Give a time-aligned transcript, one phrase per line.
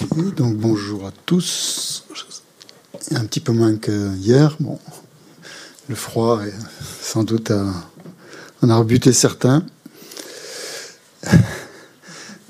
[0.00, 2.04] Donc bonjour à tous.
[3.10, 4.56] Un petit peu moins que hier.
[4.60, 4.78] Bon,
[5.88, 6.40] le froid
[7.00, 7.50] sans doute
[8.62, 9.64] en a rebuté certains.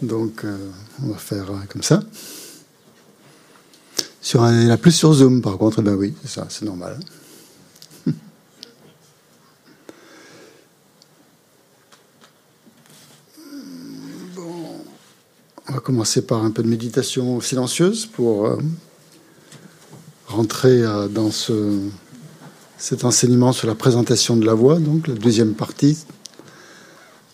[0.03, 0.59] Donc euh,
[1.03, 2.03] on va faire comme ça.
[4.21, 7.01] Sur la plus sur Zoom par contre, ben oui, c'est ça, c'est normal.
[15.89, 18.59] Commencer par un peu de méditation silencieuse pour euh,
[20.27, 21.79] rentrer euh, dans ce,
[22.77, 25.97] cet enseignement sur la présentation de la voix, donc la deuxième partie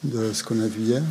[0.05, 1.03] de ce qu'on a vu hier.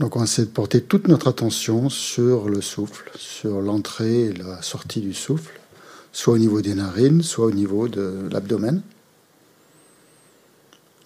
[0.00, 4.62] Donc on essaie de porter toute notre attention sur le souffle, sur l'entrée et la
[4.62, 5.60] sortie du souffle,
[6.10, 8.80] soit au niveau des narines, soit au niveau de l'abdomen.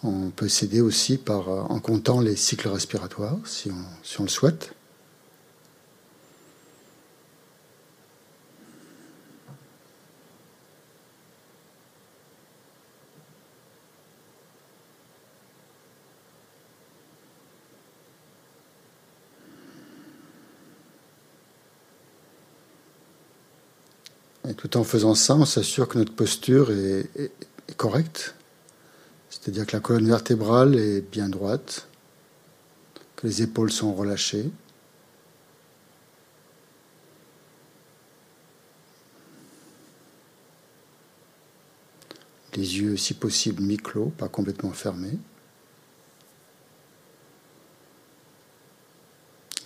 [0.04, 3.68] On peut s'aider aussi par, en comptant les cycles respiratoires, si
[4.20, 4.72] on le souhaite.
[24.56, 27.30] Tout en faisant ça, on s'assure que notre posture est
[27.76, 28.34] correcte.
[29.30, 31.88] C'est-à-dire que la colonne vertébrale est bien droite,
[33.16, 34.50] que les épaules sont relâchées.
[42.54, 45.18] Les yeux, si possible, mi-clos, pas complètement fermés.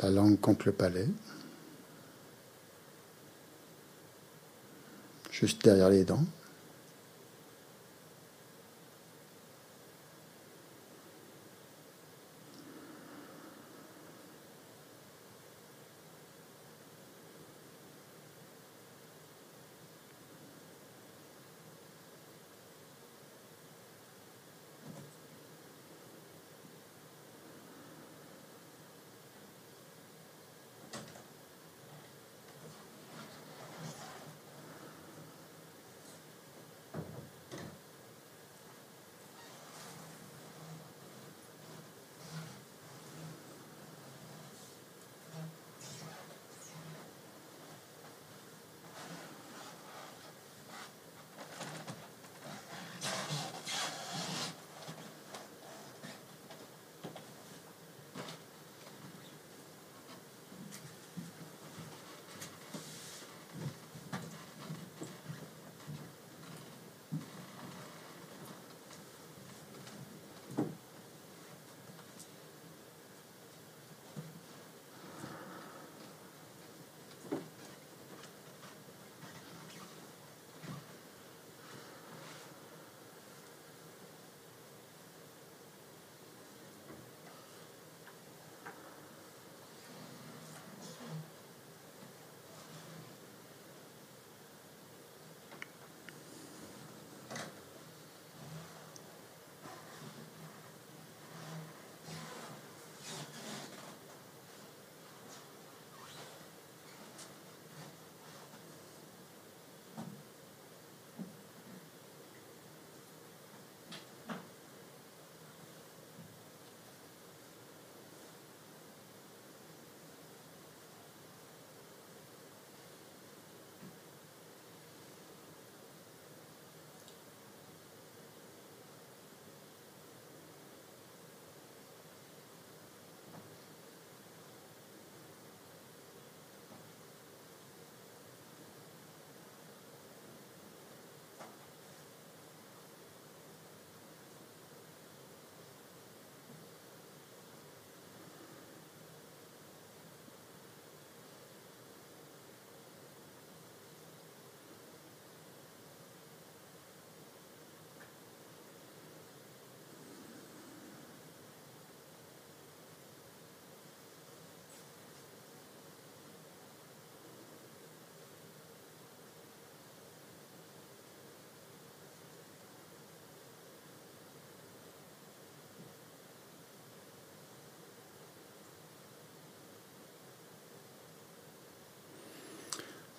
[0.01, 1.09] La langue contre le palais.
[5.41, 6.25] Juste derrière les dents.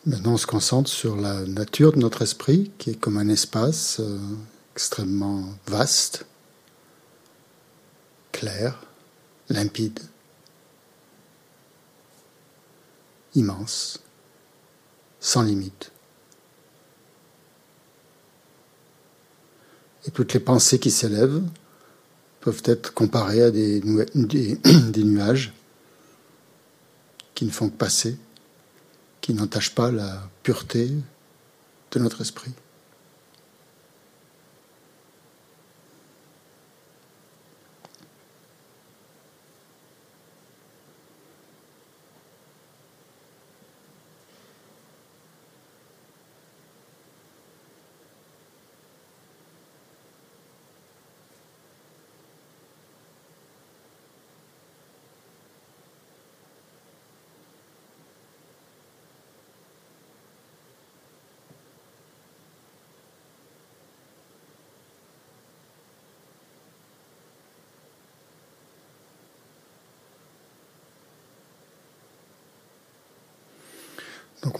[0.09, 3.99] Maintenant, on se concentre sur la nature de notre esprit, qui est comme un espace
[3.99, 4.17] euh,
[4.73, 6.25] extrêmement vaste,
[8.31, 8.81] clair,
[9.49, 9.99] limpide,
[13.35, 13.99] immense,
[15.19, 15.91] sans limite.
[20.07, 21.43] Et toutes les pensées qui s'élèvent
[22.39, 23.79] peuvent être comparées à des,
[24.15, 25.53] des nuages
[27.35, 28.17] qui ne font que passer
[29.21, 30.91] qui n'entache pas la pureté
[31.91, 32.53] de notre esprit.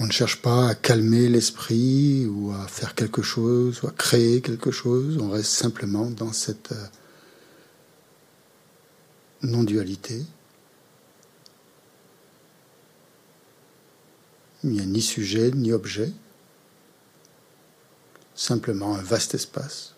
[0.10, 4.72] Ne cherche pas à calmer l'esprit ou à faire quelque chose ou à créer quelque
[4.72, 6.86] chose, on reste simplement dans cette euh,
[9.44, 10.26] non-dualité.
[14.64, 16.12] Il n'y a ni sujet ni objet,
[18.34, 19.94] simplement un vaste espace.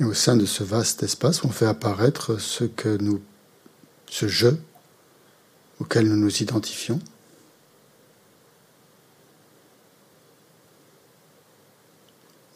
[0.00, 3.22] Et au sein de ce vaste espace, on fait apparaître ce que nous,
[4.08, 4.60] ce jeu
[5.78, 6.98] auquel nous nous identifions.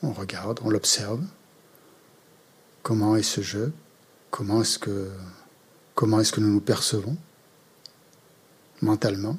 [0.03, 1.23] On regarde, on l'observe.
[2.83, 3.73] Comment est ce jeu
[4.31, 5.11] Comment est-ce que,
[5.95, 7.17] comment est-ce que nous nous percevons
[8.83, 9.37] mentalement?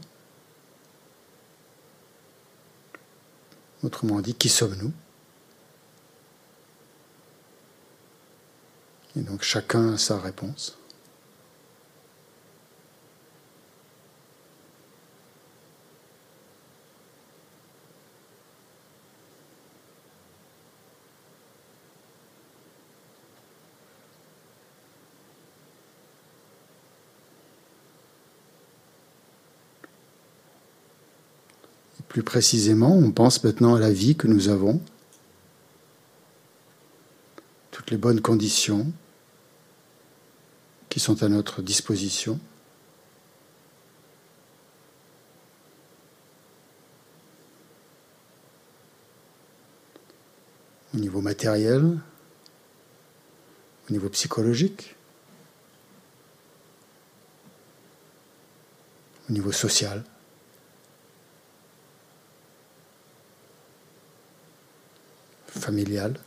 [3.83, 4.91] Autrement dit, qui sommes-nous?
[9.15, 10.79] Et donc chacun a sa réponse.
[32.09, 34.81] plus précisément, on pense maintenant à la vie que nous avons,
[37.79, 38.91] toutes les bonnes conditions,
[40.89, 42.37] qui sont à notre disposition.
[50.93, 52.01] Au niveau matériel,
[53.87, 54.97] au niveau psychologique,
[59.29, 60.03] au niveau social.
[65.47, 66.19] familial.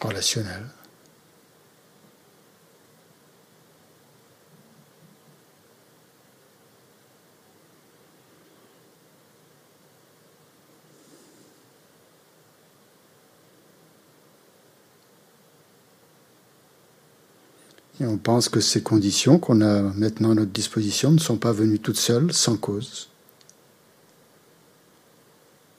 [0.00, 0.64] Relationnel.
[18.00, 21.52] Et on pense que ces conditions qu'on a maintenant à notre disposition ne sont pas
[21.52, 23.08] venues toutes seules, sans cause.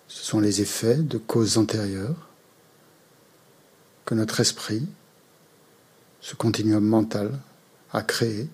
[0.08, 2.30] Ce sont les effets de causes antérieures
[4.06, 4.88] que notre esprit,
[6.22, 7.40] ce continuum mental,
[7.92, 8.48] a créé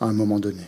[0.00, 0.66] à un moment donné.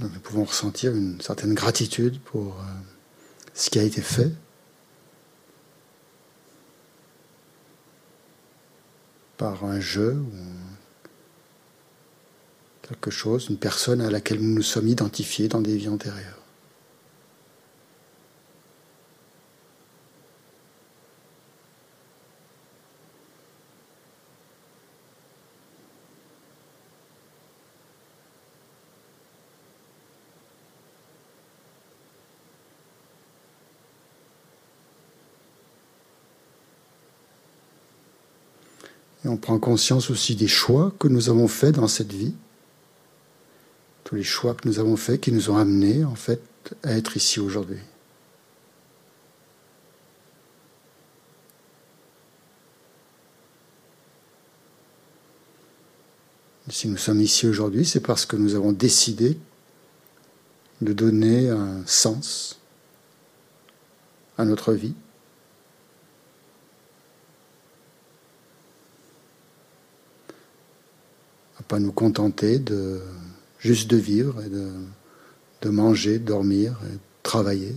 [0.00, 2.64] nous pouvons ressentir une certaine gratitude pour euh,
[3.54, 4.30] ce qui a été fait.
[9.36, 10.34] par un jeu ou
[12.88, 16.34] quelque chose, une personne à laquelle nous nous sommes identifiés dans des vies antérieures.
[39.24, 42.34] Et on prend conscience aussi des choix que nous avons faits dans cette vie.
[44.08, 46.40] Tous les choix que nous avons faits qui nous ont amenés en fait
[46.82, 47.76] à être ici aujourd'hui.
[56.70, 59.36] Si nous sommes ici aujourd'hui, c'est parce que nous avons décidé
[60.80, 62.60] de donner un sens
[64.38, 64.94] à notre vie.
[71.68, 73.02] pas nous contenter de
[73.58, 77.74] juste de vivre et de, manger, dormir et travailler.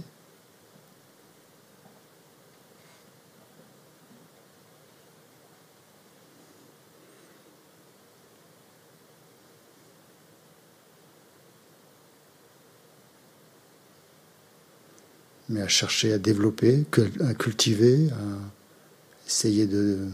[15.49, 16.85] mais à chercher à développer,
[17.27, 20.07] à cultiver, à essayer de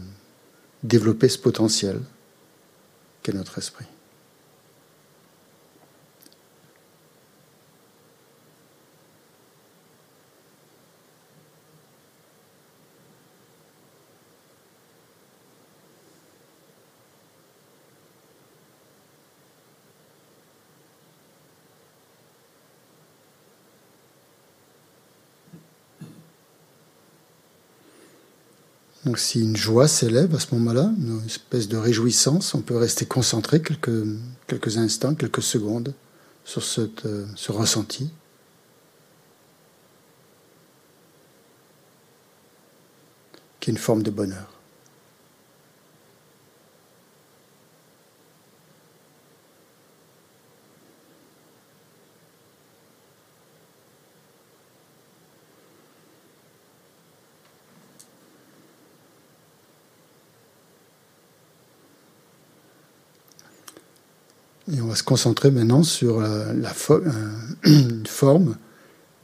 [0.82, 2.00] développer ce potentiel
[3.32, 3.86] notre esprit.
[29.08, 33.06] Donc si une joie s'élève à ce moment-là, une espèce de réjouissance, on peut rester
[33.06, 35.94] concentré quelques, instants, quelques secondes
[36.44, 36.62] sur
[37.06, 38.10] euh, ce ressenti.
[43.60, 44.57] qui est une forme de bonheur.
[65.08, 66.74] Concentrer maintenant sur la,
[67.64, 68.58] une forme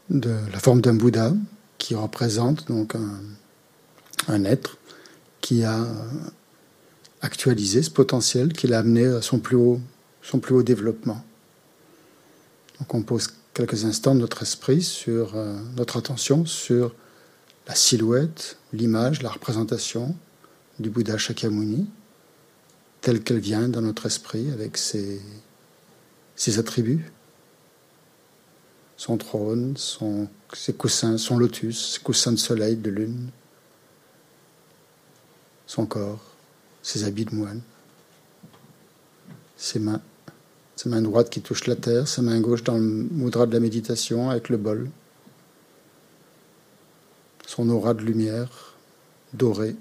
[0.09, 1.35] de la forme d'un Bouddha
[1.77, 2.95] qui représente donc
[4.29, 4.79] un, être
[5.43, 5.87] qui a
[7.21, 9.79] actualisé ce potentiel, qui l'a amené à son plus haut,
[10.23, 11.23] son plus haut développement.
[12.79, 16.95] Donc on pose quelques instants notre esprit sur euh, notre attention sur
[17.69, 20.17] la silhouette, l'image, la représentation
[20.79, 21.87] du Bouddha Shakyamuni
[23.03, 25.21] telle qu'elle vient dans notre esprit avec ses,
[26.37, 27.11] ses attributs?
[28.97, 33.31] Son trône, son, ses coussins, son lotus, ses coussins de soleil, de lune,
[35.67, 36.25] son corps,
[36.83, 37.61] ses habits de moine,
[39.57, 40.01] ses mains,
[40.77, 43.61] sa main droite qui touche la terre, sa main gauche dans le moudra de la
[43.61, 44.91] méditation avec le bol,
[47.47, 48.75] son aura de lumière
[49.33, 49.77] dorée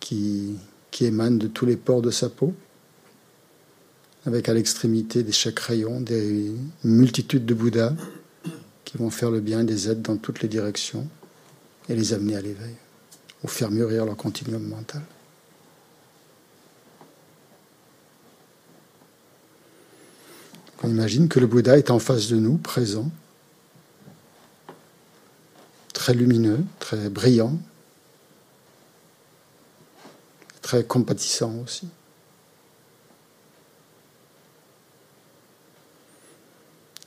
[0.00, 0.58] qui
[1.00, 2.54] émanent de tous les pores de sa peau,
[4.26, 6.52] avec à l'extrémité des chaque rayon des
[6.84, 7.94] multitudes de Bouddhas
[8.84, 11.06] qui vont faire le bien des êtres dans toutes les directions
[11.88, 12.74] et les amener à l'éveil,
[13.42, 15.02] ou faire mûrir leur continuum mental.
[20.82, 23.10] On imagine que le Bouddha est en face de nous, présent,
[25.92, 27.58] très lumineux, très brillant,
[30.62, 31.88] très compatissant aussi.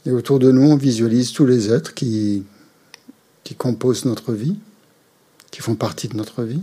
[0.05, 2.43] Et autour de nous, on visualise tous les êtres qui,
[3.43, 4.57] qui composent notre vie,
[5.49, 6.61] qui font partie de notre vie,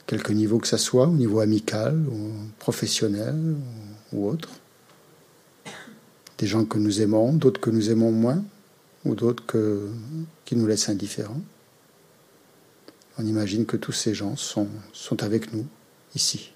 [0.00, 2.04] à quelque niveau que ce soit, au niveau amical,
[2.58, 3.56] professionnel
[4.12, 4.50] ou autre.
[6.38, 8.44] Des gens que nous aimons, d'autres que nous aimons moins,
[9.06, 9.42] ou d'autres
[10.44, 11.40] qui nous laissent indifférents.
[13.18, 15.66] On imagine que tous ces gens sont, sont avec nous
[16.14, 16.52] ici,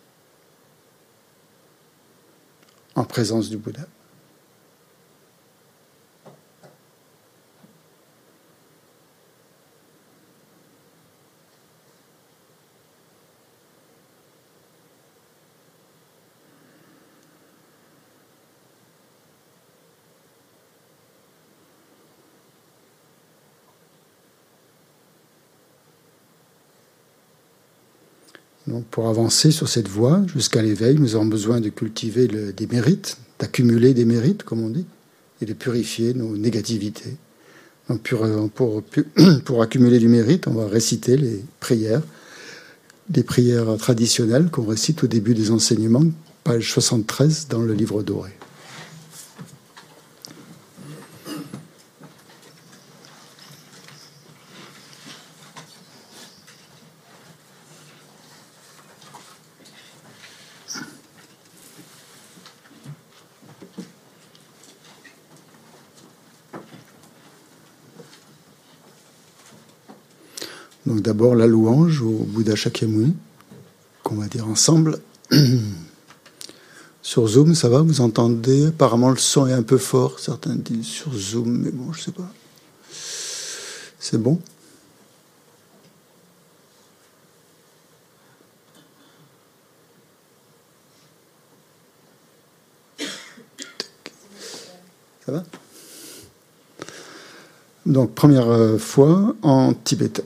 [2.95, 3.87] en présence du Bouddha.–
[28.91, 33.95] Pour avancer sur cette voie jusqu'à l'éveil, nous avons besoin de cultiver des mérites, d'accumuler
[33.95, 34.87] des mérites, comme on dit,
[35.41, 37.17] et de purifier nos négativités.
[37.89, 38.15] Donc,
[39.45, 42.03] pour, accumuler du mérite, on va réciter les prières,
[43.09, 46.05] des prières traditionnelles qu'on récite au début des enseignements,
[46.45, 48.31] page 73 dans le livre doré.
[71.11, 73.17] D'abord la louange au Bouddha Shakyamuni,
[74.05, 75.01] qu'on va dire ensemble.
[77.03, 80.87] sur Zoom, ça va Vous entendez Apparemment le son est un peu fort, certains disent
[80.87, 82.33] sur Zoom, mais bon, je sais pas.
[83.99, 84.41] C'est bon?
[95.27, 95.43] Ça va?
[97.85, 100.23] Donc première euh, fois en tibétain.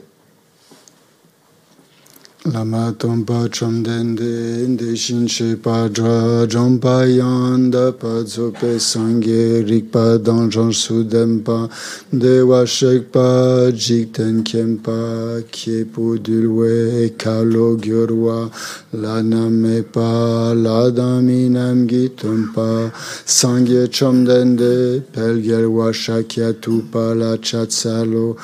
[2.47, 11.67] Lama tompa chomdende inde shinche padra jompa yanda padzope sangye rikpa danjan sudempa
[12.13, 18.51] dewa shekpa jikten kempa kiepu dulwe kalo gyorwa
[18.93, 22.91] laname pa ladaminam gitumpa
[23.25, 28.37] sangye chomdende pelgelwa shakyatupa la chatsalo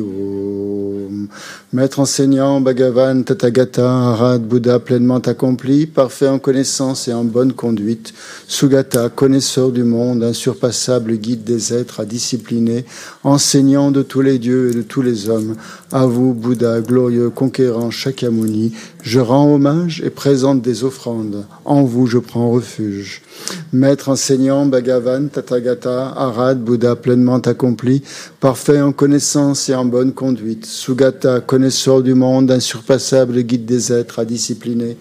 [0.00, 1.28] Om.
[1.72, 8.14] Maître enseignant, Bhagavan, Tathagata, Arad, Bouddha pleinement accompli, parfait en connaissance et en bonne conduite,
[8.48, 12.86] Sugata, connaisseur du monde, insurpassable guide des êtres à discipliner,
[13.24, 15.56] enseignant de tous les dieux et de tous les hommes,
[15.92, 21.44] à vous, Bouddha, glorieux conquérant Shakyamuni, je rends hommage et présente des offrandes.
[21.66, 23.22] En vous, je prends refuge.
[23.72, 28.02] Maître enseignant, Bhagavan, Tathagata, Arad, Bouddha pleinement accompli,
[28.40, 34.18] parfait en connaissance et en bonne conduite, Sugata, connaisseur du monde, insurpassable guide des êtres
[34.18, 34.96] à discipliner,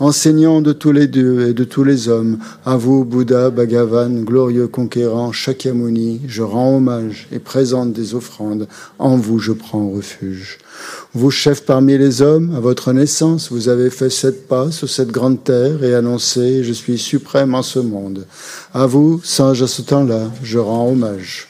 [0.00, 4.68] enseignant de tous les dieux et de tous les hommes, à vous, Bouddha, Bhagavan, glorieux
[4.68, 10.58] conquérant, Shakyamuni, je rends hommage et présente des offrandes, en vous je prends refuge.
[11.14, 15.10] Vous, chef parmi les hommes, à votre naissance, vous avez fait sept pas sur cette
[15.10, 18.26] grande terre et annoncé Je suis suprême en ce monde.
[18.72, 21.47] À vous, singe à ce temps-là, je rends hommage.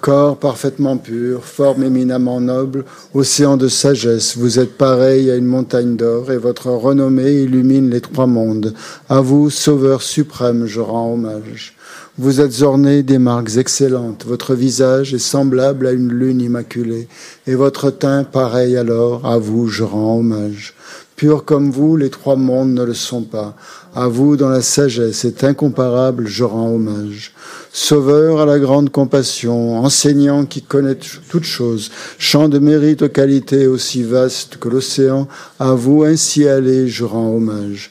[0.00, 5.96] Corps parfaitement pur, forme éminemment noble, océan de sagesse, vous êtes pareil à une montagne
[5.96, 8.74] d'or et votre renommée illumine les trois mondes.
[9.08, 11.76] À vous, Sauveur suprême, je rends hommage.
[12.18, 17.08] Vous êtes orné des marques excellentes, votre visage est semblable à une lune immaculée,
[17.46, 20.74] et votre teint pareil alors, à vous je rends hommage.
[21.16, 23.56] Pur comme vous, les trois mondes ne le sont pas.
[23.98, 27.32] À vous, dont la sagesse est incomparable, je rends hommage.
[27.72, 30.98] Sauveur à la grande compassion, enseignant qui connaît
[31.30, 35.28] toutes choses, champ de mérite aux qualités aussi vastes que l'océan,
[35.58, 37.90] à vous ainsi aller, je rends hommage.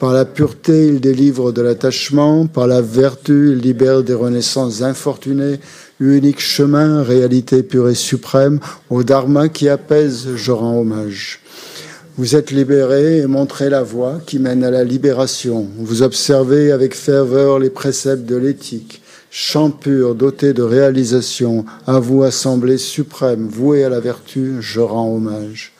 [0.00, 5.60] Par la pureté, il délivre de l'attachement, par la vertu, il libère des renaissances infortunées,
[6.00, 8.58] unique chemin, réalité pure et suprême,
[8.90, 11.38] au Dharma qui apaise, je rends hommage.
[12.16, 15.66] Vous êtes libéré et montrez la voie qui mène à la libération.
[15.78, 19.02] Vous observez avec ferveur les préceptes de l'éthique.
[19.32, 25.12] Champ pur, doté de réalisation, à vous, assemblée suprême, vouée à la vertu, je rends
[25.12, 25.72] hommage.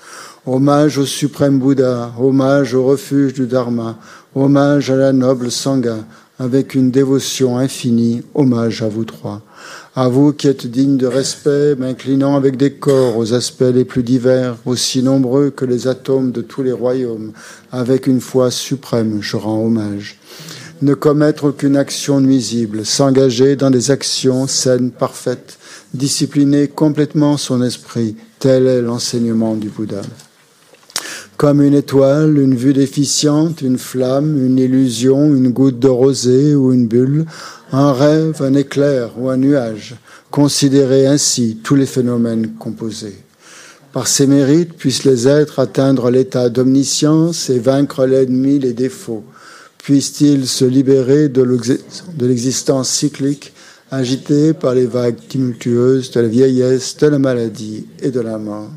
[0.45, 3.97] Hommage au suprême Bouddha, hommage au refuge du Dharma,
[4.35, 5.99] hommage à la noble Sangha,
[6.41, 9.41] avec une dévotion infinie, hommage à vous trois.
[9.97, 14.03] À vous qui êtes dignes de respect, m'inclinant avec des corps aux aspects les plus
[14.03, 17.31] divers, aussi nombreux que les atomes de tous les royaumes,
[17.71, 20.19] avec une foi suprême, je rends hommage.
[20.83, 25.59] Ne commettre aucune action nuisible, s'engager dans des actions saines, parfaites,
[25.95, 30.03] discipliner complètement son esprit, tel est l'enseignement du Bouddha
[31.37, 36.73] comme une étoile, une vue déficiente, une flamme, une illusion, une goutte de rosée ou
[36.73, 37.27] une bulle,
[37.77, 39.97] un rêve, un éclair ou un nuage.
[40.31, 43.19] Considérez ainsi tous les phénomènes composés.
[43.93, 49.25] Par ces mérites puissent les êtres atteindre l'état d'omniscience et vaincre l'ennemi, les défauts.
[49.79, 51.43] Puissent-ils se libérer de
[52.21, 53.53] l'existence cyclique
[53.91, 58.71] agitée par les vagues tumultueuses de la vieillesse, de la maladie et de la mort?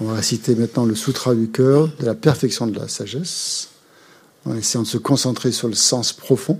[0.00, 3.68] On va citer maintenant le Sutra du cœur de la perfection de la sagesse,
[4.46, 6.58] en essayant de se concentrer sur le sens profond.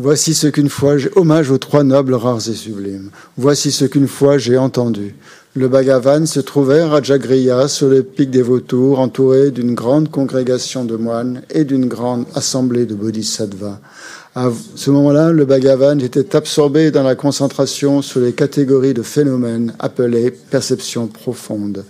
[0.00, 3.10] Voici ce qu'une fois j'ai hommage aux trois nobles rares et sublimes.
[3.36, 5.16] Voici ce qu'une fois j'ai entendu.
[5.56, 10.84] Le Bhagavan se trouvait à Rajagriya sur le pic des vautours, entouré d'une grande congrégation
[10.84, 13.80] de moines et d'une grande assemblée de bodhisattvas.
[14.36, 19.74] À ce moment-là, le Bhagavan était absorbé dans la concentration sur les catégories de phénomènes
[19.80, 21.84] appelées perceptions profondes.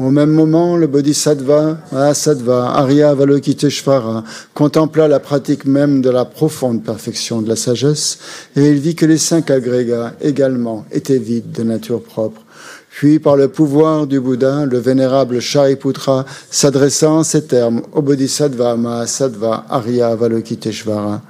[0.00, 6.82] Au même moment, le Bodhisattva, Mahasattva, Arya Avalokiteshvara contempla la pratique même de la profonde
[6.82, 8.18] perfection de la sagesse
[8.56, 12.40] et il vit que les cinq agrégats également étaient vides de nature propre.
[12.88, 18.76] Puis, par le pouvoir du Bouddha, le vénérable Shariputra s'adressa en ces termes au Bodhisattva
[18.76, 21.20] Mahasattva Arya Avalokiteshvara.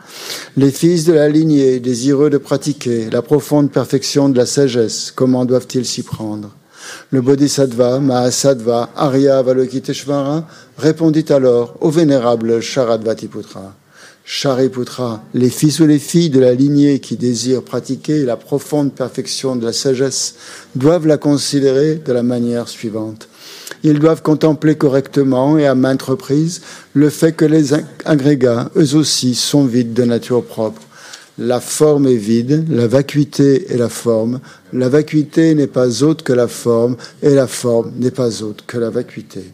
[0.56, 5.44] Les fils de la lignée, désireux de pratiquer la profonde perfection de la sagesse, comment
[5.44, 6.50] doivent-ils s'y prendre?
[7.10, 10.46] Le Bodhisattva, Mahasattva, Arya Avalokiteshvara
[10.78, 13.74] répondit alors au vénérable Sharadvatiputra.
[14.24, 19.56] Shariputra, les fils ou les filles de la lignée qui désirent pratiquer la profonde perfection
[19.56, 20.36] de la sagesse
[20.76, 23.28] doivent la considérer de la manière suivante.
[23.82, 26.60] Ils doivent contempler correctement et à maintes reprises
[26.94, 27.72] le fait que les
[28.04, 30.82] agrégats, eux aussi, sont vides de nature propre
[31.40, 34.40] la forme est vide, la vacuité est la forme,
[34.74, 38.76] la vacuité n'est pas autre que la forme, et la forme n'est pas autre que
[38.76, 39.44] la vacuité.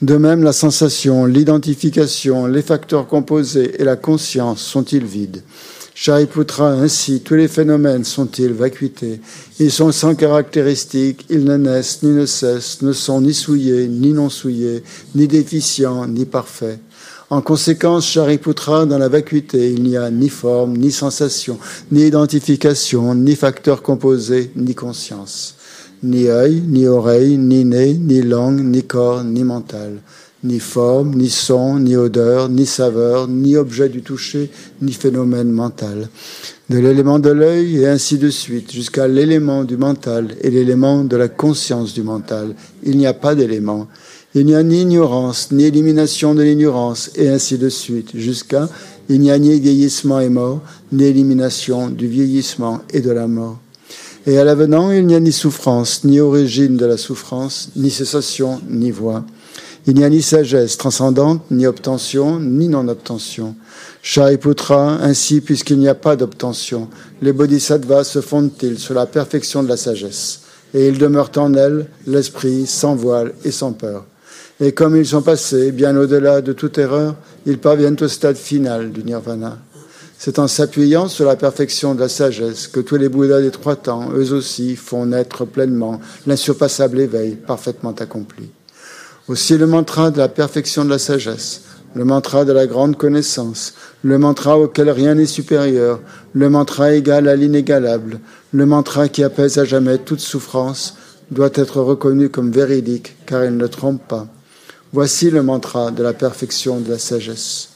[0.00, 5.42] De même, la sensation, l'identification, les facteurs composés et la conscience sont-ils vides
[5.94, 9.20] Shariputra, ainsi, tous les phénomènes sont-ils vacuités
[9.58, 14.12] Ils sont sans caractéristiques, ils ne naissent ni ne cessent, ne sont ni souillés, ni
[14.12, 16.78] non souillés, ni déficients, ni parfaits.
[17.32, 21.56] En conséquence, Shariputra, dans la vacuité, il n'y a ni forme, ni sensation,
[21.90, 25.54] ni identification, ni facteur composé, ni conscience.
[26.02, 30.02] Ni œil, ni oreille, ni nez, ni langue, ni corps, ni mental.
[30.44, 34.50] Ni forme, ni son, ni odeur, ni saveur, ni objet du toucher,
[34.82, 36.10] ni phénomène mental.
[36.68, 41.16] De l'élément de l'œil et ainsi de suite, jusqu'à l'élément du mental et l'élément de
[41.16, 42.54] la conscience du mental.
[42.82, 43.88] Il n'y a pas d'élément.
[44.34, 48.68] Il n'y a ni ignorance, ni élimination de l'ignorance, et ainsi de suite, jusqu'à
[49.10, 53.58] il n'y a ni vieillissement et mort, ni élimination du vieillissement et de la mort.
[54.26, 58.60] Et à l'avenant, il n'y a ni souffrance, ni origine de la souffrance, ni cessation,
[58.70, 59.24] ni voix.
[59.86, 63.56] Il n'y a ni sagesse transcendante, ni obtention, ni non-obtention.
[64.00, 66.88] Shariputra, ainsi, puisqu'il n'y a pas d'obtention,
[67.20, 70.42] les bodhisattvas se fondent-ils sur la perfection de la sagesse,
[70.72, 74.06] et ils demeurent en elles l'esprit sans voile et sans peur.
[74.62, 78.92] Et comme ils sont passés bien au-delà de toute erreur, ils parviennent au stade final
[78.92, 79.58] du nirvana.
[80.16, 83.74] C'est en s'appuyant sur la perfection de la sagesse que tous les Bouddhas des trois
[83.74, 88.50] temps, eux aussi, font naître pleinement l'insurpassable éveil parfaitement accompli.
[89.26, 91.62] Aussi le mantra de la perfection de la sagesse,
[91.96, 95.98] le mantra de la grande connaissance, le mantra auquel rien n'est supérieur,
[96.34, 98.20] le mantra égal à l'inégalable,
[98.52, 100.94] le mantra qui apaise à jamais toute souffrance,
[101.32, 104.28] doit être reconnu comme véridique car il ne trompe pas.
[104.94, 107.70] Voici le mantra de la perfection de la sagesse.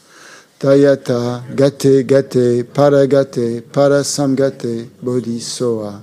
[0.58, 6.02] Tayata gate gate paragate parasamgate bodhisoa.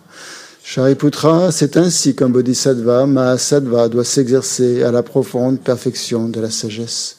[0.64, 7.18] Shariputra, c'est ainsi qu'un bodhisattva, mahasattva, doit s'exercer à la profonde perfection de la sagesse.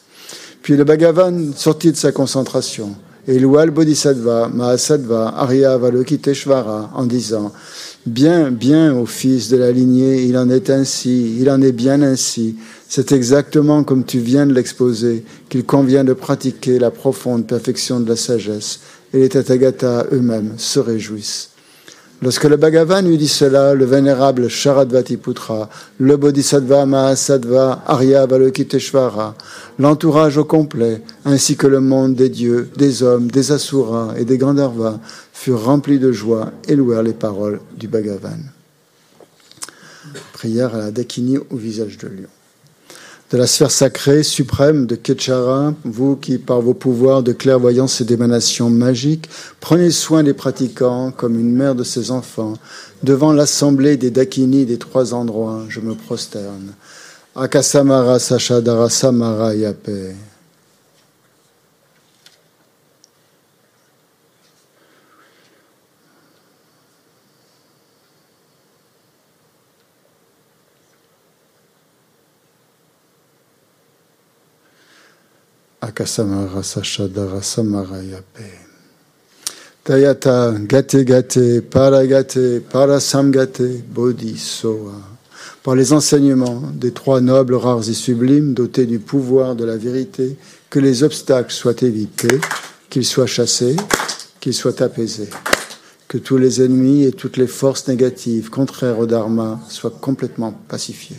[0.62, 2.96] Puis le Bhagavan sortit de sa concentration
[3.28, 7.52] et loua le bodhisattva, mahasattva, Arya Avalokiteshvara en disant
[8.06, 12.02] Bien, bien, ô fils de la lignée, il en est ainsi, il en est bien
[12.02, 12.56] ainsi.
[12.96, 18.08] C'est exactement comme tu viens de l'exposer qu'il convient de pratiquer la profonde perfection de
[18.08, 18.78] la sagesse,
[19.12, 21.48] et les Tathagata eux-mêmes se réjouissent.
[22.22, 29.34] Lorsque le Bhagavan eut dit cela, le vénérable Sharadvatiputra, le Bodhisattva Mahasattva Arya Avalokiteshvara,
[29.80, 34.38] l'entourage au complet, ainsi que le monde des dieux, des hommes, des asuras et des
[34.38, 35.00] Gandharvas,
[35.32, 38.38] furent remplis de joie et louèrent les paroles du Bhagavan.
[40.32, 42.28] Prière à la Dakini au visage de lion
[43.34, 48.04] de la sphère sacrée suprême de Ketchara, vous qui, par vos pouvoirs de clairvoyance et
[48.04, 52.54] d'émanation magique, prenez soin des pratiquants comme une mère de ses enfants.
[53.02, 56.74] Devant l'assemblée des Dakini des trois endroits, je me prosterne.
[57.34, 59.90] Akasamara Sachadara Samara Yape.
[75.94, 78.50] Akasamara Sachadara Samarayape.
[79.84, 84.92] Tayata Gate Gate Paragate Parasamgate Bodhisoa.
[85.62, 90.36] Par les enseignements des trois nobles, rares et sublimes, dotés du pouvoir de la vérité,
[90.68, 92.40] que les obstacles soient évités,
[92.90, 93.76] qu'ils soient chassés,
[94.40, 95.30] qu'ils soient apaisés
[96.06, 101.16] que tous les ennemis et toutes les forces négatives contraires au Dharma soient complètement pacifiés.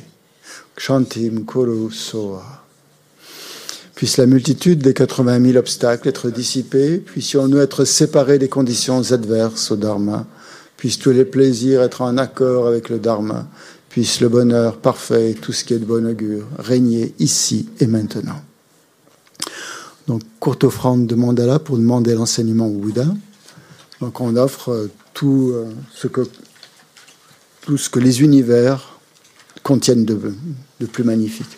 [0.73, 2.54] Kshantim Kuru Soa.
[3.95, 9.71] Puisse la multitude des 80 000 obstacles être dissipés, puissions-nous être séparés des conditions adverses
[9.71, 10.27] au Dharma,
[10.75, 13.47] puissent tous les plaisirs être en accord avec le Dharma,
[13.87, 18.41] puisse le bonheur parfait tout ce qui est de bon augure régner ici et maintenant.
[20.07, 23.07] Donc, courte offrande de mandala pour demander l'enseignement au Bouddha.
[24.01, 26.27] Donc, on offre tout euh, ce que,
[27.61, 28.99] tout ce que les univers
[29.63, 31.57] contiennent de plus magnifique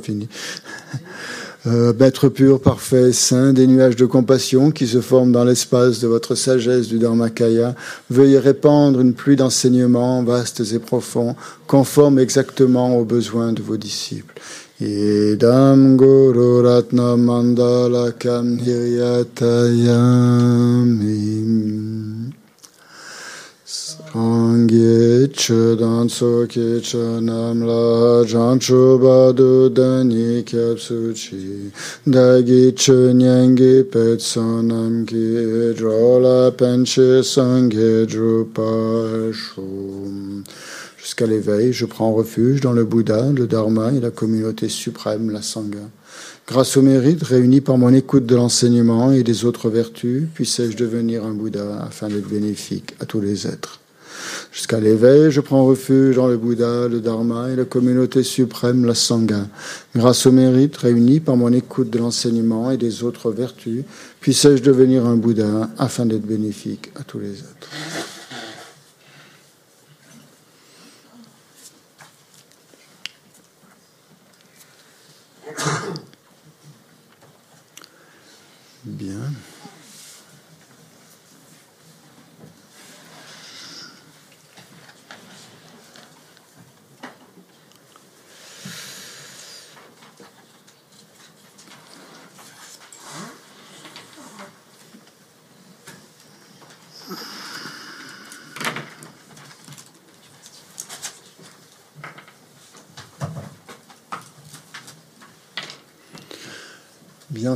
[0.00, 0.28] fini.
[1.66, 1.92] Euh,
[2.34, 6.88] pur, parfait, saint, des nuages de compassion qui se forment dans l'espace de votre sagesse
[6.88, 7.74] du Dharmakaya,
[8.08, 11.36] veuillez répandre une pluie d'enseignements vastes et profonds,
[11.66, 14.40] conformes exactement aux besoins de vos disciples.
[24.12, 24.18] La
[31.14, 31.70] chi
[32.04, 34.20] dagi chenyangi pet
[35.06, 35.24] ki
[36.56, 39.30] penche sangye drupa
[40.98, 45.40] Jusqu'à l'éveil, je prends refuge dans le Bouddha, le Dharma et la communauté suprême, la
[45.40, 45.78] Sangha.
[46.48, 51.24] Grâce au mérite réuni par mon écoute de l'enseignement et des autres vertus, puissais-je devenir
[51.24, 53.80] un Bouddha afin d'être bénéfique à tous les êtres.
[54.52, 58.94] Jusqu'à l'éveil, je prends refuge dans le Bouddha, le Dharma et la communauté suprême, la
[58.94, 59.46] Sangha.
[59.94, 63.84] Grâce au mérite réuni par mon écoute de l'enseignement et des autres vertus,
[64.20, 67.68] puissais-je devenir un Bouddha afin d'être bénéfique à tous les êtres.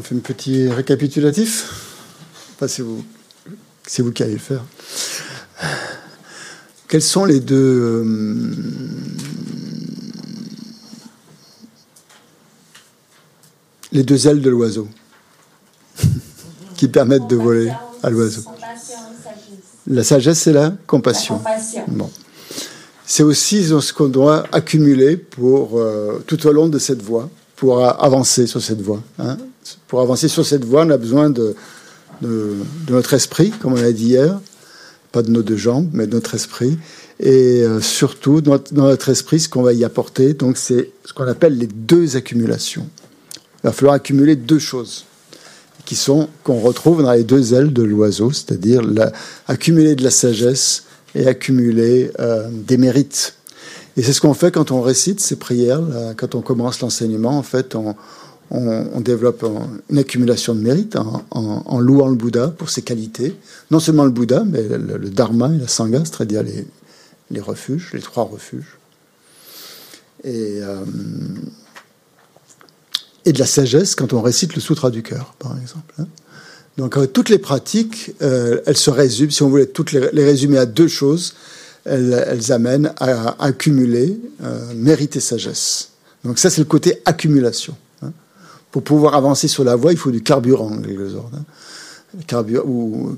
[0.05, 1.71] Fait un petit récapitulatif.
[2.61, 3.05] Vous,
[3.87, 4.63] c'est vous qui allez le faire.
[6.89, 8.55] Quels sont les deux euh,
[13.93, 14.89] les deux ailes de l'oiseau
[16.77, 18.43] qui permettent de voler à l'oiseau?
[19.87, 21.41] La sagesse, c'est la compassion.
[21.89, 22.11] Bon.
[23.07, 27.85] C'est aussi ce qu'on doit accumuler pour euh, tout au long de cette voie pour
[27.85, 29.03] avancer sur cette voie.
[29.19, 29.37] Hein.
[29.95, 31.55] Pour avancer sur cette voie, on a besoin de,
[32.89, 34.41] notre esprit, comme on l'a dit hier,
[35.13, 36.77] pas de nos deux jambes, mais de notre esprit,
[37.21, 41.29] et euh, surtout dans notre, esprit, ce qu'on va y apporter, donc c'est ce qu'on
[41.29, 42.89] appelle les deux accumulations.
[43.63, 45.05] Il va falloir accumuler deux choses
[45.85, 48.83] qui sont qu'on retrouve dans les deux ailes de l'oiseau, c'est-à-dire
[49.47, 53.37] accumuler de la sagesse et accumuler euh, des mérites.
[53.97, 55.85] Et c'est ce qu'on fait quand on récite ces prières,
[56.17, 57.39] quand on commence l'enseignement.
[57.39, 57.95] En fait, on,
[58.51, 59.45] on, développe
[59.91, 63.35] une accumulation de mérite en, louant le Bouddha pour ses qualités.
[63.71, 66.43] Non seulement le Bouddha, mais le, Dharma et la Sangha, c'est-à-dire
[67.31, 68.79] les, refuges, les trois refuges.
[70.23, 70.85] Et, euh,
[73.25, 75.95] et de la sagesse quand on récite le Sutra du cœur, par exemple.
[75.99, 76.07] Hein.
[76.77, 80.59] Donc euh, toutes les pratiques, euh, elles se résument, si on voulait toutes les, résumer
[80.59, 81.35] à deux choses,
[81.85, 85.91] elles, amènent à, accumuler euh, mérite et sagesse.
[86.25, 87.77] Donc ça, c'est le côté accumulation.
[88.75, 90.73] Pour pouvoir avancer sur la voie, il faut du carburant.
[90.73, 91.45] Hein.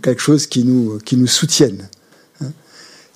[0.03, 1.89] quelque chose qui nous, soutienne.
[2.43, 2.49] Hein.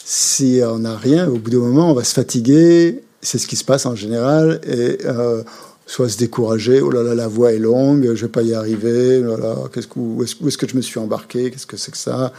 [0.03, 3.03] Si on n'a rien, au bout d'un moment, on va se fatiguer.
[3.20, 4.59] C'est ce qui se passe en général.
[4.64, 5.42] Et euh,
[5.85, 9.22] soit se décourager, oh là là, la voie est longue, je vais pas y arriver,
[9.22, 12.33] oh qu'est-ce que, où est-ce, que je me suis embarqué, qu'est-ce que c'est que ça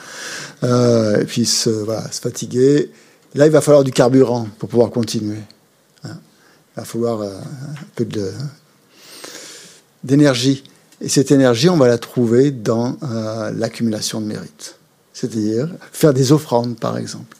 [0.64, 2.90] euh, Et puis se fatiguer.
[3.36, 5.44] Là, il va falloir du carburant pour pouvoir continuer.
[6.06, 6.18] Hein.
[6.76, 8.32] il va falloir euh, un peu de,
[10.04, 10.64] d'énergie.
[11.02, 14.76] Et cette énergie, on va la trouver dans euh, l'accumulation de mérite.
[15.14, 17.38] C'est-à-dire faire des offrandes, par exemple.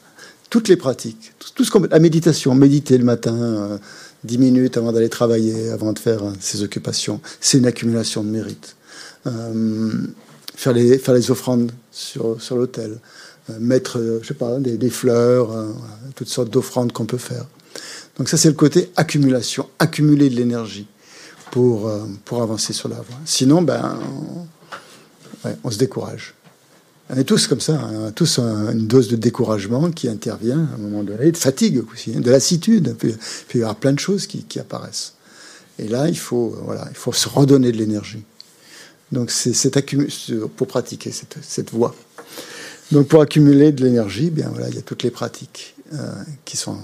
[0.50, 3.78] Toutes les pratiques, tout, ce qu'on, la méditation, méditer le matin,
[4.24, 7.20] 10 minutes avant d'aller travailler, avant de faire hein, ses occupations.
[7.40, 8.76] C'est une accumulation de mérite.
[9.26, 9.90] Euh,
[10.54, 12.98] faire, les, faire les offrandes sur, sur l'autel,
[13.50, 15.50] euh, mettre, euh, je sais pas, des fleurs,
[16.14, 17.46] toutes sortes d'offrandes qu'on peut faire.
[18.18, 20.86] Donc ça, c'est le côté accumulation, accumuler de l'énergie
[21.52, 21.92] pour,
[22.24, 23.18] pour avancer sur la voie.
[23.26, 23.98] Sinon, ben,
[25.62, 26.34] on se décourage.
[27.10, 30.74] On est tous comme ça, on a tous une dose de découragement qui intervient à
[30.76, 32.96] un moment donné, de fatigue aussi, de lassitude.
[32.98, 33.14] Puis,
[33.48, 35.12] puis il y aura plein de choses qui, apparaissent.
[35.78, 38.24] Et là, il faut, voilà, il faut se redonner de l'énergie.
[39.10, 39.52] Donc c'est
[40.56, 41.94] pour pratiquer cette, cette voie.
[42.92, 46.12] Donc pour accumuler de l'énergie, bien voilà, il y a toutes les pratiques euh,
[46.46, 46.78] qui sont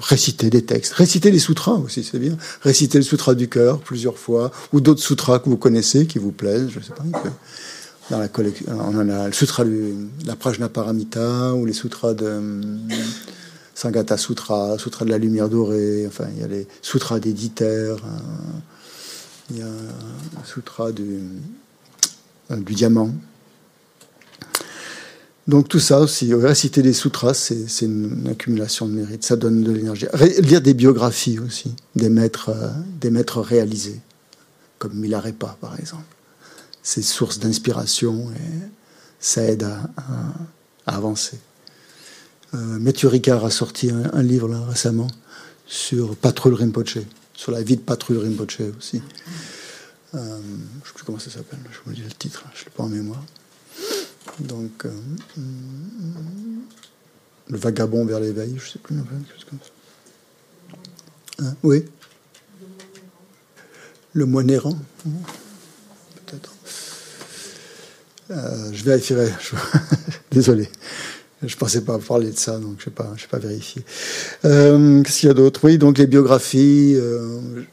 [0.00, 2.36] réciter des textes, réciter les sutras aussi, c'est bien.
[2.62, 6.32] Réciter le sutra du cœur plusieurs fois, ou d'autres sutras que vous connaissez, qui vous
[6.32, 7.04] plaisent, je sais pas
[8.10, 8.66] dans la collection.
[8.68, 9.94] On a le sutra de
[10.26, 12.88] la Prajnaparamita ou les sutras de hum,
[13.74, 17.96] Sangata Sutra, Sutra de la lumière dorée, enfin il y a les sutras des euh,
[19.50, 21.20] il y a le sutra du,
[22.50, 23.10] euh, du diamant.
[25.48, 29.70] Donc tout ça aussi, réciter des sutras, c'est une accumulation de mérite, ça donne de
[29.70, 30.06] l'énergie.
[30.40, 34.00] Lire des biographies aussi, des maîtres, euh, des maîtres réalisés,
[34.78, 36.16] comme Milarepa par exemple
[36.86, 38.68] c'est source d'inspiration et
[39.18, 39.90] ça aide à,
[40.86, 41.36] avancer.
[42.54, 45.08] Euh, Mathieu Ricard a sorti un, livre là, récemment
[45.66, 46.98] sur Patrul Rinpoche,
[47.34, 49.02] sur la vie de Patrul Rinpoche aussi.
[50.14, 52.64] Euh, je ne sais plus comment ça s'appelle, je vous dis le titre, je ne
[52.66, 53.24] l'ai pas en mémoire.
[54.40, 54.90] Donc, euh,
[57.48, 58.96] le vagabond vers l'éveil, je ne sais plus.
[61.38, 61.84] Hein, oui
[64.12, 64.78] Le moine errant
[66.26, 66.52] peut-être.
[68.30, 69.32] Euh, je vérifierai.
[70.32, 70.68] Désolé.
[71.42, 73.84] Je pensais pas parler de ça, donc je n'ai pas, pas vérifié.
[74.44, 75.60] Euh, qu'est-ce qu'il y a d'autre?
[75.64, 76.94] Oui, donc les biographies.
[76.96, 77.64] Euh,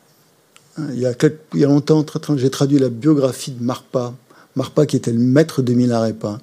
[0.91, 2.03] il y a longtemps,
[2.35, 4.13] j'ai traduit la biographie de Marpa.
[4.55, 6.39] Marpa qui était le maître de Milarepa.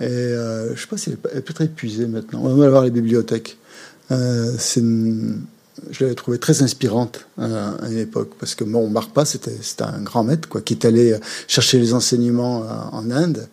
[0.00, 2.40] Et je ne sais pas si elle, est peut-être épuisée maintenant.
[2.42, 3.58] On va voir les bibliothèques.
[4.10, 5.42] c'est une,
[5.90, 10.24] je l'avais trouvé très inspirante euh, à, une époque, parce que Marpa, c'était un grand
[10.24, 11.16] maître, quoi, qui est allé
[11.48, 13.48] chercher les enseignements euh, en Inde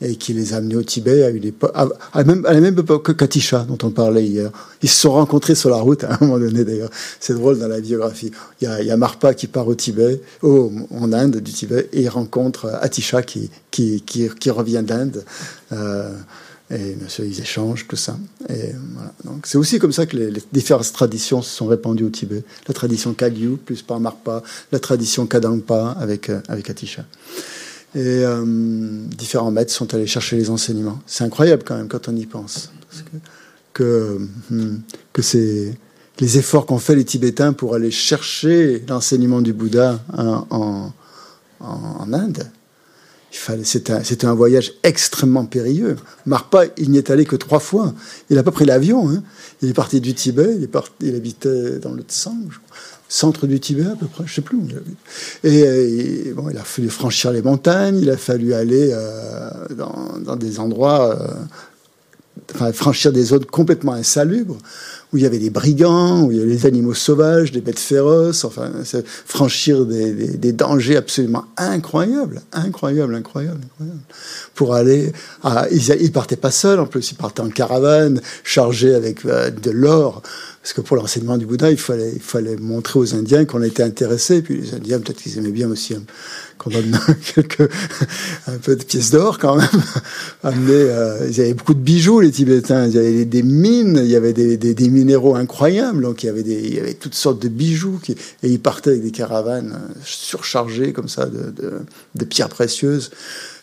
[0.00, 2.78] et qui les a amenés au Tibet à, une époque, à, même, à la même
[2.78, 4.50] époque que Katisha, dont on parlait hier.
[4.82, 6.90] Ils se sont rencontrés sur la route à un moment donné, d'ailleurs.
[7.18, 8.30] C'est drôle dans la biographie.
[8.60, 12.08] Il y, a, Marpa qui part au Tibet, au, en Inde, du Tibet, et il
[12.08, 15.24] rencontre Atisha qui, qui, qui, revient d'Inde.
[15.72, 16.10] Euh,
[16.70, 18.18] et bien sûr, ils échangent, tout ça.
[18.50, 18.72] Et.
[19.24, 22.42] Donc, c'est aussi comme ça que les, différentes traditions se sont répandues au Tibet.
[22.66, 24.42] La tradition Kagyu, plus par Marpa,
[24.72, 27.04] la tradition Kadampa avec, euh, avec Atisha.
[27.96, 28.44] Et euh,
[29.16, 31.00] différents maîtres sont allés chercher les enseignements.
[31.06, 32.70] C'est incroyable quand même quand on y pense.
[33.72, 34.18] Que,
[34.50, 34.76] hmm,
[35.12, 35.74] que c'est
[36.20, 40.92] les efforts qu'ont fait les Tibétains pour aller chercher l'enseignement du Bouddha en, en,
[41.60, 42.50] en Inde
[43.62, 45.96] c'était un, voyage extrêmement périlleux.
[46.24, 47.94] Marpa, il n'y est allé que trois fois.
[48.30, 49.10] Il n'a pas pris l'avion.
[49.10, 49.22] Hein.
[49.62, 50.68] Il est parti du Tibet, il,
[51.00, 52.48] il habitait dans le Tsang,
[53.08, 54.98] centre du Tibet à peu près, je sais plus où il habite.
[55.44, 59.50] Et, bon, il a fallu franchir les montagnes, il a fallu aller euh,
[60.24, 61.28] dans, des endroits, euh,
[62.72, 64.58] franchir des zones complètement insalubres
[65.12, 67.78] où il y avait des brigands, où il y avait des animaux sauvages, des bêtes
[67.78, 68.70] féroces, enfin,
[69.24, 74.00] franchir des, dangers absolument incroyables, incroyables, incroyables, incroyables.
[74.54, 75.12] Pour aller,
[75.70, 79.70] ils, ils partaient pas seuls, en plus, ils partaient en caravane, chargés avec euh, de
[79.70, 80.22] l'or,
[80.66, 83.84] parce que pour l'enseignement du Bouddha, il fallait, il fallait montrer aux Indiens qu'on était
[83.84, 84.42] intéressés.
[84.42, 85.94] Puis les Indiens, peut-être qu'ils aimaient bien aussi
[86.58, 86.98] qu'on donne
[87.34, 87.70] quelques,
[88.46, 89.68] un peu de pièces d'or quand même.
[90.42, 92.86] Amener, euh, ils avaient beaucoup de bijoux, les Tibétains.
[92.86, 96.02] Il y avait des mines, il y avait des, minéraux incroyables.
[96.02, 98.00] Donc il y avait, des, il y avait toutes sortes de bijoux.
[98.42, 101.52] Et ils partaient avec des caravanes surchargées comme ça de,
[102.14, 103.10] de pierres précieuses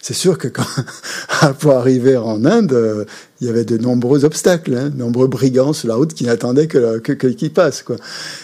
[0.04, 0.66] c'est sûr que quand,
[1.60, 3.08] pour arriver en Inde,
[3.40, 6.68] il y avait de nombreux obstacles, hein, de nombreux brigands sur la route qui n'attendaient
[6.68, 7.84] que, que, qu'ils passent.
[7.84, 7.96] Quoi.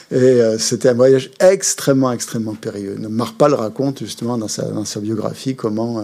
[0.09, 2.95] Et euh, c'était un voyage extrêmement, extrêmement périlleux.
[3.09, 5.99] Marpal raconte justement dans sa, dans sa biographie comment...
[5.99, 6.03] Euh,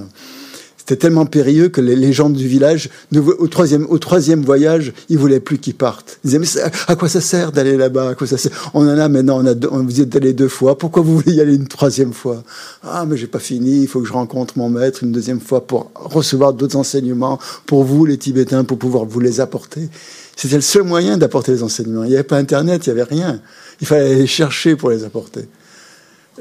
[0.87, 5.39] c'était tellement périlleux que les, gens du village, au troisième, au troisième voyage, ils voulaient
[5.39, 6.19] plus qu'ils partent.
[6.23, 8.09] Ils disaient, mais à quoi ça sert d'aller là-bas?
[8.09, 8.51] À quoi ça sert?
[8.75, 10.77] On en a maintenant, on a, on, vous êtes allé deux fois.
[10.77, 12.43] Pourquoi vous voulez y aller une troisième fois?
[12.83, 13.81] Ah, mais j'ai pas fini.
[13.81, 17.83] Il faut que je rencontre mon maître une deuxième fois pour recevoir d'autres enseignements pour
[17.83, 19.89] vous, les Tibétains, pour pouvoir vous les apporter.
[20.35, 22.03] C'était le seul moyen d'apporter les enseignements.
[22.03, 23.41] Il n'y avait pas Internet, il n'y avait rien.
[23.81, 25.47] Il fallait aller les chercher pour les apporter.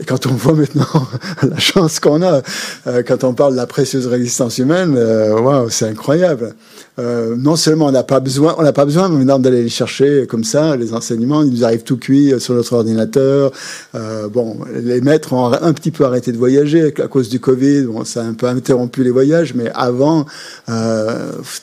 [0.08, 1.06] Quand on voit maintenant
[1.42, 2.42] la chance qu'on a,
[2.88, 6.56] euh, quand on parle de la précieuse résistance humaine, euh, waouh, c'est incroyable.
[6.98, 10.26] Euh, non seulement on n'a pas besoin, on n'a pas besoin maintenant d'aller les chercher
[10.28, 13.52] comme ça, les enseignements, ils nous arrivent tout cuits sur notre ordinateur.
[14.32, 17.82] Bon, les maîtres ont un petit peu arrêté de voyager à cause du Covid.
[17.82, 20.26] Bon, ça a un peu interrompu les voyages, mais avant,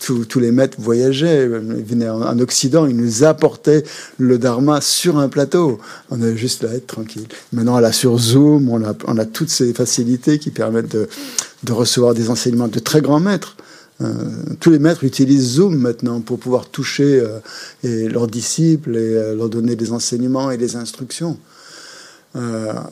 [0.01, 3.83] tous les maîtres voyageaient, ils venaient en, en, Occident, ils nous apportaient
[4.17, 5.79] le Dharma sur un plateau.
[6.09, 7.27] On avait juste là à être tranquille.
[7.53, 8.83] Maintenant, là sur Zoom, on
[9.17, 11.07] a, toutes ces facilités qui permettent de,
[11.71, 13.57] recevoir des enseignements de très grands maîtres.
[14.01, 14.13] Euh,
[14.59, 17.39] tous les maîtres utilisent Zoom maintenant pour pouvoir toucher euh,
[17.83, 21.37] et leurs disciples et euh, leur donner des enseignements et des instructions.
[22.33, 22.89] Quand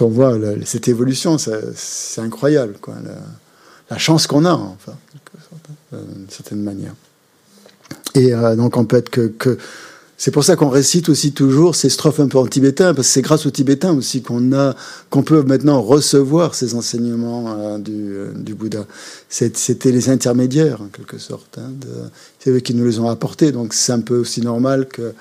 [0.00, 2.74] on voit cette évolution, c'est incroyable,
[3.90, 4.94] la, chance qu'on a, enfin,
[5.92, 6.94] d'une certaine manière.
[8.14, 9.58] Et donc, on peut que
[10.20, 13.14] c'est pour ça qu'on récite aussi toujours ces strophes un peu en tibétain, parce que
[13.14, 14.74] c'est grâce aux Tibétains aussi qu'on a,
[15.10, 18.84] qu'on peut maintenant recevoir ces enseignements euh, du, euh, du, Bouddha.
[19.28, 21.58] C'était les intermédiaires, en quelque sorte.
[21.58, 21.70] Hein,
[22.40, 25.14] c'est eux qui nous les ont apportés, donc c'est un peu aussi normal que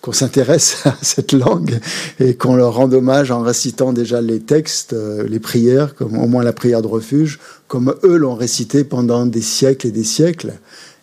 [0.00, 1.78] qu'on s'intéresse à cette langue
[2.18, 6.26] et qu'on leur rende hommage en récitant déjà les textes, euh, les prières, comme au
[6.26, 7.38] moins la prière de refuge,
[7.68, 10.54] comme eux l'ont récité pendant des siècles et des siècles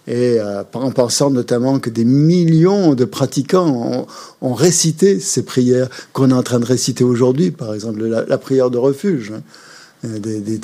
[0.10, 4.08] et euh, en pensant notamment que des millions de pratiquants
[4.42, 8.72] ont, récité ces prières qu'on est en train de réciter aujourd'hui, par exemple la, prière
[8.72, 9.32] de refuge.
[9.36, 9.42] Hein.
[10.06, 10.60] Euh, des,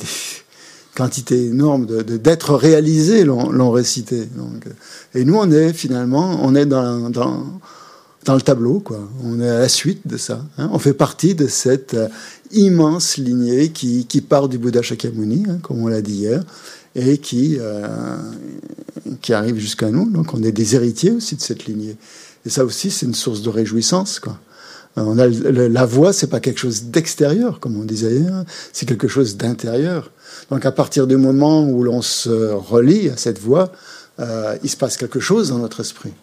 [0.95, 4.21] quantités énormes d'êtres de, réalisés l'ont récité.
[4.21, 8.99] Euh, et nous, on est finalement, on est dans, dans, le tableau, quoi.
[9.23, 10.43] On est à la suite de ça.
[10.57, 10.69] Hein.
[10.71, 11.95] On fait partie de cette
[12.51, 16.43] immense lignée qui, qui part du Bouddha Shakyamuni, hein, comme on l'a dit hier,
[16.95, 18.17] et qui, euh,
[19.21, 20.09] qui arrive jusqu'à nous.
[20.09, 21.97] Donc on est des héritiers aussi de cette lignée.
[22.45, 24.19] Et ça aussi, c'est une source de réjouissance.
[24.19, 24.37] Quoi.
[24.95, 29.09] On a, la voix, c'est pas quelque chose d'extérieur, comme on disait hier, c'est quelque
[29.09, 30.11] chose d'intérieur.
[30.49, 33.71] Donc à partir du moment où l'on se relie à cette voix,
[34.19, 36.13] euh, il se passe quelque chose dans notre esprit.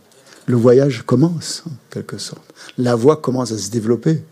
[0.46, 2.42] Le voyage commence, en quelque sorte.
[2.78, 4.22] La voix commence à se développer.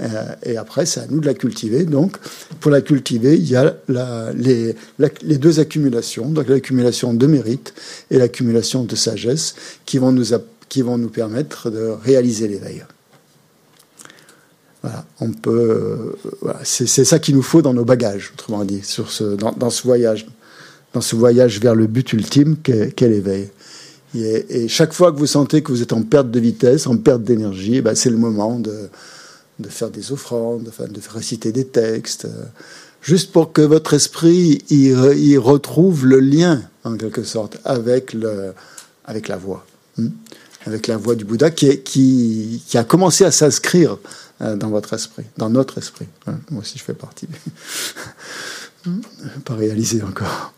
[0.00, 1.84] Euh, et après, c'est à nous de la cultiver.
[1.84, 2.16] Donc,
[2.60, 3.76] pour la cultiver, il y a
[4.34, 7.74] les, deux accumulations, donc l'accumulation de mérite
[8.10, 9.54] et l'accumulation de sagesse,
[9.86, 10.26] qui vont nous,
[10.68, 12.84] qui vont nous permettre de réaliser l'éveil.
[14.82, 16.14] Voilà, on peut,
[16.62, 19.82] c'est ça qu'il nous faut dans nos bagages, autrement dit, sur ce, dans, dans, ce
[19.82, 20.28] voyage,
[20.92, 23.48] dans ce voyage vers le but ultime qu'est l'éveil.
[24.14, 26.96] Et, et, chaque fois que vous sentez que vous êtes en perte de vitesse, en
[26.96, 28.88] perte d'énergie, eh ben c'est le moment de,
[29.58, 32.44] de faire des offrandes, enfin, de réciter des textes, euh,
[33.02, 38.52] juste pour que votre esprit y, retrouve le lien, en quelque sorte, avec, le,
[39.04, 39.66] avec la voix,
[39.98, 40.08] hein,
[40.66, 43.98] avec la voix du Bouddha qui, qui, a commencé à s'inscrire
[44.40, 46.06] euh, dans votre esprit, dans notre esprit.
[46.26, 47.28] Hein, moi aussi, je fais partie.
[49.44, 50.52] Pas réalisé encore.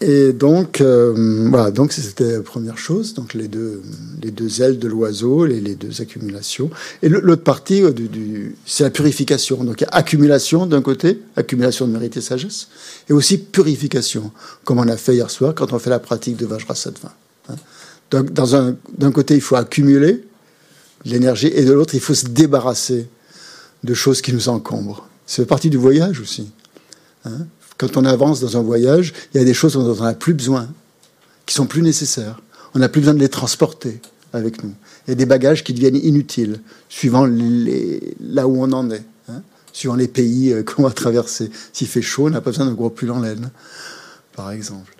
[0.00, 3.82] Et donc, euh, voilà, donc c'était la première chose, donc les deux,
[4.22, 6.70] les deux ailes de l'oiseau, les, les, deux accumulations.
[7.02, 9.64] Et l'autre partie, euh, du, du, c'est la purification.
[9.64, 12.68] Donc, il y a accumulation d'un côté, accumulation de mérite et sagesse,
[13.10, 14.30] et aussi purification,
[14.62, 17.12] comme on a fait hier soir quand on fait la pratique de Vajrasattva.
[17.48, 17.56] Hein.
[18.12, 20.24] Donc, dans un, d'un côté, il faut accumuler
[21.04, 23.08] l'énergie, et de l'autre, il faut se débarrasser
[23.82, 25.08] de choses qui nous encombrent.
[25.26, 26.48] C'est partie du voyage aussi.
[27.24, 27.46] Hein
[27.78, 30.34] quand on avance dans un voyage, il y a des choses dont on n'a plus
[30.34, 30.68] besoin,
[31.46, 32.40] qui sont plus nécessaires.
[32.74, 34.00] On n'a plus besoin de les transporter
[34.32, 34.74] avec nous.
[35.06, 39.40] Il y a des bagages qui deviennent inutiles, suivant là où on en est, hein,
[39.72, 41.50] suivant les pays euh, qu'on va traverser.
[41.72, 43.50] S'il fait chaud, on n'a pas besoin d'un gros pull en laine,
[44.34, 44.94] par exemple.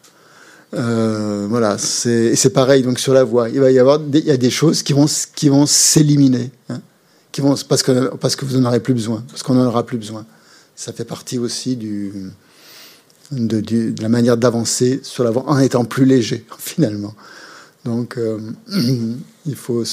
[0.74, 3.48] Euh, voilà, c'est pareil donc sur la voie.
[3.48, 6.80] Il va y avoir il y a des choses qui vont, qui vont s'éliminer, hein,
[7.68, 10.26] parce que parce que vous n'en aurez plus besoin, parce qu'on n'en aura plus besoin.
[10.76, 12.12] Ça fait partie aussi du
[13.32, 17.14] de, la manière d'avancer sur la voie en étant plus léger, finalement.
[17.84, 18.18] Donc,
[19.46, 19.84] il faut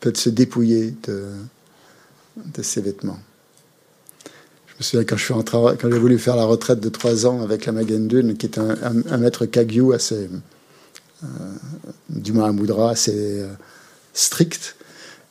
[0.00, 1.28] peut-être se dépouiller de,
[2.36, 3.18] de ses vêtements.
[4.66, 7.66] Je me souviens quand en quand j'ai voulu faire la retraite de trois ans avec
[7.66, 10.28] la Magendune, qui est un, maître Kagyu assez,
[11.22, 11.26] euh,
[12.08, 13.48] du Mahamudra, assez euh,
[14.12, 14.74] strict.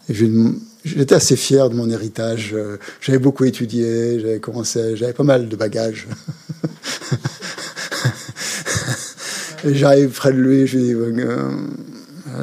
[0.10, 2.56] J'étais assez fier de mon héritage.
[3.02, 6.08] J'avais beaucoup étudié, j'avais commencé, j'avais pas mal de bagages.
[9.66, 11.52] Et j'arrive près de lui, je lui dis euh,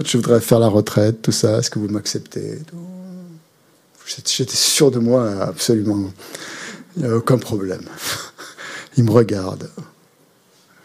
[0.04, 2.58] Je voudrais faire la retraite, tout ça, est-ce que vous m'acceptez
[4.06, 6.10] J'étais sûr de moi, absolument.
[6.96, 7.82] Il n'y a aucun problème.
[8.96, 9.68] Il me regarde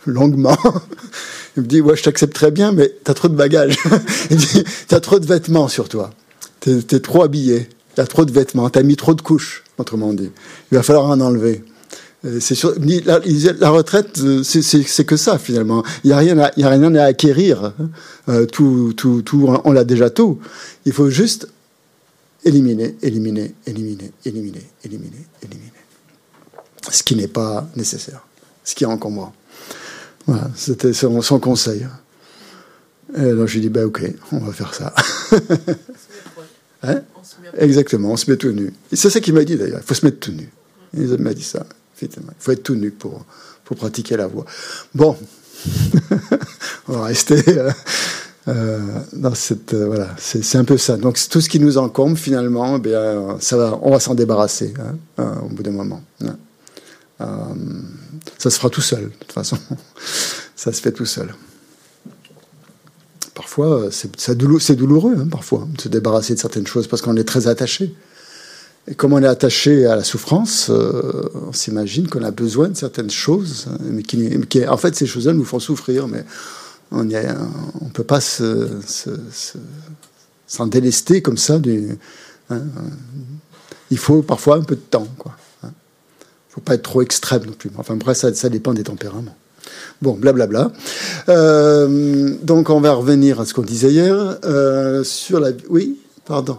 [0.06, 0.58] longuement.
[1.58, 3.78] Il me dit Ouais, je t'accepte très bien, mais tu as trop de bagages.
[4.30, 6.12] Il dit Tu as trop de vêtements sur toi.
[6.60, 7.70] Tu es, trop habillé.
[7.96, 8.70] Tu as trop de vêtements.
[8.70, 10.32] Tu as mis trop de couches, autrement dit.
[10.72, 11.64] Il va falloir en enlever.
[12.26, 12.62] Euh, c'est
[13.06, 13.20] la,
[13.60, 15.84] la, retraite, euh, c'est que ça finalement.
[16.04, 17.66] Il n'y a rien, à, a rien à acquérir.
[17.66, 17.90] Hein.
[18.30, 20.40] Euh, tout, tout, tout, on l'a déjà tout.
[20.86, 21.48] Il faut juste
[22.44, 25.72] éliminer, éliminer, éliminer, éliminer, éliminer, éliminer.
[26.90, 28.26] Ce qui n'est pas nécessaire,
[28.64, 29.34] ce qui est encombrant.
[30.26, 31.86] Voilà, c'était son, son, conseil.
[33.16, 34.02] Et alors je lui dis, bah ok,
[34.32, 34.94] on va faire ça.
[36.84, 37.02] hein?
[37.58, 38.74] Exactement, on se met tout nu.
[38.92, 40.50] C'est ça qu'il m'a dit d'ailleurs, il faut se mettre tout nu.
[40.98, 41.66] Il m'a dit ça.
[42.02, 43.26] Il faut être tout nu pour,
[43.64, 44.46] pour pratiquer la voix.
[44.94, 45.18] Bon,
[46.88, 47.72] on va rester euh,
[48.48, 48.80] euh,
[49.14, 49.74] dans cette.
[49.74, 50.98] Euh, voilà, c'est un peu ça.
[50.98, 54.74] Donc tout ce qui nous encombre, finalement, eh bien, ça va, on va s'en débarrasser
[55.18, 56.02] hein, au bout d'un moment.
[56.22, 56.36] Hein.
[58.38, 59.58] ça se fera tout seul, de toute façon.
[60.56, 61.34] ça se fait tout seul.
[63.34, 67.48] Parfois, c'est douloureux, hein, parfois, de se débarrasser de certaines choses parce qu'on est très
[67.48, 67.94] attaché.
[68.88, 72.78] Et comme on est attaché à la souffrance, euh, on s'imagine qu'on a besoin de
[72.78, 76.24] certaines choses, mais qui, en fait, ces choses-là nous font souffrir, mais
[76.92, 78.46] on ne peut pas s'en
[80.48, 81.58] se, délester comme ça.
[81.58, 81.98] Du,
[82.52, 82.62] hein,
[83.90, 85.08] il faut parfois un peu de temps.
[85.18, 85.74] Il ne hein.
[86.50, 87.72] faut pas être trop extrême non plus.
[87.78, 89.36] Enfin, bref, ça, ça dépend des tempéraments.
[90.02, 90.72] Bon, blablabla.
[91.30, 94.38] Euh, donc, on va revenir à ce qu'on disait hier.
[94.44, 95.52] Euh, sur la...
[95.70, 96.58] Oui, pardon.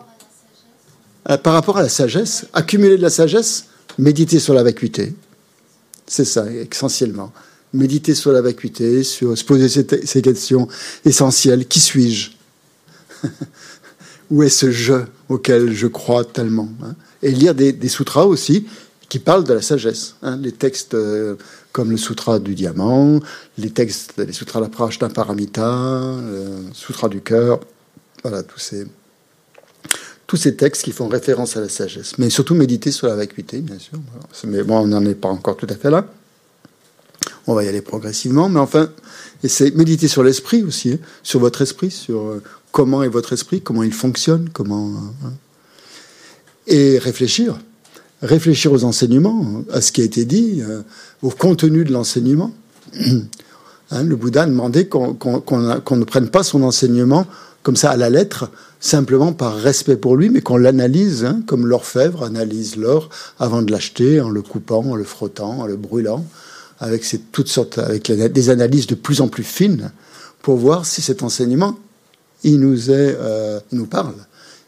[1.31, 3.67] Euh, par rapport à la sagesse, accumuler de la sagesse,
[3.99, 5.15] méditer sur la vacuité.
[6.07, 7.33] C'est ça, essentiellement.
[7.73, 10.69] Méditer sur la vacuité, se poser ces, questions
[11.05, 11.67] essentielles.
[11.67, 12.31] Qui suis-je
[14.31, 14.95] Où est ce je
[15.29, 16.95] auquel je crois tellement hein?
[17.23, 18.67] Et lire des, sutras aussi
[19.09, 20.15] qui parlent de la sagesse.
[20.23, 20.37] Hein?
[20.37, 21.37] les textes euh,
[21.73, 23.21] comme le sutra du diamant,
[23.59, 24.67] les textes, les sutras de
[25.01, 27.61] la Paramita, le sutra du cœur,
[28.23, 28.87] voilà, tous ces,
[30.27, 32.19] tous ces textes qui font référence à la sagesse.
[32.19, 33.99] Mais surtout méditer sur la vacuité, bien sûr.
[34.45, 36.07] Mais bon, on n'en est pas encore tout à fait là.
[37.47, 38.91] On va y aller progressivement, mais enfin,
[39.45, 43.61] c'est méditer sur l'esprit aussi, hein, sur votre esprit, sur euh, comment est votre esprit,
[43.61, 44.95] comment il fonctionne, comment.
[45.25, 45.33] Hein.
[46.67, 47.57] et réfléchir.
[48.23, 50.83] Réfléchir aux enseignements, à ce qui a été dit, euh,
[51.23, 52.53] au contenu de l'enseignement.
[53.93, 57.25] Hein, le Bouddha demandait qu'on ne prenne pas son enseignement
[57.63, 58.51] comme ça à la lettre,
[58.81, 63.09] simplement par respect pour lui, mais qu'on l'analyse, hein, comme l'orfèvre analyse l'or
[63.39, 66.25] avant de l'acheter, en le coupant, en le frottant, en le brûlant,
[66.79, 69.91] avec toutes sortes, avec des analyses de plus en plus fines,
[70.43, 71.79] pour voir si cet enseignement,
[72.45, 74.15] il nous est, euh, nous parle,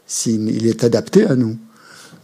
[0.07, 1.57] s'il est adapté à nous.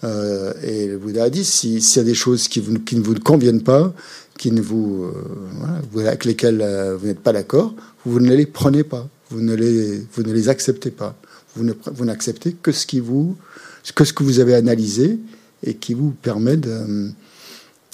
[0.04, 3.64] Euh, et le Bouddha a dit, s'il y a des choses qui, ne vous conviennent
[3.64, 3.94] pas,
[4.38, 6.66] qui ne vous, euh, avec lesquelles
[7.00, 7.74] vous n'êtes pas d'accord,
[8.06, 11.16] vous ne les prenez pas, vous ne les acceptez pas.
[11.56, 13.38] Vous n'acceptez que ce qui vous,
[13.93, 15.20] que ce que vous avez analysé
[15.64, 17.12] et qui vous permet de,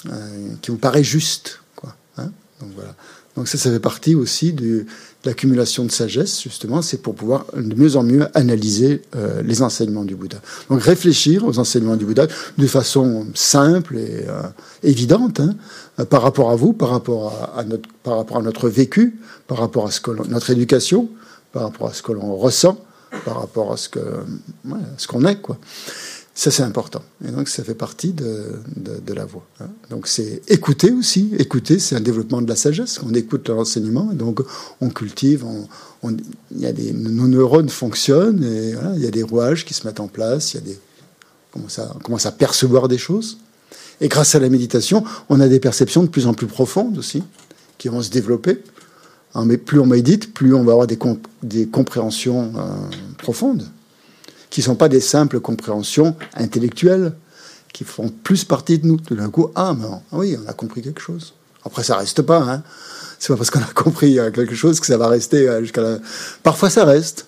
[0.08, 1.96] euh, qui vous paraît juste, quoi.
[2.18, 2.32] Hein.
[2.60, 2.96] Donc voilà.
[3.38, 4.86] Donc ça, ça fait partie aussi de,
[5.26, 10.04] l'accumulation de sagesse, justement, c'est pour pouvoir de mieux en mieux analyser euh, les enseignements
[10.04, 10.38] du Bouddha.
[10.70, 14.42] Donc réfléchir aux enseignements du Bouddha de façon simple et euh,
[14.84, 15.56] évidente, hein,
[16.06, 19.88] par rapport à vous, par rapport à, notre, par rapport à notre vécu, par rapport
[19.88, 21.10] à ce que notre éducation,
[21.52, 22.84] par rapport à ce que l'on ressent,
[23.26, 24.00] par rapport à ce que
[24.98, 25.58] ce qu'on est quoi.
[26.34, 29.46] Ça c'est important et donc ça fait partie de, de, la voix.
[29.60, 29.68] Hein.
[29.90, 31.34] Donc c'est écouter aussi.
[31.38, 33.02] Écouter c'est un développement de la sagesse.
[33.06, 34.42] On écoute l'enseignement donc
[34.80, 35.46] on cultive.
[36.04, 36.18] On,
[36.56, 40.00] y a des, nos neurones fonctionnent et il y a des rouages qui se mettent
[40.00, 40.54] en place.
[40.54, 40.80] Il y a des
[41.56, 43.38] on commence à percevoir des choses.
[44.00, 47.24] Et grâce à la méditation, on a des perceptions de plus en plus profondes aussi,
[47.78, 48.64] qui vont se développer.
[49.34, 50.98] Hein, plus on médite, plus on va avoir des,
[51.68, 52.62] compréhensions euh,
[53.18, 53.66] profondes,
[54.50, 57.14] qui ne sont pas des simples compréhensions intellectuelles,
[57.74, 58.98] qui font plus partie de nous.
[58.98, 61.34] Tout d'un coup, ah, mais, oui, on a compris quelque chose.
[61.64, 62.42] Après, ça reste pas.
[62.42, 62.64] Hein.
[63.20, 66.00] C'est pas parce qu'on a compris quelque chose que ça va rester jusqu'à la.
[66.44, 67.28] Parfois, ça reste.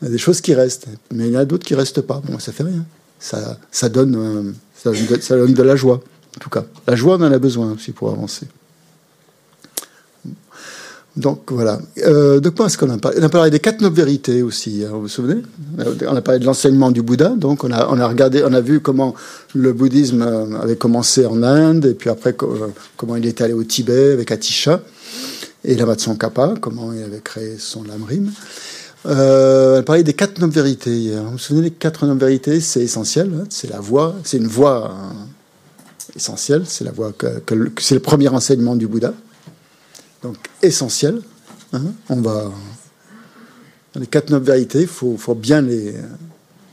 [0.00, 2.02] Il y a des choses qui restent, mais il y en a d'autres qui restent
[2.02, 2.22] pas.
[2.24, 2.84] Bon, ça fait rien.
[3.18, 6.00] Ça, ça donne, ça donne de la joie,
[6.36, 6.64] en tout cas.
[6.86, 8.46] La joie, on en a besoin aussi pour avancer.
[11.20, 11.78] Donc voilà.
[11.98, 13.18] Euh, de quoi est-ce qu'on a parlé?
[13.20, 14.84] On a parlé des quatre nobles vérités aussi.
[14.84, 15.42] Hein, vous vous souvenez?
[16.08, 17.28] On a parlé de l'enseignement du Bouddha.
[17.28, 19.14] Donc on a, regardé, on a vu comment
[19.54, 23.52] le bouddhisme euh, avait commencé en Inde et puis après euh, comment il est allé
[23.52, 24.80] au Tibet avec Atisha
[25.62, 25.84] et la
[26.18, 28.30] Kappa, comment il avait créé son lamrim.
[29.06, 31.22] Euh, elle parlait des quatre nobles vérités hier.
[31.22, 32.60] Vous vous souvenez des quatre nobles vérités?
[32.60, 33.30] C'est essentiel.
[33.34, 34.14] Hein, c'est la voie.
[34.24, 34.94] C'est une voie
[36.16, 36.62] essentielle.
[36.66, 37.12] C'est la voie
[37.78, 39.12] c'est le premier enseignement du Bouddha
[40.22, 41.20] donc essentiel.
[41.72, 41.82] Hein.
[42.08, 42.50] on va
[43.96, 45.94] les quatre nobles vérités, il faut, bien les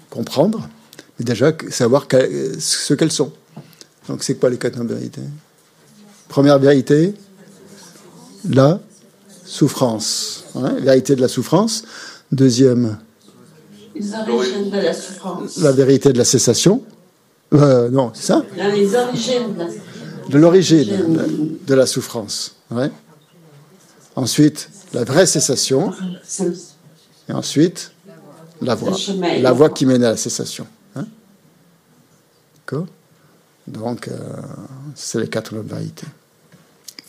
[0.09, 0.67] comprendre,
[1.19, 3.31] et déjà savoir ce qu'elles sont.
[4.07, 5.21] Donc c'est quoi les quatre nobles vérités?
[6.29, 7.13] Première vérité,
[8.49, 8.79] la
[9.45, 10.45] souffrance.
[10.55, 11.83] Hein, vérité de la souffrance.
[12.31, 12.97] Deuxième,
[15.61, 16.83] la vérité de la cessation.
[17.53, 18.43] Euh, non, c'est ça?
[18.55, 19.55] Les origines
[20.29, 21.17] de l'origine
[21.65, 22.55] de, la souffrance.
[22.69, 22.91] Ouais.
[24.17, 25.93] Ensuite, la vraie cessation.
[27.29, 27.91] Et ensuite,
[28.63, 28.97] la voie.
[29.41, 30.65] La voie qui mène à la cessation.
[30.95, 31.05] Hein
[32.57, 32.87] D'accord
[33.67, 34.17] Donc, euh,
[34.95, 36.07] c'est les quatre vérités.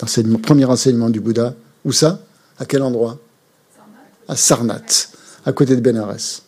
[0.07, 1.55] C'est le premier enseignement du Bouddha.
[1.87, 2.21] Où ça?
[2.59, 3.19] À quel endroit?
[4.29, 5.11] À Sarnath,
[5.47, 6.43] à côté de Benares.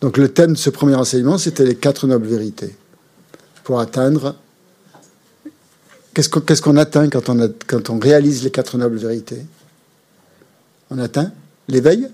[0.00, 2.74] Donc le thème de ce premier enseignement, c'était les quatre nobles vérités.
[3.62, 4.36] Pour atteindre...
[6.14, 9.44] Qu'est-ce qu'on atteint quand on, quand on réalise les quatre nobles vérités?
[10.92, 11.32] On atteint
[11.68, 12.08] l'éveil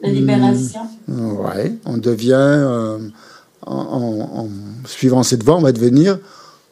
[0.00, 1.32] La libération mmh.
[1.38, 2.98] Oui, on devient, euh,
[3.66, 4.48] en,
[4.86, 6.18] suivant cette voie, on va devenir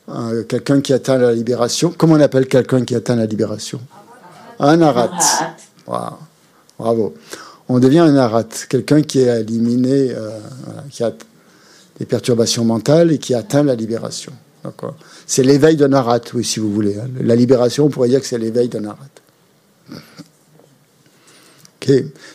[0.08, 1.92] euh, quelqu'un qui atteint la libération.
[1.96, 3.80] Comment on appelle quelqu'un qui atteint la libération?
[4.58, 5.10] Un arat.
[6.78, 7.14] Bravo.
[7.68, 10.38] On devient un arat, quelqu'un qui est éliminé, euh,
[10.90, 11.12] qui a
[11.98, 14.32] des perturbations mentales et qui atteint la libération.
[15.26, 16.98] C'est l'éveil d'un arat, oui, si vous voulez.
[16.98, 17.08] Hein.
[17.20, 19.06] La libération, on pourrait dire que c'est l'éveil d'un arat.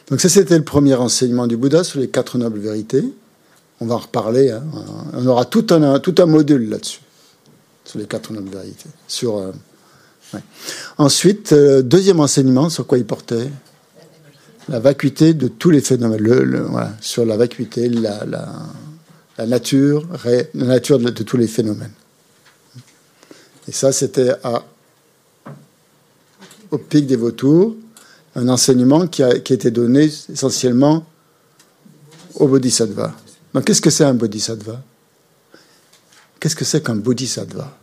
[0.09, 3.03] Donc ça, c'était le premier enseignement du Bouddha sur les quatre nobles vérités.
[3.79, 4.51] On va en reparler.
[4.51, 4.63] Hein.
[5.13, 7.01] On aura tout un, tout un module là-dessus,
[7.83, 8.89] sur les quatre nobles vérités.
[9.07, 9.51] Sur, euh,
[10.97, 13.49] Ensuite, euh, deuxième enseignement, sur quoi il portait?
[14.67, 16.21] La vacuité de tous les phénomènes.
[16.21, 16.67] Le,
[16.99, 20.07] sur la vacuité, la, la, nature,
[20.55, 21.91] la nature de, tous les phénomènes.
[23.67, 24.31] Et ça, c'était
[26.71, 27.75] au pic des vautours
[28.35, 31.05] un enseignement qui a, été donné essentiellement
[32.35, 33.13] au bodhisattva.
[33.53, 34.81] Donc, qu'est-ce que c'est un bodhisattva?
[36.39, 37.77] Qu'est-ce que c'est qu'un bodhisattva?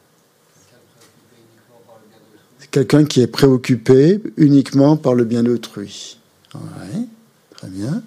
[2.60, 6.18] C'est quelqu'un qui est préoccupé uniquement par le bien d'autrui.
[6.54, 7.08] Oui,
[7.56, 8.02] très bien.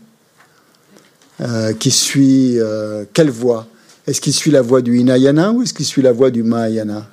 [1.41, 3.67] Euh, qui suit euh, quelle voie?
[4.05, 7.09] Est-ce qu'il suit la voie du Hinayana ou est-ce qu'il suit la voie du Mahayana?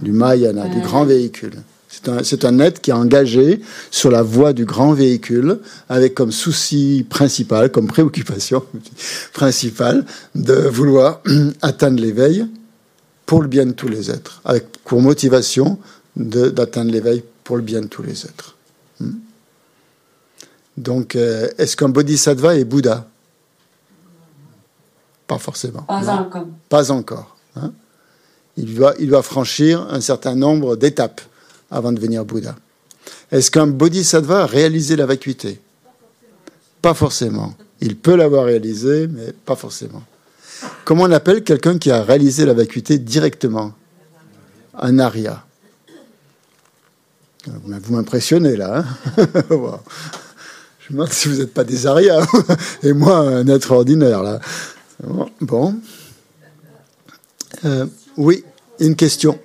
[0.00, 1.60] Du Mahayana, du grand véhicule.
[2.22, 5.58] C'est un, être qui est engagé sur la voie du grand véhicule,
[5.90, 8.64] avec comme souci principal, comme préoccupation
[9.34, 11.20] principale, de vouloir
[11.62, 12.46] atteindre l'éveil
[13.26, 15.78] pour le bien de tous les êtres, avec pour motivation
[16.16, 18.56] d'atteindre l'éveil pour le bien de tous les êtres.
[18.98, 19.12] Hmm.
[20.78, 23.06] Donc, euh, est-ce qu'un bodhisattva est Bouddha?
[25.26, 25.82] Pas forcément.
[25.82, 26.46] Pas encore.
[26.70, 27.36] Pas encore.
[27.56, 27.72] Hein.
[28.56, 31.20] il, doit, il doit franchir un certain nombre d'étapes
[31.72, 32.54] avant de devenir Bouddha.
[33.32, 35.60] Est-ce qu'un bodhisattva a réalisé la vacuité?
[36.82, 37.54] Pas forcément.
[37.80, 40.02] Il peut l'avoir réalisé, mais pas forcément.
[40.84, 43.72] Comment on appelle quelqu'un qui a réalisé la vacuité directement?
[44.78, 45.44] Un arya.
[47.46, 48.84] Vous m'impressionnez là.
[48.84, 48.84] Hein?
[50.78, 52.24] Je me demande si vous n'êtes pas des arias.
[52.82, 54.40] Et moi, un être ordinaire là.
[55.40, 55.74] Bon.
[57.64, 58.44] Euh, oui,
[58.78, 59.38] une question.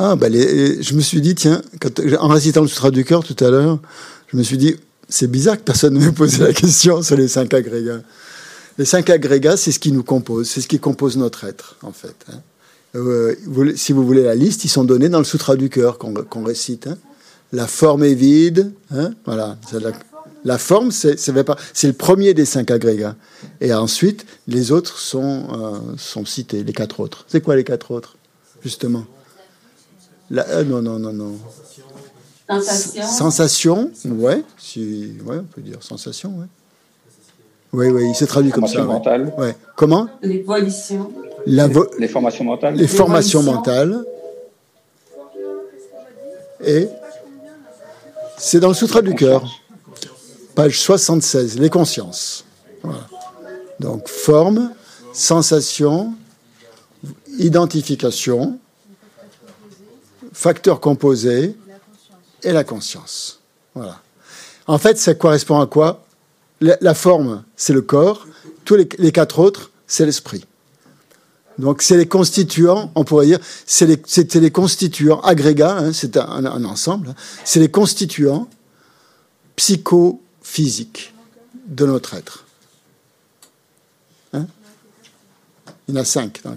[0.00, 1.60] Ah, bah je me suis dit, tiens,
[2.20, 3.80] en récitant le Sutra du cœur tout à l'heure,
[4.28, 4.76] je me suis dit,
[5.08, 8.02] c'est bizarre que personne ne m'ait posé la question sur les cinq agrégats.
[8.78, 11.90] Les cinq agrégats, c'est ce qui nous compose, c'est ce qui compose notre être, en
[11.90, 12.14] fait.
[12.30, 12.40] Hein.
[12.94, 13.34] Euh,
[13.74, 16.86] si vous voulez la liste, ils sont donnés dans le Sutra du cœur qu'on récite.
[16.86, 16.96] Hein.
[17.52, 19.58] La forme est vide, hein, voilà.
[20.44, 23.16] La, forme, c'est le premier des cinq agrégats.
[23.60, 27.24] Et ensuite, les autres sont, euh, sont cités, les quatre autres.
[27.26, 28.16] C'est quoi les quatre autres,
[28.62, 29.04] justement?
[30.32, 31.38] Euh, non, non, non, non.
[32.48, 33.02] Sensation.
[33.02, 36.46] Sensation, ouais, si, ouais, on peut dire sensation, ouais.
[37.72, 38.82] Oui, oui, il s'est traduit comme ça.
[38.82, 39.32] Mentale.
[39.36, 39.54] Ouais.
[39.76, 40.08] Comment?
[40.22, 41.12] Les volitions.
[41.46, 42.74] les, formations mentales.
[42.74, 44.04] Les formations mentales.
[46.64, 46.88] Et
[48.38, 49.44] c'est dans le Sutra du cœur,
[50.54, 52.44] page 76, les consciences.
[53.80, 54.72] Donc forme,
[55.12, 56.14] sensation,
[57.38, 58.58] identification,
[60.38, 61.56] facteur composé
[62.44, 63.40] et la conscience.
[63.74, 64.00] Voilà.
[64.68, 66.04] En fait, ça correspond à quoi?
[66.60, 68.24] La, forme, c'est le corps.
[68.64, 70.44] Tous les, quatre autres, c'est l'esprit.
[71.58, 77.08] Donc, c'est les constituants, on pourrait dire, c'était les, constituants agrégats, hein, c'est un, ensemble,
[77.08, 77.14] hein.
[77.44, 78.48] c'est les constituants
[79.56, 81.14] psychophysiques
[81.66, 82.44] de notre être.
[84.34, 84.46] Hein?
[85.88, 86.56] Il y en a cinq dans le.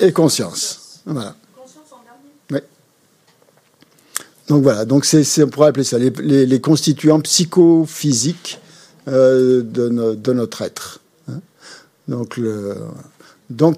[0.00, 1.00] Et conscience.
[1.06, 1.36] Voilà.
[4.48, 8.58] Donc voilà, donc c'est, on pourrait appeler ça les, constituants psychophysiques
[9.06, 10.98] euh, de, notre être.
[11.28, 11.38] Hein.
[12.08, 12.34] donc,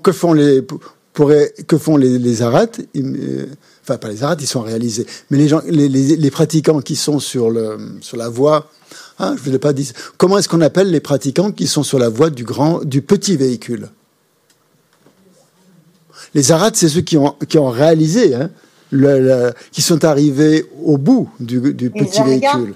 [0.02, 0.64] que font les,
[1.12, 2.80] que font les, arates?
[2.96, 3.46] Euh,
[3.82, 7.50] Enfin, pas les arates, ils sont réalisés, mais les, gens, les, pratiquants qui sont sur,
[7.50, 8.70] la voie
[9.18, 9.92] hein, je ne pas dire.
[10.16, 13.36] Comment est-ce qu'on appelle les pratiquants qui sont sur la voie du grand, du petit
[13.36, 13.88] véhicule?
[16.34, 18.50] Les arates, c'est ceux qui ont, qui ont réalisé hein,
[19.70, 22.74] qui sont arrivés au bout du, petit véhicule.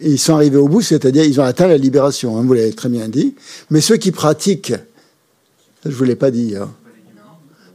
[0.00, 2.88] Ils sont arrivés au bout, c'est-à-dire ils ont atteint la libération, hein, vous l'avez très
[2.88, 3.34] bien dit.
[3.70, 4.74] Mais ceux qui pratiquent,
[5.84, 6.70] je ne vous l'ai pas dit, hein.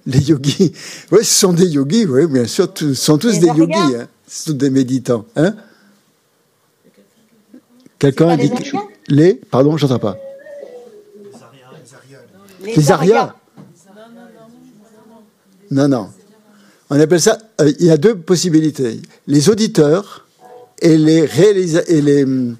[0.05, 0.73] les yogis,
[1.11, 4.07] oui, ce sont des yogis, oui, bien sûr, ce sont tous des yogis, hein.
[4.27, 5.25] ce sont des méditants.
[5.35, 5.55] Hein
[7.97, 8.51] Quelqu'un a dit
[9.07, 10.17] les, pardon, j'entends pas.
[12.63, 13.35] Les Arias.
[15.71, 16.09] Non, non.
[16.89, 19.01] On appelle ça, euh, il y a deux possibilités.
[19.27, 20.27] Les auditeurs
[20.81, 21.27] et les
[21.87, 22.55] et les, hum,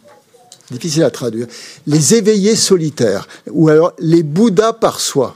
[0.72, 1.48] difficile à traduire,
[1.88, 5.36] les éveillés solitaires, ou alors les Bouddhas par soi.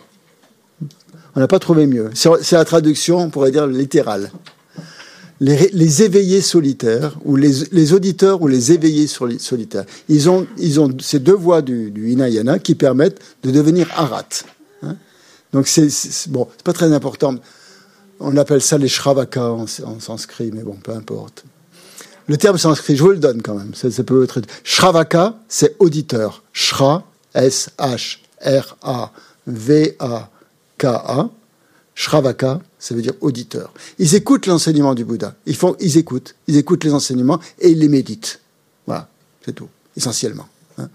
[1.35, 2.09] On n'a pas trouvé mieux.
[2.15, 4.31] C'est la traduction, on pourrait dire, littérale.
[5.39, 11.19] Les, éveillés solitaires, ou les, auditeurs ou les éveillés solitaires, ils ont, ils ont ces
[11.19, 14.27] deux voies du, du Hinayana qui permettent de devenir arat.
[14.81, 14.95] Hein.
[15.53, 15.89] Donc c'est
[16.29, 17.35] bon, c'est pas très important.
[18.19, 19.67] On appelle ça les shravaka en,
[19.99, 21.43] sanskrit, mais bon, peu importe.
[22.27, 23.73] Le terme sanskrit, je vous le donne quand même.
[23.73, 24.41] Ça, peut être.
[24.63, 26.43] Shravaka, c'est auditeur.
[26.51, 27.03] Shra,
[27.33, 28.09] S-H-R-A-V-A-K-A.
[31.95, 33.73] Shravaka, ça veut dire auditeur.
[33.97, 35.35] Ils écoutent l'enseignement du Bouddha.
[35.45, 36.35] Ils, font, ils écoutent.
[36.47, 38.39] Ils écoutent les enseignements et ils les méditent.
[38.85, 39.07] Voilà,
[39.43, 40.47] c'est tout, essentiellement.
[40.77, 40.89] Hein.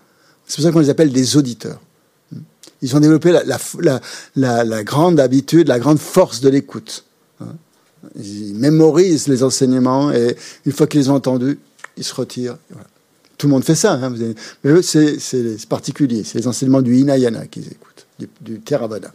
[0.46, 1.80] C'est pour ça qu'on les appelle des auditeurs.
[2.82, 7.04] Ils ont développé la, la grande habitude, la grande force de l'écoute.
[8.16, 10.36] Ils mémorisent les enseignements et
[10.66, 11.58] une fois qu'ils les ont entendus,
[11.96, 12.56] ils se retirent.
[13.38, 14.14] Tout le monde fait ça, hein,
[14.62, 16.22] mais eux, c'est particulier.
[16.24, 18.06] C'est les enseignements du Hinayana qu'ils écoutent,
[18.40, 19.12] du, Theravada.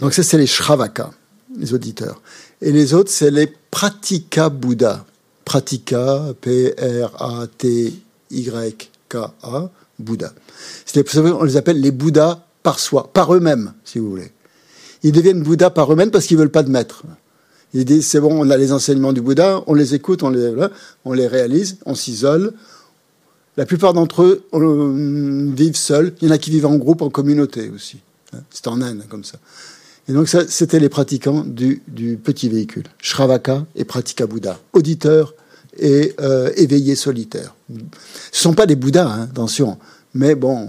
[0.00, 1.10] Donc ça, c'est les Shravaka,
[1.56, 2.20] les auditeurs.
[2.60, 5.04] Et les autres, c'est les Pratika Bouddha.
[5.44, 6.90] Pratika, P-R-A-T-Y-K-A,
[9.98, 10.32] Bouddha.
[11.16, 14.30] On les appelle les Bouddhas par soi, par eux-mêmes, si vous voulez
[15.02, 17.02] ils deviennent Bouddha par eux-mêmes parce qu'ils veulent pas de maître.
[17.74, 20.52] Ils disent c'est bon, on a les enseignements du Bouddha, on les écoute, on les,
[21.04, 22.52] on les réalise, on s'isole.
[23.56, 24.44] La plupart d'entre eux
[25.54, 26.14] vivent seuls.
[26.20, 27.98] Il y en a qui vivent en groupe, en communauté aussi.
[28.50, 29.38] C'est en Inde comme ça.
[30.08, 31.82] Et donc ça, c'était les pratiquants du,
[32.22, 35.34] petit véhicule, Shravaka et Pratika Bouddha, auditeurs
[35.78, 37.54] et euh, éveillés solitaires.
[38.32, 39.78] Ce sont pas des Bouddhas, hein, attention
[40.14, 40.68] mais bon,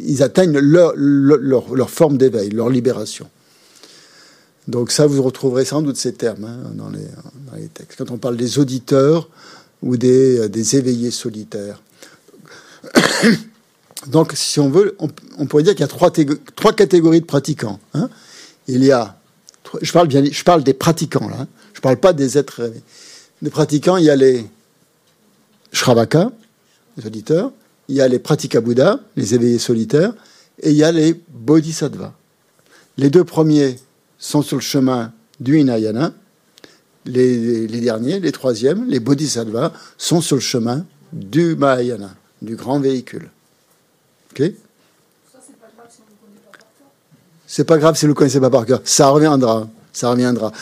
[0.00, 3.28] ils atteignent leur, forme d'éveil, leur libération.
[4.68, 7.98] Donc ça, vous retrouverez sans doute ces termes hein, dans, les, textes.
[7.98, 9.28] Quand on parle des auditeurs
[9.82, 11.80] ou des, des éveillés solitaires.
[14.06, 14.96] Donc, si on veut,
[15.36, 16.10] on, pourrait dire qu'il y a trois,
[16.72, 17.78] catégories de pratiquants.
[17.92, 18.08] Hein.
[18.66, 19.18] Il y a,
[19.82, 21.40] je parle bien, je parle des pratiquants là.
[21.40, 21.48] Hein.
[21.74, 22.72] Je parle pas des êtres.
[23.42, 24.44] Des pratiquants, il y a les
[25.72, 26.30] Shravaka,
[26.96, 27.52] les auditeurs
[27.90, 30.14] il y a les pratika Bouddha, les éveillés solitaires,
[30.62, 32.14] et il y a les bodhisattvas.
[32.96, 33.78] Les deux premiers
[34.16, 36.12] sont sur le chemin du Hinayana.
[37.04, 43.28] Les, derniers, les troisièmes, les bodhisattvas, sont sur le chemin du Mahayana, du grand véhicule.
[44.30, 44.52] Ok?
[47.46, 48.80] C'est pas grave si vous ne connaissez pas par cœur.
[48.84, 49.68] Ça reviendra.
[49.92, 50.52] Ça reviendra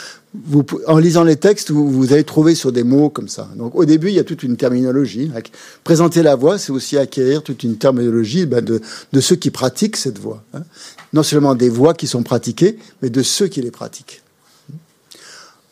[0.86, 3.48] en lisant les textes, vous, allez trouver sur des mots comme ça.
[3.56, 5.30] Donc au début, il y a toute une terminologie.
[5.84, 8.80] Présenter la voix, c'est aussi acquérir toute une terminologie ben, de,
[9.20, 10.42] ceux qui pratiquent cette voix.
[10.52, 10.62] Hein.
[11.12, 14.22] Non seulement des voix qui sont pratiquées, mais de ceux qui les pratiquent.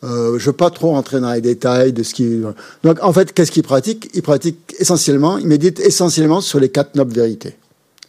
[0.03, 2.41] Euh, je ne veux pas trop entrer dans les détails de ce qui.
[2.83, 4.09] Donc, en fait, qu'est-ce qu'ils pratiquent?
[4.13, 7.55] Ils pratiquent essentiellement, ils méditent essentiellement sur les quatre nobles vérités.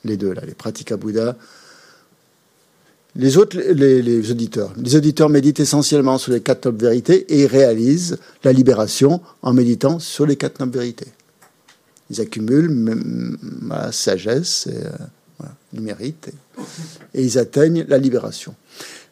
[0.05, 1.37] Les deux, là, les pratiques à Bouddha.
[3.17, 4.73] Les autres, les, auditeurs.
[4.77, 9.99] Les auditeurs méditent essentiellement sur les quatre nobles vérités et réalisent la libération en méditant
[9.99, 11.09] sur les quatre nobles vérités.
[12.11, 13.37] Ils accumulent
[13.69, 14.77] la sagesse, et,
[15.79, 16.05] euh,
[17.15, 18.55] et, ils atteignent la libération.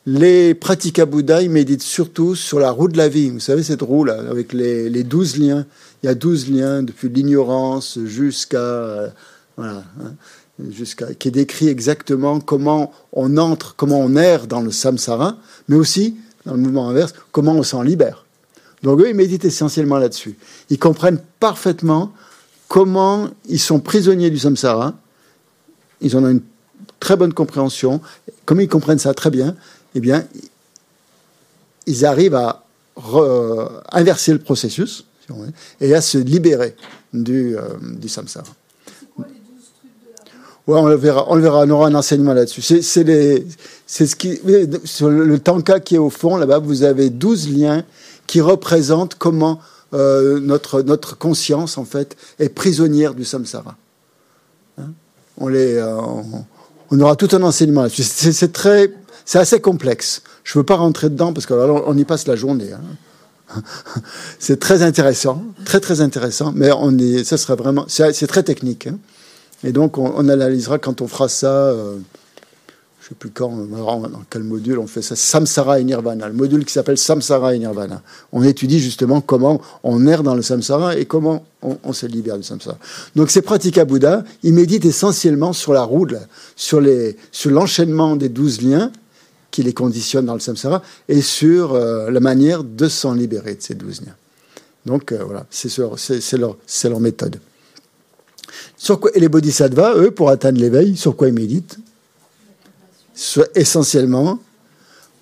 [0.06, 3.30] Les pratiques Bouddha, ils méditent surtout sur la roue de la vie.
[3.30, 5.66] Vous savez, cette roue là, avec les, les douze liens.
[6.02, 8.58] Il y a douze liens depuis l'ignorance jusqu'à.
[8.58, 9.08] Euh,
[9.56, 9.82] voilà.
[10.00, 10.12] Hein
[10.70, 15.36] jusqu'à, qui décrit exactement comment on entre, comment on erre dans le samsara,
[15.68, 18.24] mais aussi, dans le mouvement inverse, comment on s'en libère.
[18.82, 20.36] Donc eux, ils méditent essentiellement là-dessus.
[20.70, 22.12] Ils comprennent parfaitement
[22.68, 24.94] comment ils sont prisonniers du samsara.
[26.00, 26.42] Ils en ont une
[27.00, 28.00] très bonne compréhension.
[28.44, 29.56] Comme ils comprennent ça très bien,
[29.94, 30.26] eh bien,
[31.86, 32.64] ils arrivent à
[33.92, 35.04] inverser le processus
[35.80, 36.76] et à se libérer
[37.12, 38.46] du, euh, du samsara.
[40.66, 42.60] Ouais, on le verra, on le verra, on aura un enseignement là-dessus.
[42.60, 43.46] C'est les,
[43.86, 44.40] c'est ce qui,
[44.84, 47.84] sur le tanka qui est au fond, là-bas, vous avez 12 liens
[48.26, 49.60] qui représentent comment
[49.94, 53.76] euh, notre, notre conscience, en fait, est prisonnière du samsara.
[54.78, 54.90] Hein?
[55.38, 55.94] On, les, euh,
[56.90, 58.02] on, aura tout un enseignement là-dessus.
[58.02, 58.92] C'est très,
[59.24, 60.22] c'est assez complexe.
[60.42, 62.72] Je veux pas rentrer dedans parce qu'on on y passe la journée.
[62.72, 63.62] Hein.
[64.40, 68.88] c'est très intéressant, très très intéressant, mais on est, ça serait vraiment, c'est très technique.
[68.88, 68.98] Hein.
[69.64, 71.96] Et donc, on, analysera quand on fera ça, euh,
[73.00, 76.34] je ne sais plus quand, dans quel module on fait ça, Samsara et Nirvana, le
[76.34, 78.02] module qui s'appelle Samsara et Nirvana.
[78.32, 82.42] On étudie justement comment on erre dans le Samsara et comment on, se libère du
[82.42, 82.76] Samsara.
[83.14, 86.06] Donc, ces pratiques à Bouddha, ils méditent essentiellement sur la roue,
[86.54, 86.80] sur
[87.46, 88.92] l'enchaînement des douze liens
[89.56, 93.62] qui les conditionnent dans le samsara et sur euh, la manière de s'en libérer de
[93.62, 94.14] ces douze liens.
[94.84, 97.40] Donc euh, voilà, c'est leur méthode.
[98.76, 101.78] Sur quoi, et les bodhisattvas, eux, pour atteindre l'éveil, sur quoi ils méditent?
[103.54, 104.38] Essentiellement,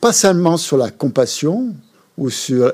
[0.00, 1.74] pas seulement sur la compassion
[2.18, 2.72] ou sur,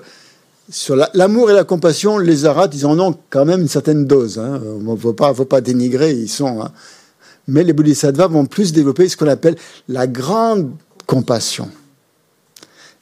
[0.70, 4.38] sur l'amour et la compassion, les arats, ils en ont quand même une certaine dose.
[4.38, 4.60] Hein.
[4.64, 6.62] Il ne faut pas, faut pas dénigrer, ils sont.
[6.62, 6.72] Hein.
[7.46, 9.56] Mais les bodhisattvas vont plus développer ce qu'on appelle
[9.88, 10.72] la grande
[11.06, 11.68] compassion.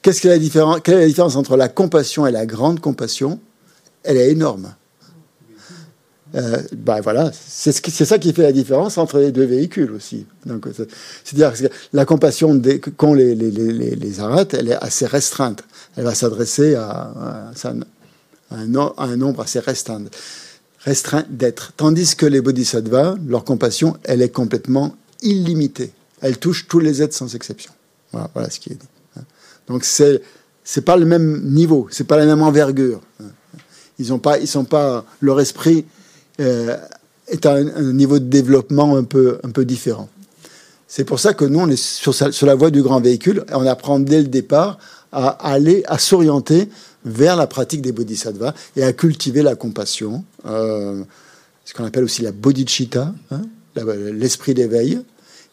[0.03, 3.41] Qu'est-ce que la différence, quelle est la différence entre la compassion et la grande compassion?
[4.03, 4.75] Elle est énorme.
[6.35, 10.27] Euh, ben voilà, c'est ce ça qui fait la différence entre les deux véhicules aussi.
[11.25, 12.61] C'est-à-dire que la compassion
[12.97, 15.65] qu'ont les, les, les, les arêtes, elle est assez restreinte.
[15.97, 17.51] Elle va s'adresser à,
[18.51, 18.67] un,
[19.17, 20.03] nombre assez restreint,
[20.81, 21.73] restreint d'êtres.
[21.77, 25.93] Tandis que les bodhisattvas, leur compassion, elle est complètement illimitée.
[26.21, 27.73] Elle touche tous les êtres sans exception.
[28.13, 29.23] Voilà, voilà ce qui est dit.
[29.67, 30.23] Donc c'est
[30.65, 33.01] c'est pas le même niveau, c'est pas la même envergure.
[33.99, 35.98] Ils ont pas, ils sont pas leur esprit euh,
[36.39, 40.09] est à un, niveau de développement un peu, un peu différent.
[40.87, 43.67] C'est pour ça que nous, on est sur, sur, la voie du grand véhicule on
[43.67, 44.79] apprend dès le départ
[45.13, 46.69] à aller, à s'orienter
[47.05, 51.03] vers la pratique des bodhisattvas et à cultiver la compassion, euh,
[51.65, 53.43] ce qu'on appelle aussi la bodhicitta, hein,
[54.13, 55.01] l'esprit d'éveil,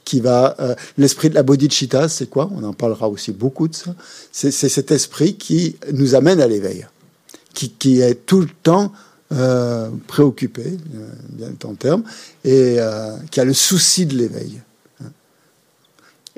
[0.03, 0.55] qui va.
[0.59, 2.49] Euh, l'esprit de la bodhicitta, c'est quoi?
[2.55, 3.95] On en parlera aussi beaucoup de ça.
[4.31, 6.85] C'est cet esprit qui nous amène à l'éveil,
[7.53, 8.93] qui, qui, est tout le temps
[9.31, 12.03] euh, préoccupé, euh, bien en terme,
[12.43, 14.61] et euh, qui a le souci de l'éveil.
[15.01, 15.07] Hein.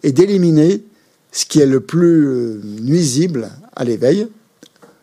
[0.04, 0.86] Et d'éliminer
[1.34, 4.30] ce qui est le plus nuisible à l'éveil,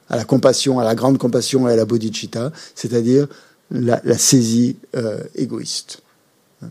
[0.09, 3.29] à la compassion, à la grande compassion et à la bodhicitta, c'est-à-dire
[3.71, 4.77] la, saisie
[5.35, 6.01] égoïste.
[6.63, 6.71] Hein.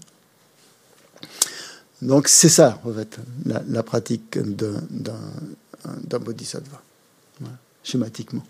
[2.01, 6.81] Donc c'est ça, en fait, la, pratique d'un bodhisattva,
[7.83, 8.43] schématiquement.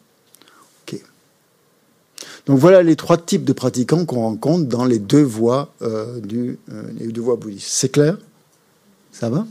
[2.45, 6.59] Donc voilà les trois types de pratiquants qu'on rencontre dans les deux voies, euh, du,
[6.71, 7.69] euh, bouddhistes.
[7.69, 8.17] C'est clair?
[9.11, 9.45] Ça va?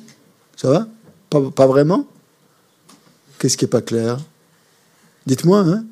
[0.56, 0.88] Ça va?
[1.30, 2.06] Pas, vraiment?
[3.38, 4.18] Qu'est-ce qui n'est pas clair?
[5.26, 5.84] Dites-moi, hein.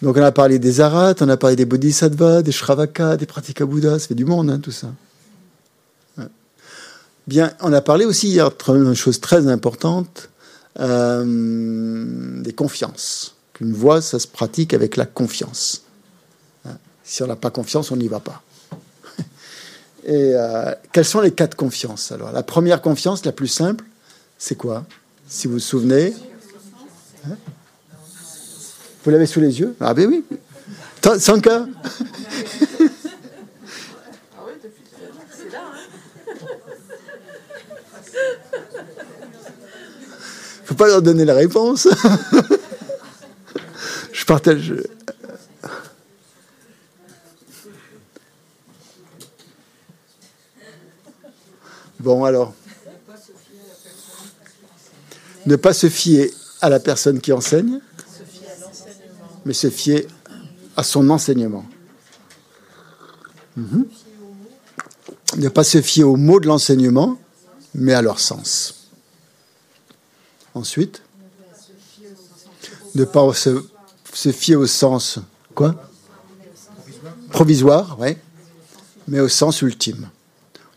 [0.00, 3.64] Donc on a parlé des arats, on a parlé des bodhisattvas, des shravakas, des pratiques
[3.64, 4.92] Bouddha, ça fait du monde hein, tout ça.
[7.26, 10.30] Bien, on a parlé aussi hier d'une chose très importante,
[10.80, 13.34] euh, des confiances.
[13.60, 15.82] Une voie, ça se pratique avec la confiance.
[16.66, 16.76] Hein?
[17.04, 18.42] Si on n'a pas confiance, on n'y va pas.
[20.04, 23.84] Et euh, quelles sont les quatre confiances Alors, la première confiance, la plus simple,
[24.38, 24.84] c'est quoi?
[25.28, 26.14] Si vous vous souvenez.
[27.26, 27.36] Hein?
[29.04, 29.74] vous l'avez sous les yeux?
[29.80, 30.24] Ah, ben oui.
[31.18, 31.66] Sans cas
[40.68, 41.88] faut pas leur donner la réponse.
[44.18, 44.74] je partage.
[52.00, 52.52] Bon, alors.
[55.46, 57.80] Ne pas se fier à la personne qui enseigne,
[59.44, 60.06] mais se fier
[60.76, 61.64] à son enseignement.
[63.56, 63.86] Mhm.
[65.36, 67.18] Ne pas se fier aux mots de l'enseignement,
[67.72, 68.88] mais à leur sens.
[70.54, 71.02] Ensuite,
[72.96, 73.64] ne pas se,
[74.32, 75.20] fier au sens
[75.54, 75.74] quoi
[77.30, 78.16] Provisoire, oui,
[79.06, 80.08] mais au sens ultime.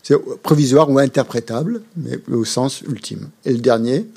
[0.03, 3.29] C'est provisoire ou interprétable, mais au sens ultime.
[3.45, 4.07] Et le dernier,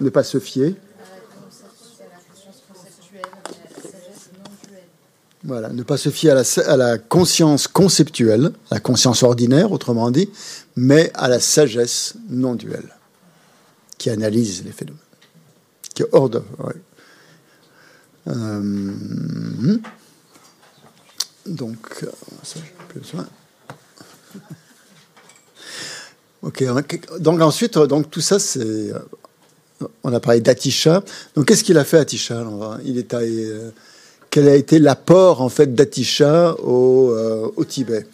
[0.00, 0.74] ne pas se fier.
[5.42, 10.10] Voilà, ne pas se fier à la, à la, conscience conceptuelle, la conscience ordinaire, autrement
[10.10, 10.28] dit,
[10.76, 12.94] mais à la sagesse non duelle,
[13.96, 15.00] qui analyse les phénomènes,
[15.94, 16.08] qui est.
[18.28, 19.78] Euh,
[21.46, 22.06] donc, euh,
[22.42, 23.26] ça, plus besoin.
[26.42, 26.64] Ok,
[27.18, 28.60] donc ensuite, donc tout ça, c'est.
[28.60, 28.98] Euh,
[30.04, 31.02] on a parlé d'Atisha.
[31.34, 32.44] Donc qu'est-ce qu'il a fait Atisha?
[32.84, 33.70] Il est euh,
[34.30, 38.06] Quel a été l'apport en fait d'Atisha au, euh, au, Tibet?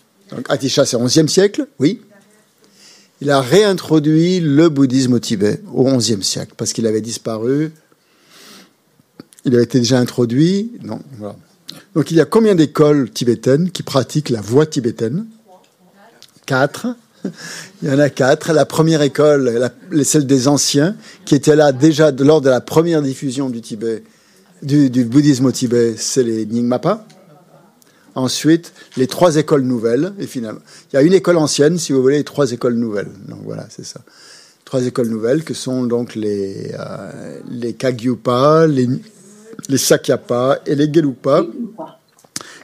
[0.48, 2.00] Atisha, c'est 11e siècle, oui.
[3.20, 7.72] Il a réintroduit le bouddhisme au Tibet au 11e siècle parce qu'il avait disparu.
[9.46, 10.72] Il avait été déjà introduit.
[11.94, 15.26] Donc il y a combien d'écoles tibétaines qui pratiquent la voie tibétaine?
[16.44, 16.88] Quatre.
[17.82, 18.52] Il y en a quatre.
[18.52, 19.70] La première école,
[20.04, 24.04] celle des anciens, qui était là déjà lors de la première diffusion du Tibet,
[24.62, 27.04] du, bouddhisme au Tibet, c'est les Nyingmapa.
[28.14, 30.60] Ensuite, les trois écoles nouvelles, et finalement,
[30.92, 33.10] il y a une école ancienne, si vous voulez, et trois écoles nouvelles.
[33.28, 34.00] Donc voilà, c'est ça.
[34.64, 38.88] Trois écoles nouvelles que sont donc les, euh, les Kagyupa, les,
[39.68, 41.44] les Sakyapa et les Gelupa.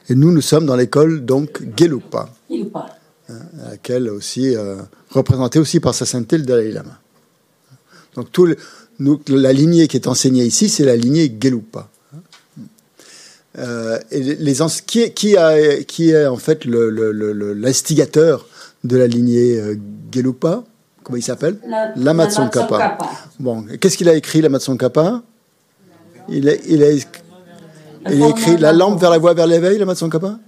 [0.09, 2.29] Et nous, nous sommes dans l'école donc Gelupa
[3.29, 4.77] à laquelle aussi, euh,
[5.11, 6.99] représentée aussi par sa sainteté le Dalai Lama.
[8.15, 8.49] Donc tout
[8.99, 11.89] nous, la lignée qui est enseignée ici, c'est la lignée Gelupa.
[13.59, 14.55] Euh, et les,
[14.87, 18.47] qui, qui, a, qui est en fait l'instigateur
[18.85, 19.77] de la lignée euh,
[20.13, 20.65] Gelupa?
[21.03, 21.59] Comment il s'appelle?
[21.97, 22.99] Lama Tsongkhapa.
[23.41, 25.23] Bon, qu'est-ce qu'il a écrit, Lama Tsongkhapa
[26.29, 26.91] il a, il, a,
[28.11, 30.39] il a écrit La lampe vers la voie vers l'éveil, Lama Tsongkhapa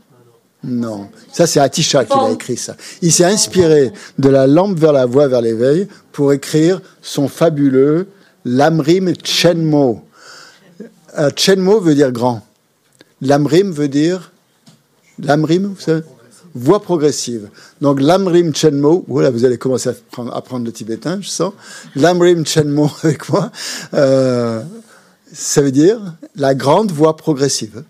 [0.66, 2.74] non, ça c'est Atisha qui a écrit ça.
[3.02, 8.08] Il s'est inspiré de la lampe vers la voie vers l'éveil pour écrire son fabuleux
[8.46, 10.02] Lamrim Chenmo.
[11.18, 12.42] Euh, Chenmo veut dire grand.
[13.20, 14.32] Lamrim veut dire
[15.18, 16.02] Lamrim, vous savez?
[16.54, 17.48] Voie progressive.
[17.80, 19.94] Donc Lamrim Chenmo, voilà, vous allez commencer à
[20.32, 21.52] apprendre, le tibétain, je sens.
[21.94, 23.50] Lamrim Chenmo avec moi,
[23.92, 24.62] euh,
[25.34, 27.84] ça veut dire la grande voie progressive.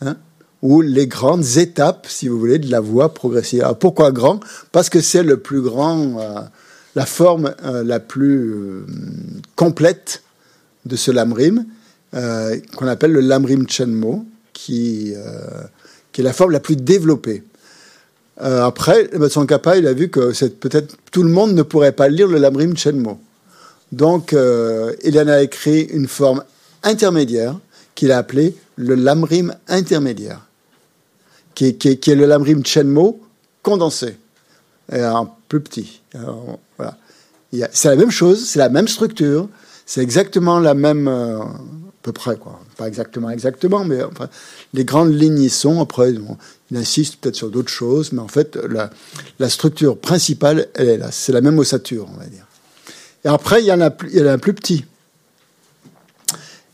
[0.00, 0.16] Hein
[0.62, 3.62] ou les grandes étapes, si vous voulez, de la voie progressive.
[3.62, 4.40] Alors pourquoi grand?
[4.72, 6.40] Parce que c'est le plus grand, euh,
[6.94, 8.86] la forme euh, la plus euh,
[9.54, 10.22] complète
[10.84, 11.66] de ce lamrim,
[12.12, 14.24] qu'on appelle le lamrim chenmo,
[14.54, 15.12] qui,
[16.10, 17.42] qui est la forme la plus développée.
[18.38, 22.26] après, son Kappa, il a vu que peut-être tout le monde ne pourrait pas lire
[22.26, 23.20] le lamrim chenmo.
[23.92, 24.34] Donc,
[25.04, 26.42] il en a écrit une forme
[26.82, 27.58] intermédiaire
[27.94, 30.48] qu'il a appelée le lamrim intermédiaire
[31.54, 33.20] qui est, le lamrim chenmo
[33.62, 34.16] condensé,
[35.48, 36.00] plus petit.
[36.76, 36.96] voilà.
[37.72, 39.48] C'est la même chose, c'est la même structure,
[39.86, 41.60] c'est exactement la même, euh, à
[42.02, 42.60] peu près, quoi.
[42.76, 44.28] Pas exactement, exactement, mais enfin,
[44.74, 45.80] les grandes lignes y sont.
[45.80, 48.90] Après, il insiste peut-être sur d'autres choses, mais en fait, la,
[49.38, 51.10] la, structure principale, elle est là.
[51.10, 52.46] C'est la même ossature, on va dire.
[53.24, 54.84] Et après, il y en a, il y en a un plus petit.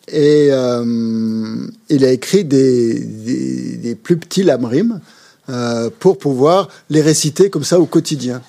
[0.08, 5.00] Et euh, il a écrit des, plus petits lamrim
[5.48, 8.42] euh, pour pouvoir les réciter comme ça au quotidien.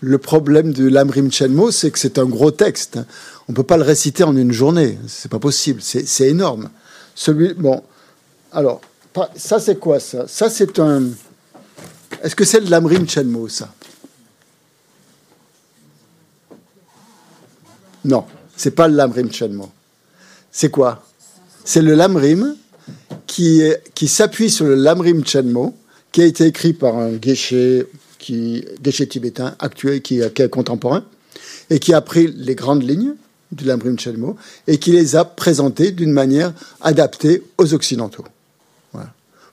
[0.00, 2.98] Le problème du lamrim chenmo, c'est que c'est un gros texte.
[3.48, 4.98] On ne peut pas le réciter en une journée.
[5.06, 5.80] C'est pas possible.
[5.82, 6.70] C'est énorme.
[7.14, 7.82] Celui, bon,
[8.52, 8.80] alors,
[9.36, 10.26] ça c'est quoi ça?
[10.28, 11.04] Ça c'est un.
[12.22, 13.72] Est-ce que c'est le lamrim chenmo ça?
[18.04, 18.24] Non,
[18.56, 19.70] c'est pas le lamrim chenmo
[20.56, 21.02] c'est quoi?
[21.66, 22.56] C'est le Lamrim
[23.26, 23.60] qui,
[23.94, 25.74] qui s'appuie sur le Lamrim Chenmo,
[26.12, 27.52] qui a été écrit par un geshe,
[28.18, 28.64] qui,
[29.10, 31.04] tibétain actuel, qui, est contemporain,
[31.68, 33.16] et qui a pris les grandes lignes
[33.52, 34.36] du Lamrim Chenmo
[34.66, 38.24] et qui les a présentées d'une manière adaptée aux Occidentaux.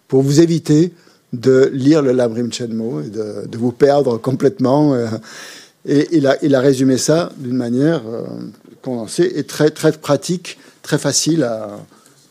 [0.08, 0.94] Pour vous éviter
[1.34, 4.94] de lire le Lamrim Chenmo et de, vous perdre complètement.
[4.94, 5.08] Euh,
[5.86, 8.24] et il a, il a résumé ça d'une manière euh,
[8.82, 11.50] condensée et très, très pratique très facile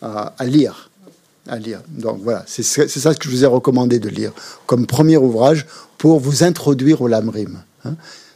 [0.00, 0.90] à, lire.
[1.48, 1.80] À lire.
[1.88, 4.32] Donc voilà, c'est ça que je vous ai recommandé de lire
[4.66, 5.66] comme premier ouvrage
[5.98, 7.62] pour vous introduire au lamrim.
[7.84, 7.94] Hein.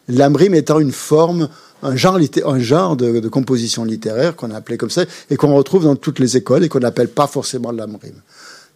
[0.08, 1.48] L'amrim étant une forme,
[1.82, 5.84] un genre, un genre de, composition littéraire qu'on a appelé comme ça et qu'on retrouve
[5.84, 8.14] dans toutes les écoles et qu'on n'appelle pas forcément l'amrim.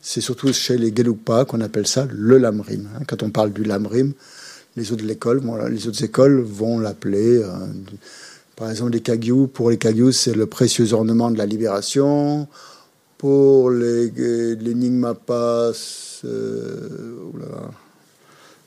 [0.03, 2.89] C'est surtout chez les Gelugpa qu'on appelle ça le lamrim.
[2.95, 3.03] Hein.
[3.07, 4.13] Quand on parle du lamrim,
[4.77, 7.39] les autres l'école, les autres écoles vont l'appeler.
[7.39, 7.49] Euh,
[8.61, 12.47] par exemple, les Kagyus, pour les Kagyus, c'est le précieux ornement de la libération.
[13.17, 14.75] Pour les, les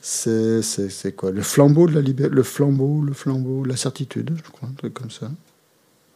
[0.01, 1.29] c'est, c'est, quoi?
[1.29, 4.95] Le flambeau de la liberté, le flambeau, le flambeau, la certitude, je crois, un truc
[4.95, 5.29] comme ça.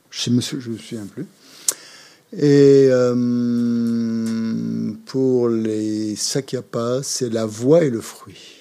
[0.10, 1.28] Je ne me souviens plus.
[2.34, 3.14] Et euh,
[5.06, 8.57] pour les Sakyapa, c'est la voix et le fruit.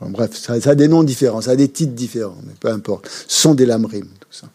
[0.00, 3.08] Bref, ça, a des noms différents, ça a des titres différents, mais peu importe.
[3.28, 4.48] Ce sont des lamrim, tout ça.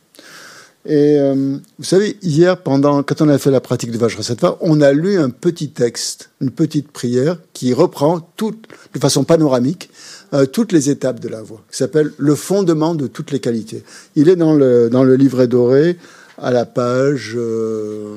[0.86, 4.80] Et euh, vous savez, hier, pendant, quand on a fait la pratique de Vajrasattva, on
[4.80, 9.90] a lu un petit texte, une petite prière qui reprend de façon panoramique
[10.34, 13.84] euh, toutes les étapes de la voix, qui s'appelle Le fondement de toutes les qualités.
[14.16, 15.98] Il est dans le, dans le livret doré,
[16.38, 17.34] à la page.
[17.36, 18.16] Euh,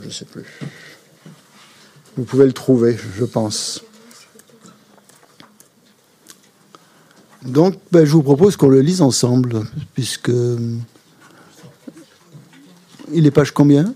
[0.00, 0.44] je ne sais plus.
[2.16, 3.82] Vous pouvez le trouver, je pense.
[7.44, 9.62] Donc, ben, je vous propose qu'on le lise ensemble,
[9.94, 10.30] puisque.
[13.12, 13.94] Il est page combien?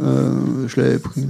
[0.00, 1.26] Euh, Je l'avais pris.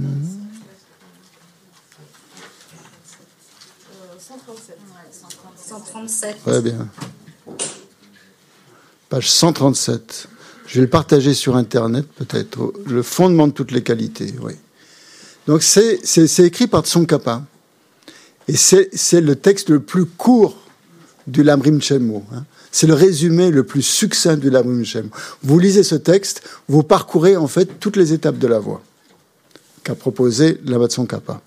[5.69, 6.37] 137.
[6.43, 6.87] Très bien.
[9.09, 10.27] Page 137.
[10.67, 12.73] Je vais le partager sur Internet, peut-être.
[12.85, 14.53] Le fondement de toutes les qualités, oui.
[15.47, 17.43] Donc, c'est écrit par Tsongkhapa.
[18.49, 20.57] Et c'est le texte le plus court
[21.27, 22.23] du Lamrim Chenmo.
[22.33, 22.45] Hein.
[22.71, 25.09] C'est le résumé le plus succinct du Lamrim Chenmo.
[25.43, 28.81] Vous lisez ce texte, vous parcourez en fait toutes les étapes de la voix
[29.83, 31.41] qu'a proposé Labatson Kappa.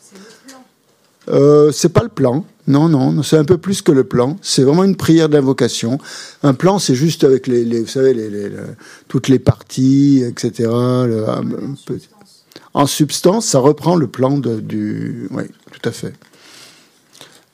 [1.29, 2.45] Euh, c'est pas le plan.
[2.69, 4.37] Non, non, c'est un peu plus que le plan.
[4.41, 5.99] C'est vraiment une prière d'invocation.
[6.45, 8.49] Un plan, c'est juste avec les, vous savez, les,
[9.09, 10.71] toutes les parties, etc.
[12.75, 15.27] en substance, ça reprend le plan de, du.
[15.33, 16.15] Oui, tout à fait.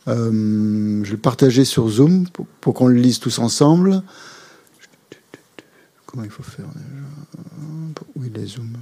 [0.09, 2.27] Euh, je vais le partager sur Zoom
[2.61, 4.03] pour, qu'on le lise tous ensemble.
[6.07, 6.87] Comment il faut faire déjà?
[8.17, 8.79] Oui, les Zoom?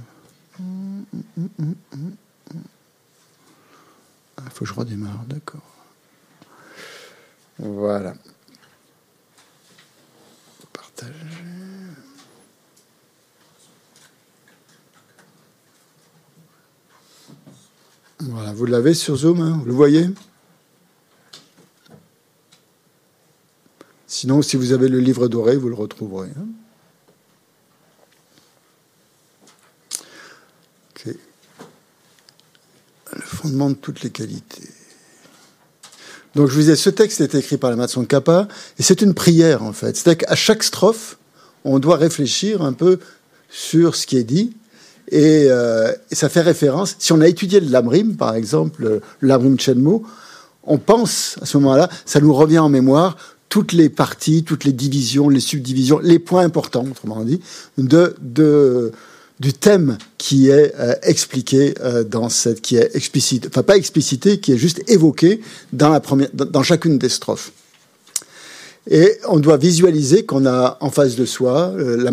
[4.39, 5.61] Il faut que je redémarre, d'accord.
[7.59, 8.13] Voilà.
[10.71, 11.13] Partager.
[18.19, 20.09] Voilà, vous l'avez sur Zoom, hein, vous le voyez?
[24.19, 26.29] Sinon, si vous avez le livre doré, vous le retrouverez.
[26.35, 26.47] Hein.
[33.13, 34.69] Le fondement de toutes les qualités.
[36.33, 38.47] Donc je vous disais, ce texte est écrit par la Matson Kappa,
[38.79, 39.95] et c'est une prière en fait.
[39.95, 41.19] C'est-à-dire qu'à chaque strophe,
[41.63, 42.99] on doit réfléchir un peu
[43.51, 44.57] sur ce qui est dit,
[45.11, 46.95] et, euh, ça fait référence.
[46.97, 50.03] Si on a étudié le Lamrim, par exemple, le Lamrim Chenmo,
[50.63, 53.15] on pense à ce moment-là, ça nous revient en mémoire
[53.49, 57.39] toutes les parties, toutes les divisions, les subdivisions, les points importants, autrement dit,
[57.77, 58.91] de,
[59.39, 64.39] du thème qui est euh, expliqué euh, dans cette, qui est explicite, enfin pas explicité,
[64.39, 65.41] qui est juste évoqué
[65.73, 67.51] dans la première, dans, chacune des strophes.
[68.89, 72.11] Et on doit visualiser qu'on a en face de soi euh, la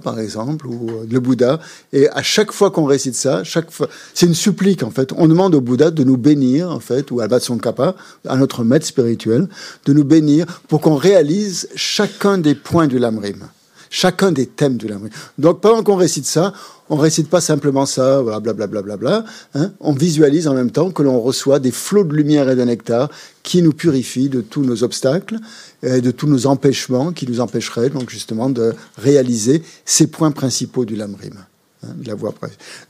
[0.00, 1.60] par exemple, ou euh, le Bouddha.
[1.92, 5.12] Et à chaque fois qu'on récite ça, chaque fois, c'est une supplique en fait.
[5.16, 7.94] On demande au Bouddha de nous bénir en fait, ou à Kappa,
[8.26, 9.48] à notre maître spirituel,
[9.84, 13.48] de nous bénir pour qu'on réalise chacun des points du Lamrim,
[13.90, 15.10] chacun des thèmes du Lamrim.
[15.38, 16.52] Donc pendant qu'on récite ça,
[16.90, 18.66] on récite pas simplement ça, blablabla.
[18.66, 19.24] Bla, bla, bla,
[19.54, 19.72] hein.
[19.80, 23.10] On visualise en même temps que l'on reçoit des flots de lumière et de nectar
[23.42, 25.36] qui nous purifient de tous nos obstacles
[25.82, 30.84] et de tous nos empêchements qui nous empêcheraient donc justement de réaliser ces points principaux
[30.84, 31.34] du lamrim,
[31.82, 32.34] hein, de la voie.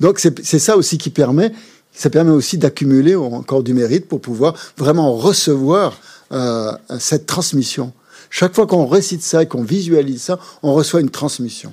[0.01, 1.53] Donc c'est ça aussi qui permet,
[1.93, 5.99] ça permet aussi d'accumuler encore du mérite pour pouvoir vraiment recevoir
[6.31, 7.93] euh, cette transmission.
[8.31, 11.73] Chaque fois qu'on récite ça et qu'on visualise ça, on reçoit une transmission.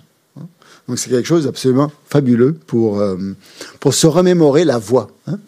[0.87, 3.17] Donc c'est quelque chose d'absolument fabuleux pour, euh,
[3.79, 5.09] pour se remémorer la voix.
[5.27, 5.39] Hein.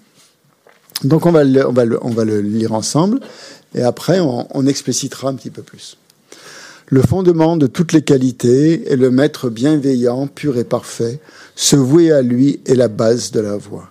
[1.03, 3.19] Donc on va, le, on, va on va le lire ensemble
[3.75, 5.97] et après on, on explicitera un petit peu plus.
[6.87, 11.19] Le fondement de toutes les qualités est le maître bienveillant, pur et parfait.
[11.55, 13.89] Se vouer à lui est la base de la voix.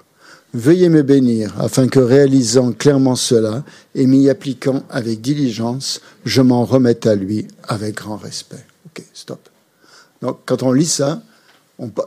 [0.56, 3.62] Veuillez me bénir, afin que réalisant clairement cela
[3.94, 8.64] et m'y appliquant avec diligence, je m'en remette à lui avec grand respect.
[8.86, 9.50] Ok, stop.
[10.22, 11.22] Donc, quand on lit ça,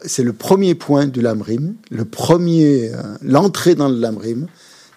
[0.03, 4.47] c'est le premier point du lamrim, le premier, euh, l'entrée dans le lamrim,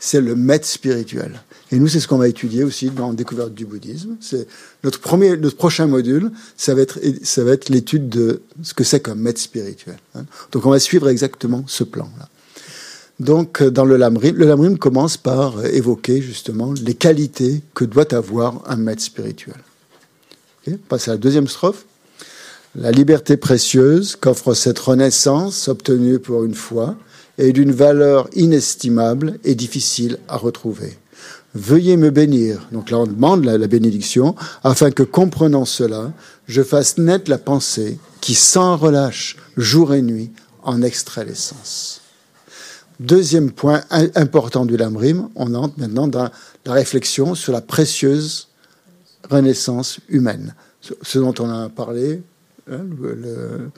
[0.00, 1.42] c'est le maître spirituel.
[1.70, 4.16] Et nous, c'est ce qu'on va étudier aussi dans Découverte du bouddhisme.
[4.20, 4.48] C'est
[4.82, 8.82] notre premier, notre prochain module, ça va être, ça va être l'étude de ce que
[8.82, 9.98] c'est qu'un maître spirituel.
[10.14, 10.24] Hein.
[10.52, 12.30] Donc, on va suivre exactement ce plan-là.
[13.22, 18.12] Donc, euh, dans le Lamrim, le Lamrim commence par évoquer justement les qualités que doit
[18.14, 19.54] avoir un maître spirituel.
[20.66, 21.84] Okay à la deuxième strophe.
[22.74, 26.96] La liberté précieuse qu'offre cette renaissance obtenue pour une fois
[27.38, 30.98] est d'une valeur inestimable et difficile à retrouver.
[31.54, 32.66] Veuillez me bénir.
[32.72, 34.34] Donc là, on demande la, bénédiction,
[34.64, 36.12] afin que, comprenant cela,
[36.48, 40.32] je fasse naître la pensée qui, sans relâche, jour et nuit,
[40.64, 42.01] en extrait l'essence.
[43.02, 43.82] Deuxième point
[44.14, 46.30] important du Lamrim, on entre maintenant dans
[46.64, 48.46] la réflexion sur la précieuse
[49.28, 50.54] renaissance humaine.
[51.02, 52.22] Ce dont on a parlé,
[52.70, 53.70] hein, le,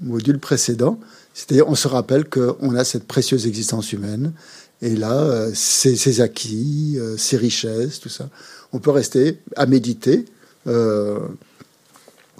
[0.00, 0.98] module précédent,
[1.34, 4.32] c'est-à-dire on se rappelle qu'on a cette précieuse existence humaine,
[4.80, 8.30] et là, ses, euh, acquis, ses euh, richesses, tout ça.
[8.72, 10.24] On peut rester à méditer.
[10.66, 11.18] Euh,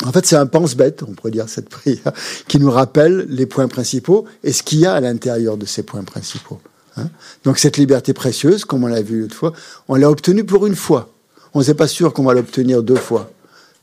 [0.04, 2.12] en fait, c'est un pense-bête, on pourrait dire, cette prière,
[2.48, 5.82] qui nous rappelle les points principaux et ce qu'il y a à l'intérieur de ces
[5.82, 6.60] points principaux.
[6.96, 7.08] Hein.
[7.44, 9.52] Donc cette liberté précieuse, comme on l'a vu l'autre fois,
[9.88, 11.10] on l'a obtenue pour une fois.
[11.52, 13.30] On n'est pas sûr qu'on va l'obtenir deux fois.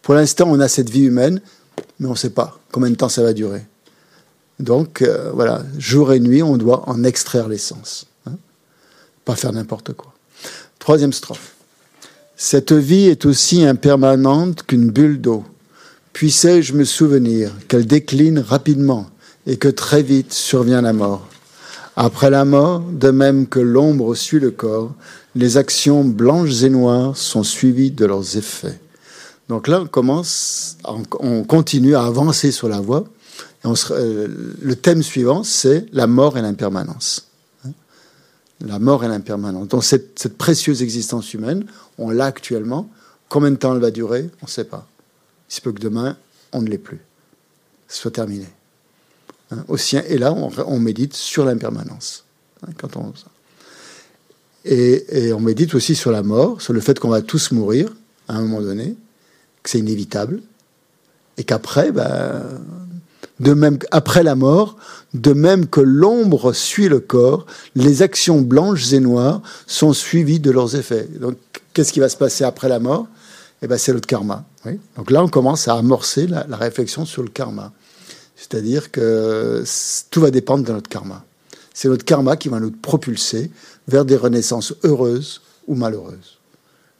[0.02, 1.41] Pour l'instant, on a cette vie humaine,
[1.99, 3.65] mais on ne sait pas combien de temps ça va durer.
[4.60, 5.03] Donc
[5.34, 8.07] voilà, jour et nuit, on doit en extraire l'essence.
[9.23, 10.14] Pas faire n'importe quoi.
[10.80, 11.56] Troisième strophe.
[12.38, 15.44] Cette vie est aussi impermanente qu'une bulle d'eau.
[16.18, 19.06] Puissais-je me souvenir qu'elle décline rapidement
[19.45, 21.27] et que très vite survient la mort.
[21.95, 24.95] Après la mort, de même que l'ombre suit le corps,
[25.35, 28.80] les actions blanches et noires sont suivies de leurs effets.
[29.48, 30.77] Donc là, on commence,
[31.19, 33.03] on continue à avancer sur la voie.
[33.64, 34.27] Et euh,
[34.60, 37.27] le thème suivant, c'est la mort et l'impermanence
[38.61, 39.68] la mort et l'impermanence.
[39.68, 41.68] Donc cette, précieuse existence humaine,
[41.99, 42.89] on l'a actuellement.
[43.30, 44.31] Combien de temps elle va durer?
[44.41, 44.88] On ne sait pas.
[45.49, 46.18] Il se peut que demain,
[46.52, 46.99] on ne l'ait plus.
[47.88, 48.48] Ce soit terminé.
[49.52, 49.64] Hein,
[50.07, 52.26] et là, on, médite sur l'impermanence.
[52.65, 53.14] Hein, on,
[54.65, 57.94] et, et, on médite aussi sur la mort, sur le fait qu'on va tous mourir
[58.28, 58.95] à un moment donné,
[59.64, 60.41] que c'est inévitable,
[61.38, 62.44] et qu'après, ben,
[63.40, 64.78] de même après la mort,
[65.14, 67.45] de même que l'ombre suit le corps,
[67.76, 71.07] les actions blanches et noires sont suivies de leurs effets.
[71.19, 71.38] Donc,
[71.74, 73.07] qu'est-ce qui va se passer après la mort?
[73.62, 74.46] Eh ben, c'est notre karma.
[74.96, 77.72] Donc là, on commence à amorcer la, réflexion sur le karma.
[78.36, 79.64] C'est-à-dire que
[80.12, 81.26] tout va dépendre de notre karma.
[81.74, 83.52] C'est notre karma qui va nous propulser
[83.88, 86.40] vers des renaissances heureuses ou malheureuses,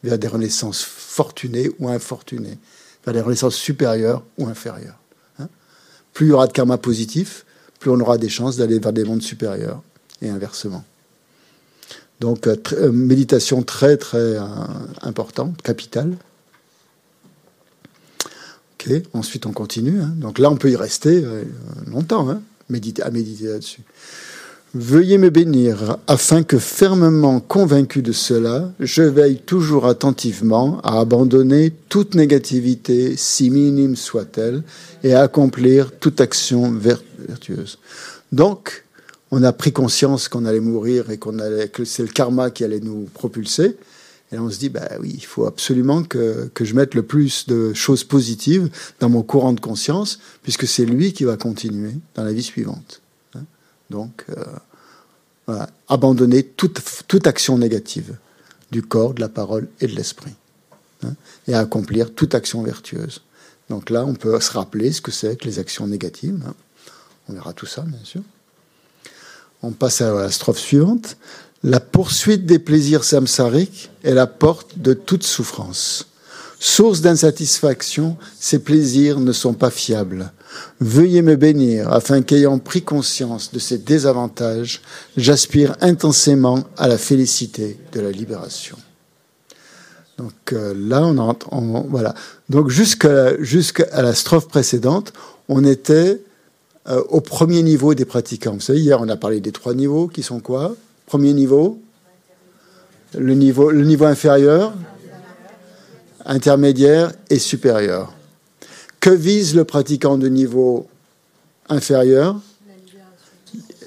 [0.04, 2.58] vers des renaissances fortunées ou infortunées,
[3.06, 4.98] vers des renaissances supérieures ou inférieures
[6.18, 7.46] plus il y aura de karma positif,
[7.80, 9.84] plus on aura des chances d'aller vers des mondes supérieurs,
[10.24, 10.84] et inversement.
[12.20, 14.42] Donc, euh, euh, méditation très, très euh,
[15.04, 16.16] importante, capitale.
[19.14, 20.02] Ensuite on continue.
[20.02, 20.14] Hein.
[20.18, 21.24] Donc là, on peut y rester
[21.88, 23.82] longtemps, hein, méditer, à méditer là-dessus.
[24.74, 31.72] Veuillez me bénir, afin que fermement convaincu de cela, je veille toujours attentivement à abandonner
[31.88, 34.64] toute négativité, si minime soit-elle,
[35.04, 37.80] et à accomplir toute action vertueuse.
[38.34, 38.84] Donc,
[39.32, 42.64] on a pris conscience qu'on allait mourir et qu'on allait, que c'est le karma qui
[42.66, 43.78] allait nous propulser.
[44.32, 47.48] Et on se dit, bah oui, il faut absolument que, que je mette le plus
[47.48, 52.24] de choses positives dans mon courant de conscience, puisque c'est lui qui va continuer dans
[52.24, 53.02] la vie suivante.
[53.90, 54.26] Donc,
[55.49, 58.18] euh, abandonner toute, toute, action négative
[58.72, 60.36] du corps, de la parole et de l'esprit.
[61.04, 61.14] Hein,
[61.48, 63.22] et accomplir toute action vertueuse.
[63.70, 66.41] Donc là, on peut se rappeler ce que c'est que les actions négatives.
[66.45, 66.54] Hein.
[67.30, 68.22] On verra tout ça, bien sûr.
[69.62, 71.18] On passe à la strophe suivante.
[71.64, 76.08] La poursuite des plaisirs samsariques est la porte de toute souffrance.
[76.60, 80.32] Source d'insatisfaction, ces plaisirs ne sont pas fiables.
[80.80, 84.82] Veuillez me bénir afin qu'ayant pris conscience de ces désavantages,
[85.18, 88.78] j'aspire intensément à la félicité de la libération.
[90.18, 91.50] Donc euh, là, on entre,
[91.90, 92.16] voilà.
[92.50, 95.14] Donc jusqu'à la strophe précédente,
[95.48, 96.22] on était
[96.90, 98.58] euh, au premier niveau des pratiquants.
[98.70, 100.76] Hier, on a parlé des trois niveaux qui sont quoi?
[101.08, 101.82] Premier niveau,
[103.18, 104.74] le niveau, inférieur,
[106.26, 108.14] intermédiaire et supérieur.
[109.00, 110.86] Que vise le pratiquant de niveau
[111.70, 112.36] inférieur?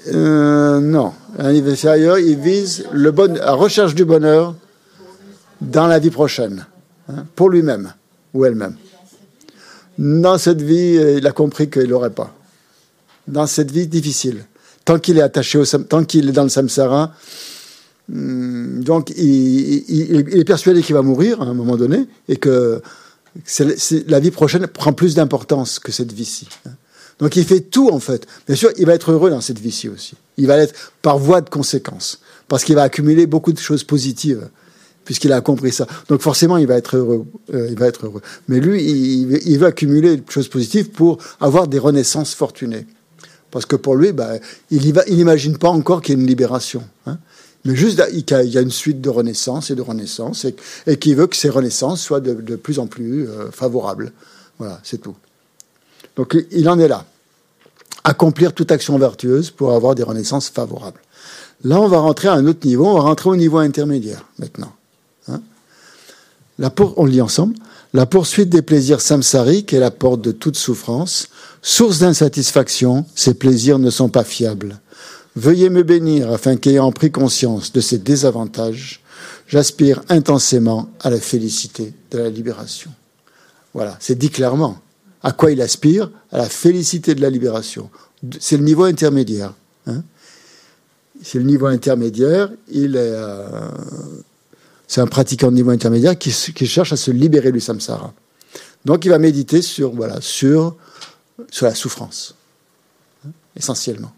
[0.07, 4.55] Euh, Non, un niveau inférieur, il vise le bon, la recherche du bonheur
[5.61, 6.65] dans la vie prochaine,
[7.07, 7.93] hein, pour lui-même
[8.33, 8.77] ou elle-même.
[9.99, 12.33] Dans cette vie, il a compris qu'il n'aurait pas.
[13.27, 14.43] Dans cette vie difficile,
[14.93, 17.13] tant qu'il est attaché au, tant qu'il est dans le samsara,
[18.11, 22.81] Hum, donc, il, est persuadé qu'il va mourir à un moment donné et que
[24.07, 26.47] la vie prochaine prend plus d'importance que cette vie-ci.
[26.65, 26.71] Hein.
[27.19, 28.27] Donc, il fait tout, en fait.
[28.47, 30.15] Bien sûr, il va être heureux dans cette vie-ci aussi.
[30.37, 34.47] Il va l'être par voie de conséquence, parce qu'il va accumuler beaucoup de choses positives
[35.03, 35.87] puisqu'il a compris ça.
[36.09, 37.25] Donc forcément, il va être heureux.
[37.53, 38.21] Euh, il va être heureux.
[38.47, 42.85] Mais lui, il, il, veut accumuler des choses positives pour avoir des renaissances fortunées.
[43.51, 44.31] Parce que pour lui, bah,
[44.71, 46.83] il n'imagine pas encore qu'il y ait une libération.
[47.05, 47.17] Hein.
[47.65, 50.45] Mais juste, il y a une suite de renaissances et de renaissances,
[50.87, 54.11] et, qu'il veut que ces renaissances soient de, plus en plus euh, favorables.
[54.57, 55.15] Voilà, c'est tout.
[56.15, 57.05] Donc il en est là.
[58.03, 60.99] Accomplir toute action vertueuse pour avoir des renaissances favorables.
[61.63, 64.73] Là, on va rentrer à un autre niveau, on va rentrer au niveau intermédiaire maintenant.
[65.27, 65.41] Hein.
[66.57, 67.55] La on lit ensemble.
[67.93, 71.27] La poursuite des plaisirs samsariques est la porte de toute souffrance.
[71.61, 74.79] Source d'insatisfaction, ces plaisirs ne sont pas fiables.
[75.35, 79.01] Veuillez me bénir afin qu'ayant pris conscience de ces désavantages,
[79.47, 82.91] j'aspire intensément à la félicité de la libération.
[83.73, 84.79] Voilà, c'est dit clairement.
[85.23, 86.09] À quoi il aspire?
[86.31, 87.89] À la félicité de la libération.
[88.39, 89.53] C'est le niveau intermédiaire.
[89.87, 90.03] Hein.
[91.23, 92.51] c'est le niveau intermédiaire.
[92.71, 93.69] Il est, euh,
[94.91, 98.13] c'est un pratiquant de niveau intermédiaire qui, cherche à se libérer du samsara.
[98.83, 100.19] Donc il va méditer sur, la
[101.73, 102.35] souffrance,
[103.25, 104.11] hein, essentiellement.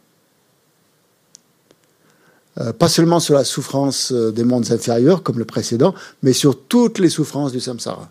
[2.59, 5.93] Euh, pas seulement sur la souffrance euh, des mondes inférieurs, comme le précédent,
[6.23, 8.09] mais sur toutes les souffrances du samsara.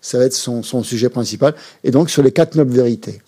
[0.00, 3.22] Ça va être son, sujet principal, et donc sur les quatre nobles vérités.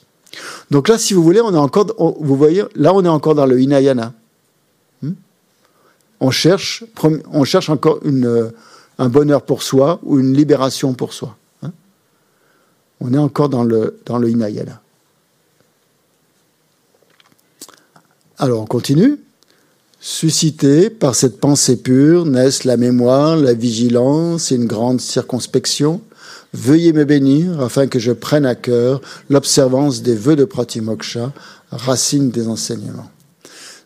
[0.70, 3.46] Donc là, si vous voulez, on est encore, vous voyez, là, on est encore dans
[3.46, 4.12] le Hinayana.
[5.02, 5.14] Hmm?
[6.20, 6.84] on cherche,
[7.32, 8.52] on cherche encore une,
[8.98, 11.36] un bonheur pour soi ou une libération pour soi.
[11.62, 11.72] Hein.
[13.00, 14.20] on est encore dans le, dans.
[18.38, 19.18] Alors on continue.
[19.98, 26.00] Suscité par cette pensée pure naissent la mémoire, la vigilance et une grande circonspection.
[26.52, 29.00] Veuillez me bénir afin que je prenne à cœur
[29.30, 31.32] l'observance des vœux de Pratimoksha,
[31.70, 33.10] racine des enseignements.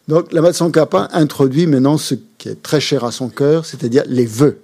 [0.09, 0.43] Donc la
[0.73, 4.59] Kappa introduit maintenant ce qui est très cher à son cœur, c'est-à-dire les vœux.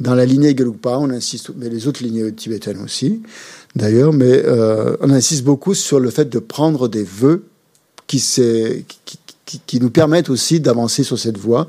[0.00, 3.20] Dans la lignée Gelugpa, on insiste, mais les autres lignées tibétaines aussi,
[3.76, 7.44] d'ailleurs, mais euh, on insiste beaucoup sur le fait de prendre des vœux
[8.06, 8.18] qui,
[9.74, 11.68] nous permettent aussi d'avancer sur cette voie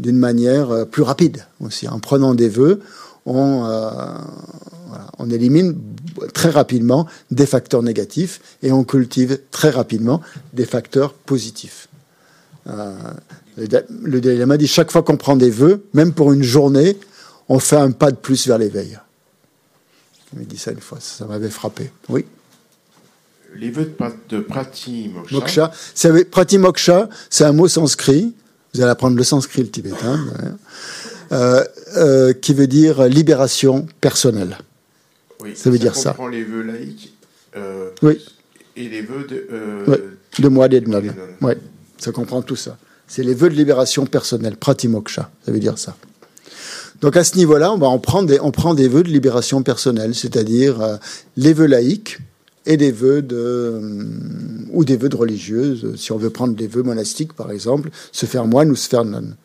[0.00, 1.86] d'une manière euh, plus rapide aussi.
[1.86, 2.80] En prenant des vœux,
[3.26, 3.90] on, euh,
[5.20, 5.76] on élimine
[6.34, 10.20] très rapidement des facteurs négatifs et on cultive très rapidement
[10.52, 11.88] des facteurs positifs.
[12.66, 13.66] Le,
[14.02, 16.98] le Lama dit chaque fois qu'on prend des vœux, même pour une journée,
[17.48, 18.98] on fait un pas de plus vers l'éveil.
[20.32, 21.90] Il m'a dit ça une fois, ça m'avait frappé.
[22.08, 22.24] Oui.
[23.56, 23.90] Les vœux
[24.28, 25.72] de Prati Moksha.
[26.30, 28.34] Prati Moksha, c'est un mot sanskrit.
[28.74, 30.20] Vous allez apprendre le sanskrit, le tibétain.
[31.30, 31.62] Euh,
[31.96, 34.56] euh, qui veut dire libération personnelle.
[35.42, 36.12] Oui, ça veut dire ça.
[36.12, 37.12] comprend les vœux laïques
[37.54, 38.24] euh, oui.
[38.76, 39.46] et les vœux de,
[40.38, 40.90] de moi et de
[41.42, 41.52] Oui,
[41.98, 42.78] ça comprend tout ça.
[43.06, 45.96] C'est les vœux de libération personnelle, pratimoksha, ça veut dire ça.
[47.00, 48.22] Donc à ce niveau-là, on, on, prend
[48.74, 50.96] des, vœux de libération personnelle, c'est-à-dire euh,
[51.36, 52.18] les vœux laïques
[52.66, 54.04] et des vœux de euh,
[54.72, 55.94] ou des vœux de religieuses.
[55.96, 59.04] Si on veut prendre des vœux monastiques, par exemple, se faire moine ou se faire
[59.04, 59.36] nonne.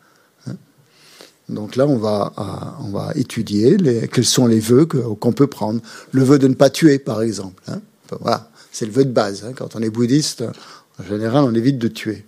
[0.48, 0.56] Hein.
[1.48, 2.32] Donc là, on va,
[2.80, 3.76] on va étudier
[4.12, 5.80] quels sont les vœux qu'on peut prendre.
[6.10, 7.62] Le vœu de ne pas tuer, par exemple.
[7.68, 7.80] Hein.
[8.20, 9.44] voilà, c'est le vœu de base.
[9.44, 9.52] Hein.
[9.54, 10.44] Quand on est bouddhiste,
[10.98, 12.24] en général, on évite de tuer.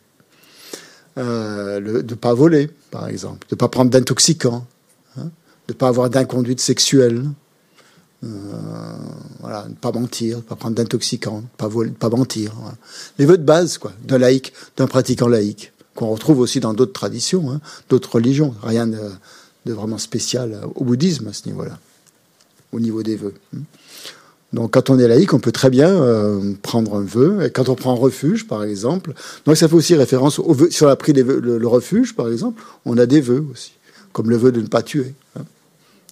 [1.18, 4.66] Euh, de ne pas voler, par exemple, de ne pas prendre d'intoxicants,
[5.68, 7.24] de ne pas avoir d'inconduite sexuelle,
[8.24, 8.28] euh,
[9.40, 11.68] voilà, ne pas mentir, ne pas prendre d'intoxicants, ne pas,
[11.98, 12.52] pas mentir.
[13.18, 16.92] Les vœux de base, quoi, d'un laïc, d'un pratiquant laïque, qu'on retrouve aussi dans d'autres
[16.92, 18.54] traditions, hein, d'autres religions.
[18.62, 18.98] Rien de,
[19.64, 21.78] vraiment spécial au bouddhisme à ce niveau-là,
[22.72, 23.34] au niveau des vœux.
[23.54, 23.60] Hein.
[24.52, 27.44] Donc, quand on est laïque, on peut très bien euh, prendre un vœu.
[27.44, 29.12] Et quand on prend refuge, par exemple,
[29.44, 30.68] donc ça fait aussi référence au vœu.
[30.70, 33.72] Si on a pris le, refuge, par exemple, on a des vœux aussi
[34.16, 35.42] comme le vœu de ne pas tuer, hein,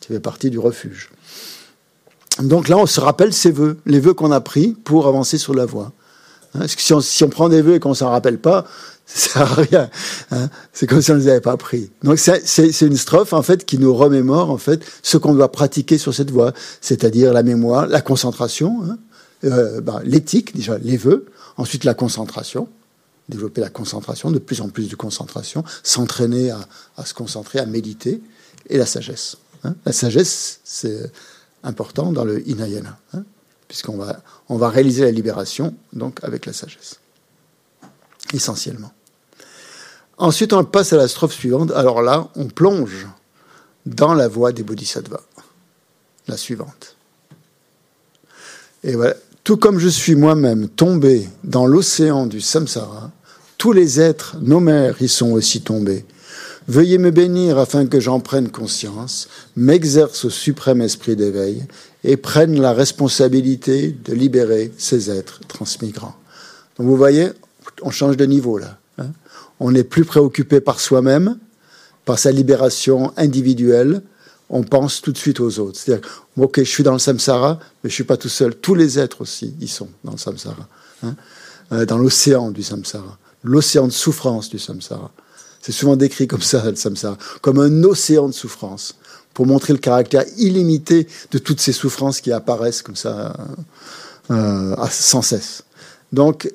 [0.07, 1.11] qui fait partie du refuge.
[2.43, 5.55] Donc là, on se rappelle ces vœux, les vœux qu'on a pris pour avancer sur
[5.55, 5.93] la voie.
[6.55, 8.67] Hein, parce que si on, prend des vœux et qu'on ne s'en rappelle pas,
[9.07, 9.91] ça sert à rien.
[10.31, 10.49] Hein.
[10.73, 11.91] c'est comme si on ne les avait pas pris.
[12.03, 15.99] Donc c'est une strophe en fait qui nous remémore en fait ce qu'on doit pratiquer
[15.99, 18.83] sur cette voie, c'est-à-dire la mémoire, la concentration,
[19.45, 21.27] euh, bah, l'éthique déjà, les vœux,
[21.57, 22.69] ensuite la concentration,
[23.29, 28.21] développer la concentration, de plus en plus de concentration, s'entraîner à, se concentrer, à méditer,
[28.69, 29.37] et la sagesse.
[29.65, 29.75] Hein.
[29.85, 31.11] La sagesse, c'est
[31.63, 33.25] important dans le Hinayana, hein,
[33.69, 37.01] puisqu'on va, réaliser la libération donc avec la sagesse,
[38.33, 38.93] essentiellement.
[40.17, 41.73] Ensuite, on passe à la strophe suivante.
[41.73, 43.09] Alors là, on plonge
[43.85, 45.23] dans la voie des bodhisattvas.
[46.29, 46.97] La suivante.
[48.85, 49.15] Et voilà.
[49.43, 53.11] Tout comme je suis moi-même tombé dans l'océan du samsara,
[53.59, 56.07] tous les êtres, nos mères, y sont aussi tombés.
[56.67, 61.67] Veuillez me bénir afin que j'en prenne conscience, m'exerce au suprême esprit d'éveil
[62.05, 66.15] et prenne la responsabilité de libérer ces êtres transmigrants.
[66.79, 67.29] Donc vous voyez,
[67.83, 68.79] on change de niveau là.
[68.99, 69.09] Hein.
[69.61, 71.39] on n'est plus préoccupé par soi-même,
[72.05, 74.03] par sa libération individuelle,
[74.51, 75.79] on pense tout de suite aux autres.
[75.79, 78.55] C'est-à-dire, ok, je suis dans le samsara, mais je suis pas tout seul.
[78.55, 80.69] Tous les êtres aussi, ils sont dans le samsara,
[81.03, 81.15] hein.
[81.73, 85.11] euh, dans l'océan du samsara, l'océan de souffrance du samsara.
[85.65, 88.97] C'est souvent décrit comme ça, le samsara, comme un océan de souffrance,
[89.33, 93.35] pour montrer le caractère illimité de toutes ces souffrances qui apparaissent comme ça
[94.31, 95.65] euh, sans cesse.
[96.13, 96.53] Donc,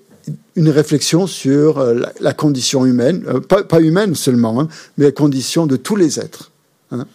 [0.56, 4.68] une réflexion sur euh, la, condition humaine, euh, pas, humaine seulement, hein,
[4.99, 6.52] mais la condition de tous les êtres.
[6.91, 7.07] Hein.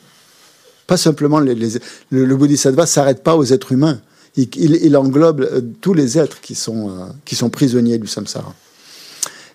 [0.88, 1.78] Pas simplement les, le,
[2.10, 4.00] le Bodhisattva s'arrête pas aux êtres humains.
[4.36, 5.48] Il, englobe
[5.80, 8.52] tous les êtres qui sont prisonniers du samsara.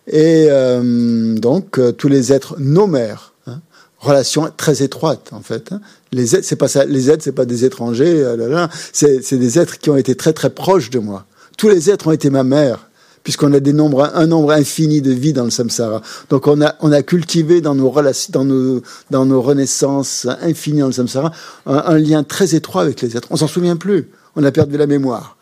[0.10, 3.62] Et euh, donc, euh, tous les êtres nomères, hein,
[4.00, 5.72] relation très étroite en fait.
[5.72, 5.82] Hein.
[6.12, 9.92] Les êtres, c'est pas les êtres, c'est pas des étrangers, euh, c'est des êtres qui
[9.92, 11.26] ont été très très proches de moi.
[11.58, 12.90] Tous les êtres ont été ma mère,
[13.24, 16.02] puisqu'on a des nombres, un nombre infini de vies dans le samsara.
[16.32, 18.82] Donc on a, on a cultivé dans nos relations, dans nos,
[19.12, 21.32] dans nos renaissances infinies dans le samsara,
[21.68, 23.28] un, lien très étroit avec les êtres.
[23.30, 24.10] On s'en souvient plus.
[24.36, 25.38] On a perdu la mémoire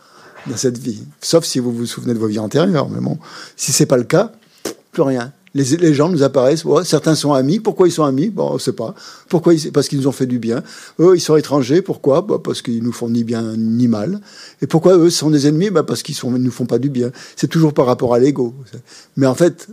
[0.48, 1.03] dans cette vie.
[1.22, 2.89] Sauf si vous vous souvenez de vos vies antérieures.
[2.89, 3.18] Mais bon,
[3.56, 4.31] si c'est pas le cas,
[5.02, 5.34] rien.
[5.53, 8.30] Les, gens nous apparaissent, certains sont amis, pourquoi ils sont amis?
[8.30, 8.94] Bon, on ne sait pas.
[9.28, 10.61] Pourquoi Parce qu'ils nous ont fait du bien.
[10.99, 12.22] Eux, ils sont étrangers, pourquoi?
[12.22, 14.22] Bah, Parce qu'ils nous font ni bien ni mal.
[14.61, 15.72] Et pourquoi eux sont des ennemis?
[15.72, 17.11] Bah, Parce qu'ils ne nous font pas du bien.
[17.36, 18.53] C'est toujours par rapport à l'ego.
[19.15, 19.68] Mais en fait,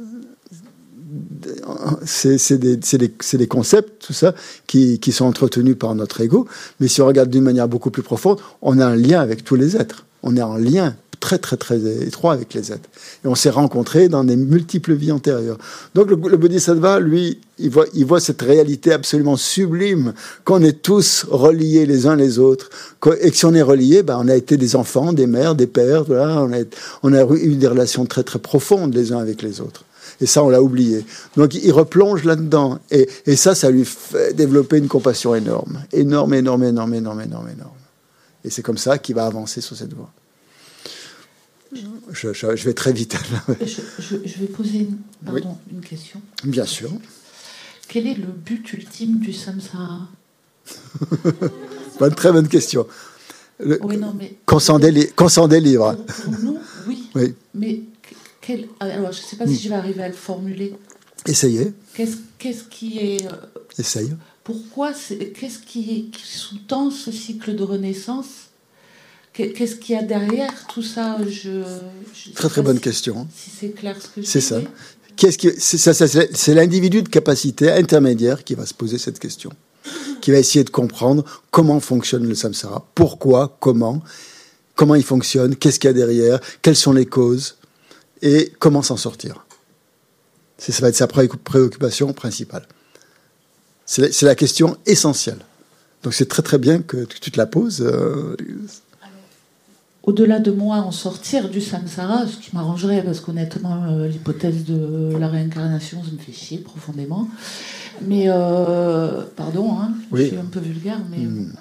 [2.06, 4.34] c'est des, des, concepts, tout ça,
[4.66, 6.46] qui, qui sont entretenus par notre ego.
[6.80, 9.56] Mais si on regarde d'une manière beaucoup plus profonde, on a un lien avec tous
[9.56, 10.06] les êtres.
[10.22, 12.90] On est en lien très très très étroit avec les êtres.
[13.24, 15.56] Et on s'est rencontrés dans des multiples vies antérieures.
[15.94, 20.12] Donc le, Bodhisattva, lui, il voit, il voit cette réalité absolument sublime
[20.44, 22.68] qu'on est tous reliés les uns les autres.
[23.22, 25.66] Et que si on est reliés, ben, on a été des enfants, des mères, des
[25.66, 26.58] pères, voilà, on, a,
[27.02, 29.84] on a eu des relations très très profondes les uns avec les autres.
[30.20, 31.06] Et ça, on l'a oublié.
[31.38, 32.80] Donc il replonge là-dedans.
[32.90, 35.78] Et, et ça, ça lui fait développer une compassion énorme.
[35.90, 37.80] Énorme, énorme, énorme, énorme, énorme, énorme.
[38.44, 40.10] Et c'est comme ça qu'il va avancer sur cette voie
[42.12, 43.16] je, vais très vite.
[43.60, 46.20] je, vais poser une, question.
[46.44, 46.90] Bien sûr.
[47.88, 50.08] Quel est le but ultime du samsara
[52.00, 52.86] Une très bonne question.
[53.60, 53.78] Le,
[54.46, 54.78] qu'on
[55.48, 55.96] délivre.
[56.86, 57.10] oui.
[57.14, 57.34] oui.
[57.54, 57.82] Mais
[58.40, 60.74] quel, alors, je ne sais pas si je vais arriver à le formuler.
[61.26, 61.72] Essayez.
[61.94, 63.26] Qu'est-ce, qui est.
[63.26, 63.36] Euh,
[63.78, 64.14] Essaye.
[64.42, 68.50] Pourquoi Qu'est-ce qui, qui sous-tend ce cycle de renaissance
[69.34, 71.18] Qu'est-ce qu'il y a derrière tout ça?
[71.28, 71.62] Je,
[72.34, 73.26] Très très bonne question.
[73.34, 74.60] Si c'est clair ce que je C'est ça.
[75.16, 79.50] Qu'est-ce qui, c'est, ça, c'est l'individu de capacité intermédiaire qui va se poser cette question,
[80.20, 84.02] qui va essayer de comprendre comment fonctionne le samsara, pourquoi, comment,
[84.76, 87.56] comment il fonctionne, qu'est-ce qu'il y a derrière, quelles sont les causes
[88.22, 89.46] et comment s'en sortir.
[90.58, 92.66] C'est, ça va être sa préoccupation principale.
[93.86, 95.40] C'est la, question essentielle.
[96.02, 97.82] Donc c'est très très bien que tu te la poses.
[97.82, 98.36] Euh,
[100.06, 105.16] au-delà de moi en sortir du samsara, ce qui m'arrangerait parce qu'honnêtement, euh, l'hypothèse de
[105.16, 107.28] la réincarnation, ça me fait chier profondément.
[108.02, 111.18] Mais, euh, pardon, hein, je suis un peu vulgaire, mais.
[111.18, 111.52] Hmm.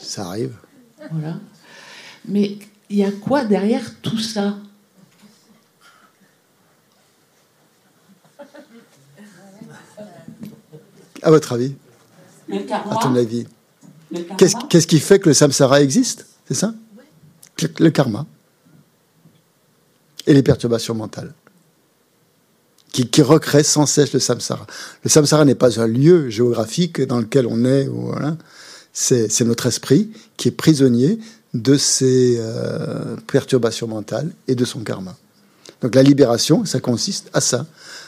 [0.00, 0.54] Ça arrive.
[1.10, 1.36] Voilà.
[2.26, 2.58] Mais
[2.90, 4.56] il y a quoi derrière tout ça?
[11.22, 11.74] À votre avis?
[12.50, 13.46] À ton avis
[14.36, 16.26] Qu'est-ce qui fait que le samsara existe?
[16.46, 16.74] C'est ça?
[17.78, 18.26] Le karma
[20.26, 21.32] et les perturbations mentales
[22.92, 24.66] qui, qui recréent sans cesse le samsara.
[25.02, 27.88] Le samsara n'est pas un lieu géographique dans lequel on est,
[28.92, 31.18] c'est notre esprit qui est prisonnier
[31.54, 35.16] de ces euh, perturbations mentales et de son karma.
[35.80, 37.66] Donc la libération, ça consiste à ça,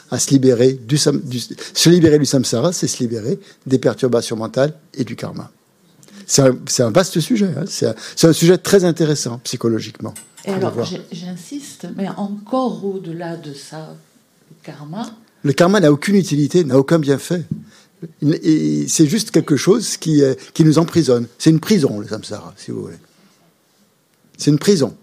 [0.09, 4.73] à se libérer du, du se libérer du samsara, c'est se libérer des perturbations mentales
[4.93, 5.51] et du karma.
[6.25, 7.49] C'est un, vaste sujet.
[7.57, 7.65] Hein.
[7.67, 10.13] C'est un, sujet très intéressant psychologiquement.
[10.45, 10.73] Et alors,
[11.11, 13.95] j'insiste, mais encore au-delà de ça,
[14.49, 15.05] le karma.
[15.43, 17.43] Le karma n'a aucune utilité, n'a aucun bienfait.
[18.21, 20.21] C'est juste quelque chose qui,
[20.53, 21.27] qui nous emprisonne.
[21.37, 22.97] C'est une prison, le samsara, si vous voulez.
[24.37, 24.95] C'est une prison.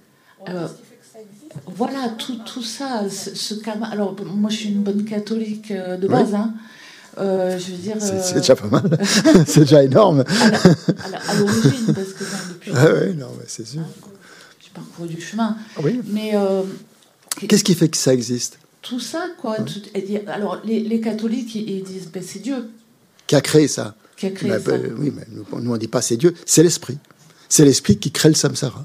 [1.66, 3.54] voilà, tout, tout ça, ce, ce
[3.90, 6.54] Alors, moi, je suis une bonne catholique euh, de base, hein.
[7.18, 7.96] Euh, je veux dire.
[8.00, 8.98] C'est déjà pas mal.
[9.46, 10.24] c'est déjà énorme.
[10.28, 12.72] À l'origine, parce que depuis.
[12.74, 13.82] Ah oui, non, c'est sûr.
[14.60, 15.56] J'ai parcouru du chemin.
[15.82, 16.00] Oui.
[16.06, 16.32] Mais.
[17.48, 18.58] Qu'est-ce qui fait que ça existe?
[18.82, 19.56] Tout ça, quoi.
[20.26, 22.68] alors, les, les, catholiques, ils disent ben, c'est Dieu.
[23.28, 24.76] Qui a créé ça Qui a créé ben, ça.
[24.76, 26.98] Ben, oui, mais nous, on ne dit pas c'est Dieu, c'est l'esprit.
[27.48, 28.84] C'est l'esprit qui crée le samsara.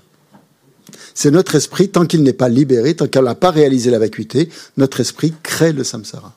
[1.15, 4.49] C'est notre esprit, tant qu'il n'est pas libéré, tant qu'il n'a pas réalisé la vacuité,
[4.77, 6.36] notre esprit crée le samsara.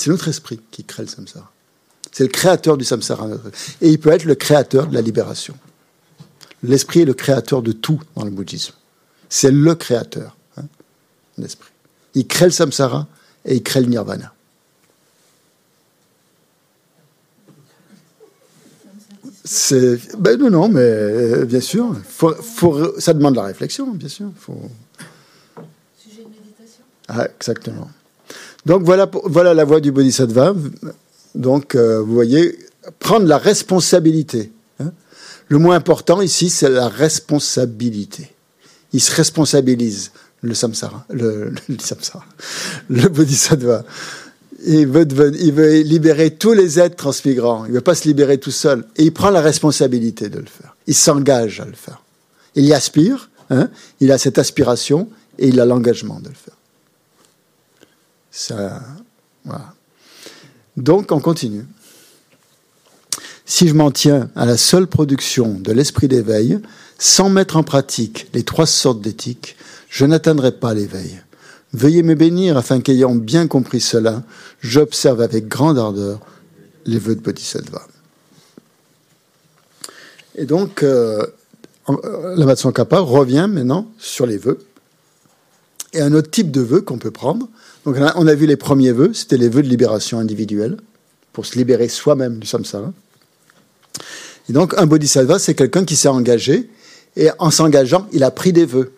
[0.00, 1.52] C'est notre esprit qui crée le samsara.
[2.10, 3.28] C'est le créateur du samsara.
[3.82, 5.54] Et il peut être le créateur de la libération.
[6.62, 8.72] L'esprit est le créateur de tout dans le bouddhisme.
[9.28, 10.62] C'est le créateur, hein,
[11.36, 11.68] l'esprit.
[12.14, 13.08] Il crée le samsara
[13.44, 14.32] et il crée le nirvana.
[19.44, 24.08] C'est ben non non mais euh, bien sûr faut, faut, ça demande la réflexion bien
[24.08, 24.70] sûr faut...
[25.98, 27.90] sujet de méditation ah, exactement
[28.66, 30.54] donc voilà voilà la voie du bodhisattva
[31.34, 32.58] donc euh, vous voyez
[32.98, 34.92] prendre la responsabilité hein.
[35.48, 38.30] le moins important ici c'est la responsabilité
[38.92, 40.12] il se responsabilise
[40.42, 42.24] le samsara le, le, samsara
[42.88, 43.84] le bodhisattva
[44.66, 45.06] il veut,
[45.40, 47.64] il veut libérer tous les êtres transmigrants.
[47.64, 48.84] Il ne veut pas se libérer tout seul.
[48.96, 50.76] Et il prend la responsabilité de le faire.
[50.86, 52.02] Il s'engage à le faire.
[52.54, 53.70] Il y aspire, hein,
[54.00, 55.08] il a cette aspiration
[55.38, 56.54] et il a l'engagement de le faire.
[60.76, 61.64] Donc, on continue.
[63.44, 66.60] Si je m'en tiens à la seule production de l'esprit d'éveil,
[66.98, 69.56] sans mettre en pratique les trois sortes d'éthique,
[69.88, 71.20] je n'atteindrai pas l'éveil.
[71.72, 74.22] Veuillez me bénir afin qu'ayant bien compris cela,
[74.60, 76.20] j'observe avec grande ardeur
[76.84, 77.82] les vœux de Bodhisattva.
[80.36, 81.26] Et donc, euh,
[82.36, 84.58] la Kappa revient maintenant sur les vœux.
[85.92, 87.48] Et un autre type de vœux qu'on peut prendre.
[87.84, 90.76] Donc, on a vu les premiers vœux, c'était les vœux de libération individuelle,
[91.32, 92.92] pour se libérer soi-même du samsara.
[94.48, 96.68] Et donc, un bodhisattva, c'est quelqu'un qui s'est engagé,
[97.16, 98.92] et en s'engageant, il a pris des vœux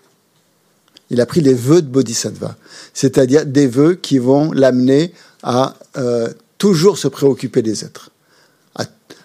[1.13, 2.57] il a pris des vœux de bodhisattva,
[2.95, 8.11] c'est-à-dire des vœux qui vont l'amener à euh, toujours se préoccuper des êtres,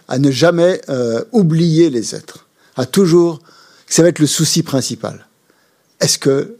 [0.09, 3.39] à, ne jamais euh, oublier les êtres, à toujours,
[3.87, 5.27] ça va être le souci principal.
[6.01, 6.56] Est-ce que,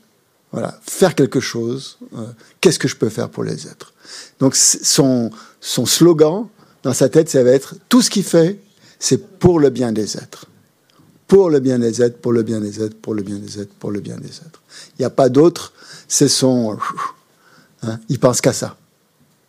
[0.58, 2.26] voilà, faire quelque chose, euh,
[2.62, 3.94] qu'est-ce que je peux faire pour les êtres?
[4.40, 5.30] Donc son,
[5.62, 6.48] slogan
[6.82, 8.60] dans sa tête, ça va être tout ce qu'il fait,
[8.98, 10.48] c'est pour le bien des êtres
[11.28, 13.74] pour le bien des êtres, pour le bien des êtres, pour le bien des êtres,
[13.80, 14.62] pour le bien des êtres.
[14.98, 15.74] Il n'y a pas d'autre,
[16.08, 16.78] c'est son...
[17.84, 18.78] Hein, il pense qu'à ça,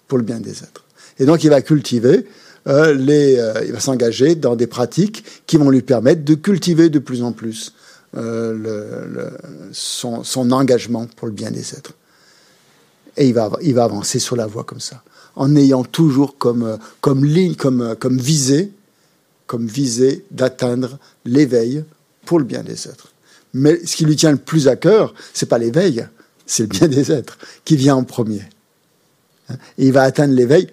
[0.08, 0.84] pour le bien des êtres.
[1.20, 2.26] Et donc il va cultiver,
[2.66, 6.90] euh, les, euh, il va s'engager dans des pratiques qui vont lui permettre de cultiver
[6.90, 7.72] de plus en plus
[8.16, 9.30] euh,
[9.72, 11.92] son, engagement pour le bien des êtres.
[13.16, 15.02] Et il va, il va avancer sur la voie comme ça,
[15.34, 18.72] en ayant toujours comme, comme ligne, comme, comme visée
[19.48, 19.66] comme
[20.30, 21.82] d'atteindre l'éveil
[22.24, 23.08] pour le bien des êtres.
[23.54, 26.06] Mais ce qui lui tient le plus à cœur, c'est pas l'éveil,
[26.46, 28.42] c'est le bien des êtres qui vient en premier.
[29.78, 30.68] Et il va atteindre l'éveil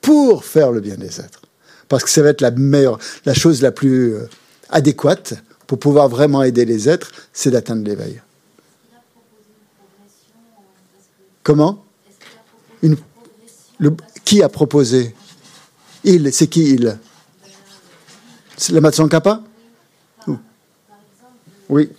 [0.00, 1.42] pour faire le bien des êtres.
[1.88, 4.28] Parce que ça va être la meilleure, la chose la plus euh,
[4.68, 5.34] adéquate
[5.70, 8.20] pour pouvoir vraiment aider les êtres, c'est d'atteindre l'éveil.
[11.44, 11.84] Comment?
[12.82, 12.96] Une,
[14.24, 15.14] Qui a proposé?
[16.02, 16.98] Il, c'est qui il?
[18.72, 19.44] Le Matson Kappa?
[21.68, 21.90] Oui.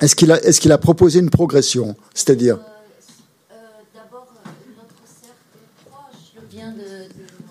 [0.00, 1.94] Est-ce qu'il a, est a proposé une progression?
[2.12, 2.58] C'est-à-dire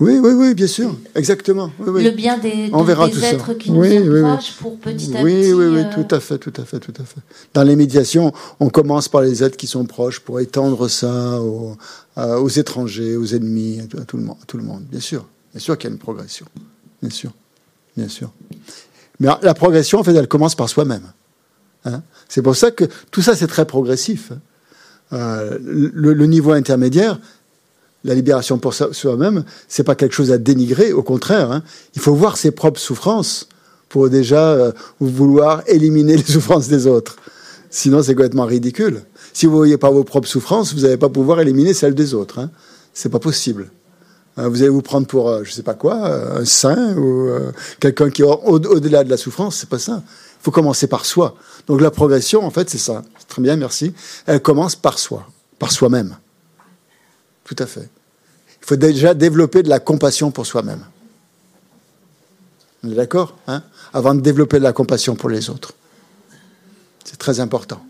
[0.01, 1.71] Oui, oui, oui, bien sûr, exactement.
[1.79, 5.53] Le bien des, On verra êtres qui nous approchent pour petit à oui, petit.
[5.53, 7.21] Oui, oui, euh, tout à fait, tout à fait, tout à fait.
[7.53, 11.77] Dans les médiations, on commence par les êtres qui sont proches pour étendre ça aux,
[12.17, 14.83] aux étrangers, aux ennemis, à tout, le monde, à tout le monde.
[14.89, 16.47] Bien sûr, bien sûr qu'il y a une progression,
[17.01, 17.31] bien sûr
[17.95, 18.31] bien sûr.
[19.19, 21.11] Mais la progression, en fait, elle commence par soi-même.
[21.83, 22.03] Hein.
[22.29, 24.31] c'est pour ça que tout ça, c'est très progressif.
[24.31, 24.39] Hein.
[25.13, 27.19] Euh, le, niveau intermédiaire,
[28.03, 30.91] la libération pour soi-même, c'est pas quelque chose à dénigrer.
[30.93, 31.63] Au contraire, hein.
[31.95, 33.47] il faut voir ses propres souffrances
[33.89, 37.17] pour déjà euh, vouloir éliminer les souffrances des autres.
[37.69, 39.03] Sinon, c'est complètement ridicule.
[39.33, 42.39] Si vous voyez pas vos propres souffrances, vous n'allez pas pouvoir éliminer celles des autres.
[42.39, 42.49] Hein.
[42.93, 43.69] C'est pas possible.
[44.37, 47.29] Euh, vous allez vous prendre pour, euh, je sais pas quoi, euh, un saint ou
[47.79, 49.57] quelqu'un qui est au-delà de la souffrance.
[49.57, 50.03] C'est pas ça.
[50.05, 51.35] Il faut commencer par soi.
[51.67, 53.03] Donc la progression, en fait, c'est ça.
[53.27, 53.93] Très bien, merci.
[54.25, 55.27] Elle commence par soi,
[55.59, 56.17] par soi-même.
[57.51, 57.89] Tout à fait.
[58.61, 60.85] Il faut déjà développer de la compassion pour soi-même.
[62.81, 63.61] On est d'accord hein
[63.91, 65.73] Avant de développer de la compassion pour les autres.
[67.03, 67.85] C'est très important.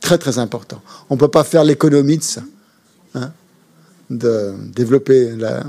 [0.00, 0.80] Très très important.
[1.10, 2.40] On ne peut pas faire l'économie de ça.
[3.14, 3.32] Hein,
[4.08, 5.62] de développer la.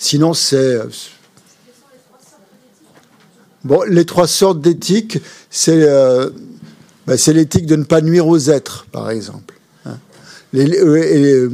[0.00, 0.80] Sinon, c'est.
[3.62, 6.28] Bon, les trois sortes d'éthique, c'est euh,
[7.06, 9.54] ben, l'éthique de ne pas nuire aux êtres, par exemple.
[10.52, 11.48] Les, les,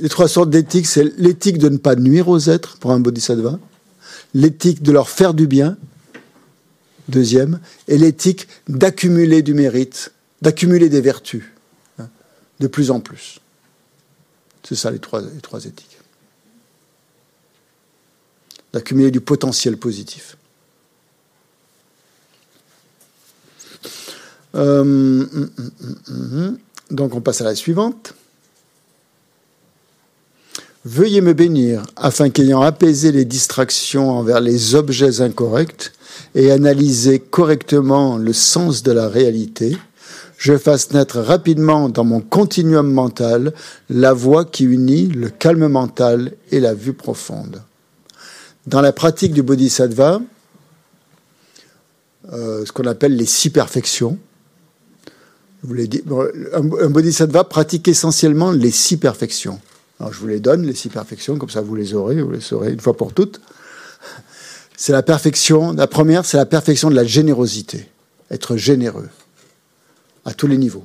[0.00, 3.58] les, trois sortes d'éthique, c'est l'éthique de ne pas nuire aux êtres, pour un bodhisattva,
[4.32, 5.76] l'éthique de leur faire du bien,
[7.08, 11.44] deuxième, et l'éthique d'accumuler du mérite, d'accumuler des vertus,
[11.98, 12.08] hein,
[12.60, 13.40] de plus en plus.
[14.62, 15.98] C'est ça les trois, les trois éthiques.
[18.72, 20.36] D'accumuler du potentiel positif.
[24.54, 26.58] Euh, hum, hum, hum,
[26.90, 28.14] donc on passe à la suivante.
[30.84, 35.92] Veuillez me bénir, afin qu'ayant apaisé les distractions envers les objets incorrects
[36.34, 39.78] et analysé correctement le sens de la réalité,
[40.36, 43.54] je fasse naître rapidement dans mon continuum mental
[43.88, 47.62] la voie qui unit le calme mental et la vue profonde.
[48.66, 50.20] Dans la pratique du bodhisattva,
[52.32, 54.18] euh, ce qu'on appelle les six perfections,
[55.64, 59.60] un bodhisattva pratique essentiellement les six perfections.
[60.00, 62.40] Alors je vous les donne, les six perfections, comme ça vous les aurez, vous les
[62.40, 63.40] saurez une fois pour toutes.
[64.76, 67.88] C'est la perfection, la première, c'est la perfection de la générosité.
[68.30, 69.08] Être généreux
[70.24, 70.84] à tous les niveaux.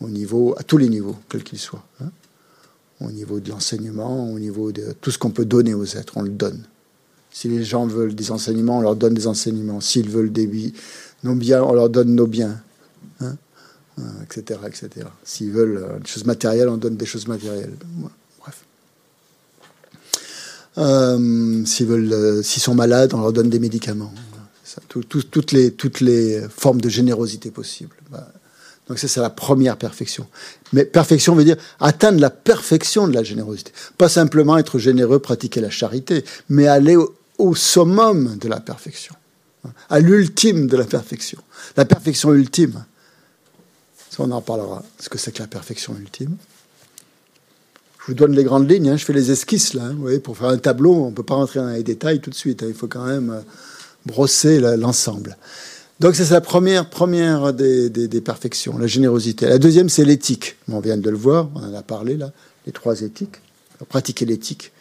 [0.00, 1.84] Au niveau, à tous les niveaux, quels qu'ils soient.
[2.02, 2.10] Hein.
[3.00, 6.22] au niveau de l'enseignement, au niveau de tout ce qu'on peut donner aux êtres, on
[6.22, 6.64] le donne.
[7.30, 9.80] Si les gens veulent des enseignements, on leur donne des enseignements.
[9.80, 12.60] S'ils veulent des, biens, on leur donne nos biens
[14.22, 15.06] etc., euh, etc.
[15.24, 17.74] S'ils veulent euh, des choses matérielles, on donne des choses matérielles.
[18.40, 18.64] Bref.
[20.78, 24.12] Euh, s'ils veulent, s'ils sont malades, on leur donne des médicaments.
[24.88, 27.96] toutes, les, toutes les formes de générosité possibles.
[28.10, 28.28] Bah,
[28.88, 30.26] donc ça, c'est la première perfection.
[30.72, 33.72] Mais perfection veut dire atteindre la perfection de la générosité.
[33.96, 36.96] Pas simplement être généreux, pratiquer la charité, mais aller
[37.38, 39.14] au summum de la perfection,
[39.88, 41.40] à l'ultime de la perfection.
[41.76, 42.84] La perfection ultime,
[44.20, 44.82] on en parlera.
[44.98, 46.36] Ce que c'est que la perfection ultime.
[48.00, 48.96] Je vous donne les grandes lignes, hein.
[48.96, 49.84] je fais les esquisses là.
[49.84, 49.92] Hein.
[49.94, 52.28] vous voyez, pour faire un tableau, on ne peut pas rentrer dans les détails tout
[52.28, 52.62] de suite.
[52.62, 52.66] Hein.
[52.68, 53.40] il faut quand même euh,
[54.04, 55.36] brosser l'ensemble.
[56.00, 59.46] Donc c'est la première, première des, perfections, la générosité.
[59.46, 60.56] La deuxième, c'est l'éthique.
[60.70, 62.32] On vient de le voir, on en a parlé là,
[62.66, 63.36] les trois éthiques.
[63.88, 64.72] Pratiquer l'éthique.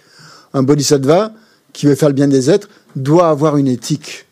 [0.53, 1.33] Un bodhisattva
[1.71, 4.25] qui veut faire le bien des êtres doit avoir une éthique.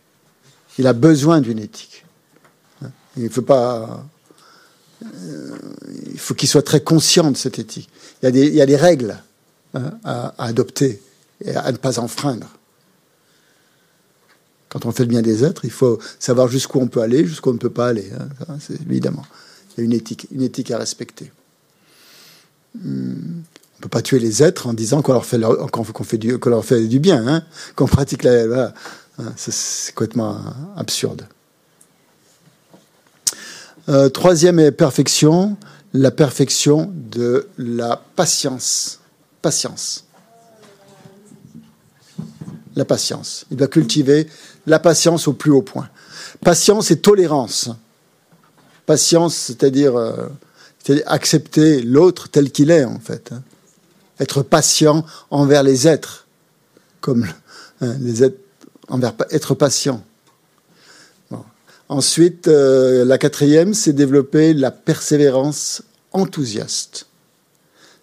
[0.78, 2.06] Il a besoin d'une éthique.
[3.18, 4.06] Il ne faut pas
[6.11, 7.90] il faut qu'il soit très conscient de cette éthique.
[8.22, 9.18] Il y a des, règles
[9.73, 11.02] hein, à, adopter
[11.44, 12.48] et à ne pas enfreindre.
[14.69, 17.49] Quand on fait le bien des êtres, il faut savoir jusqu'où on peut aller, jusqu'où
[17.49, 18.10] on ne peut pas aller.
[18.48, 18.57] Hein,
[18.90, 19.26] évidemment,
[19.72, 21.32] il y a une éthique, à respecter.
[22.76, 23.14] Hmm.
[23.14, 25.40] On ne peut pas tuer les êtres en disant qu'on leur fait,
[26.18, 27.44] du, bien, hein,
[27.76, 28.73] qu'on pratique la.
[29.36, 30.40] C'est complètement
[30.78, 31.26] absurde.
[33.90, 35.58] Euh, troisième perfection,
[35.94, 38.99] la perfection de la patience.
[39.41, 40.06] Patience.
[42.76, 43.45] La patience.
[43.49, 44.28] Il doit cultiver
[44.68, 45.90] la patience au plus haut point.
[46.41, 47.70] Patience et tolérance.
[48.86, 50.28] Patience, c'est-à-dire euh,
[51.08, 53.32] accepter l'autre tel qu'il est, en fait.
[53.32, 53.41] Hein.
[54.20, 56.28] Être patient envers les êtres,
[56.99, 57.28] comme
[57.82, 58.38] hein, les êtres,
[59.32, 60.03] être patient.
[61.91, 67.07] Ensuite, euh, la quatrième, c'est développer la persévérance enthousiaste.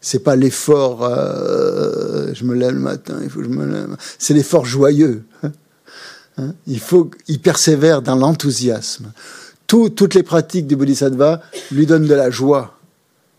[0.03, 3.97] C'est pas l'effort, euh, je me lève le matin, il faut que je me lève.
[4.19, 5.25] C'est l'effort joyeux.
[6.37, 9.11] Hein il faut, il persévère dans l'enthousiasme.
[9.67, 11.41] toutes les pratiques du Bodhisattva
[11.71, 12.79] lui donnent de la joie.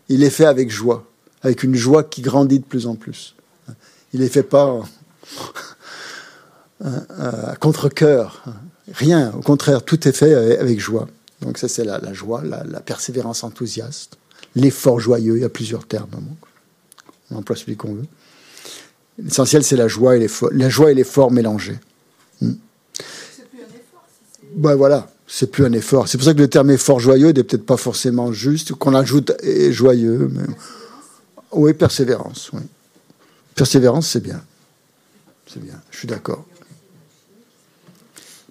[0.08, 1.06] Il les fait avec joie,
[1.42, 3.36] avec une joie qui grandit de plus en plus.
[4.12, 4.80] Il les fait pas
[6.84, 8.42] à contre-cœur.
[8.92, 11.08] Rien, au contraire, tout est fait avec joie.
[11.42, 14.18] Donc ça, c'est la, joie, la, persévérance enthousiaste,
[14.54, 16.10] l'effort joyeux, il y a plusieurs termes.
[17.30, 18.06] On emploie celui qu'on veut.
[19.18, 21.78] L'essentiel, c'est la joie et l'effort, la joie et l'effort mélangés.
[22.40, 22.52] Hmm.
[23.36, 24.08] C'est plus un effort.
[24.54, 26.08] ben voilà, c'est plus un effort.
[26.08, 29.32] C'est pour ça que le terme effort joyeux n'est peut-être pas forcément juste, qu'on ajoute
[29.70, 30.30] joyeux.
[30.32, 30.42] Mais...
[31.52, 32.50] Oui, persévérance.
[32.52, 32.62] Oui.
[33.54, 34.42] Persévérance, c'est bien.
[35.46, 36.44] C'est bien, je suis d'accord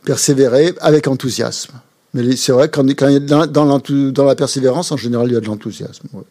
[0.04, 1.74] persévérer avec enthousiasme.
[2.14, 5.46] Mais c'est vrai, quand, il dans, dans, la persévérance, en général, il y a de
[5.46, 6.08] l'enthousiasme.
[6.14, 6.24] En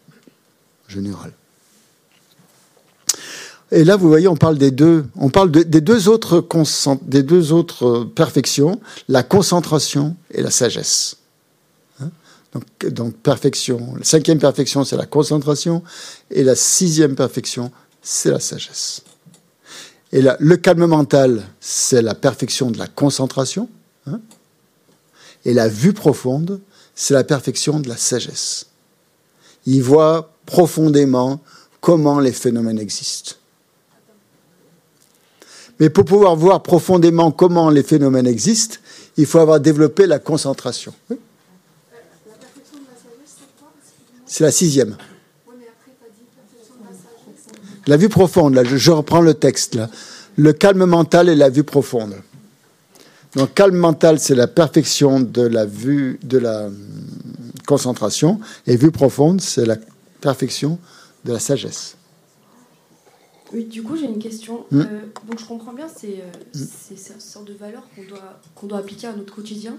[0.89, 1.31] général.
[3.71, 6.45] Et là, vous voyez, on parle des deux, on parle des, deux autres
[7.03, 11.17] des deux autres perfections, la concentration et la sagesse.
[12.01, 12.09] Hein?
[12.53, 13.93] Donc, donc perfection.
[13.97, 15.83] La cinquième perfection, c'est la concentration.
[16.31, 17.71] Et la sixième perfection,
[18.01, 19.03] c'est la sagesse.
[20.11, 23.69] Et le calme mental, c'est la perfection de la concentration.
[24.07, 24.21] Hein.
[25.45, 26.61] et la vue profonde,
[26.95, 28.67] c'est la perfection de la sagesse.
[29.65, 31.41] Il voit profondément
[31.81, 33.35] comment les phénomènes existent.
[35.79, 38.77] Mais pour pouvoir voir profondément comment les phénomènes existent,
[39.15, 40.93] il faut avoir développé la concentration.
[44.25, 44.97] C'est la sixième.
[47.89, 49.73] La vue profonde, là, je, reprends le texte.
[49.73, 49.89] Là.
[50.37, 52.13] Le calme mental et la vue profonde.
[53.35, 56.77] Donc, calme mental, c'est la perfection de la vue, de la hum,
[57.65, 59.75] concentration, et vue profonde, c'est la
[60.21, 60.77] perfection
[61.25, 61.97] de la sagesse.
[63.53, 64.67] Oui, du coup, j'ai une question.
[64.69, 64.81] Hmm.
[64.81, 64.85] Euh,
[65.27, 66.91] donc, je comprends bien, c'est euh, hmm.
[66.91, 69.75] une sorte de valeur qu'on doit, qu'on doit appliquer à notre quotidien.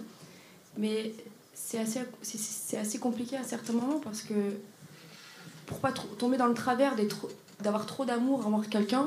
[0.77, 1.15] Mais
[1.55, 4.35] c'est assez, c'est assez compliqué à certains moments parce que
[5.66, 6.97] pour pas tomber dans le travers
[7.62, 9.07] d'avoir trop d'amour envers quelqu'un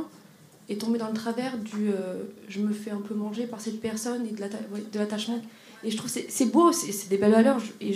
[0.69, 3.81] et tomber dans le travers du euh, je me fais un peu manger par cette
[3.81, 5.41] personne et de l'attachement.
[5.83, 7.93] Et je trouve c'est, c'est beau, c'est, des belles valeurs et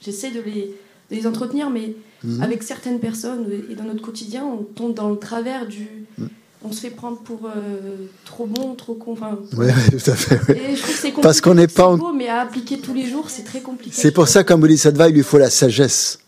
[0.00, 0.74] j'essaie de les,
[1.10, 2.42] de les entretenir, mais Mhm.
[2.42, 6.06] Avec certaines personnes et dans notre quotidien, on tombe dans le travers du.
[6.18, 6.28] Mhm.
[6.62, 9.12] On se fait prendre pour euh, trop bon, trop con.
[9.12, 10.34] Enfin, oui, tout à fait.
[10.50, 11.22] Et je trouve que c'est compliqué.
[11.22, 11.96] Parce qu'on n'est pas.
[11.96, 13.96] Beau, mais à appliquer tous les jours, c'est très compliqué.
[13.96, 16.18] C'est pour ça qu'un bodhisattva, il lui faut la sagesse.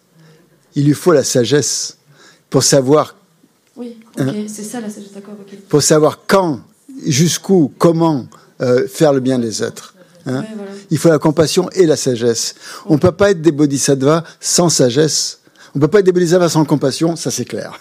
[0.74, 1.98] Il lui faut la sagesse
[2.48, 3.16] pour savoir.
[4.18, 4.32] Hein?
[4.46, 5.34] c'est ça la sagesse, d'accord.
[5.68, 6.60] Pour savoir quand,
[7.06, 8.26] jusqu'où, comment
[8.60, 9.94] euh, faire le bien des êtres.
[10.26, 10.44] Hein?
[10.90, 12.54] Il faut la compassion et la sagesse.
[12.86, 15.40] On ne peut pas être des bodhisattvas sans sagesse.
[15.74, 17.80] On peut pas être des bodhisattvas sans compassion, ça c'est clair.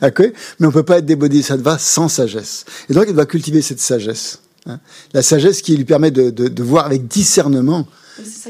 [0.02, 2.64] Mais on peut pas être des bodhisattvas sans sagesse.
[2.88, 4.38] Et donc il doit cultiver cette sagesse.
[4.66, 4.78] Hein?
[5.12, 7.86] La sagesse qui lui permet de, de, de voir avec discernement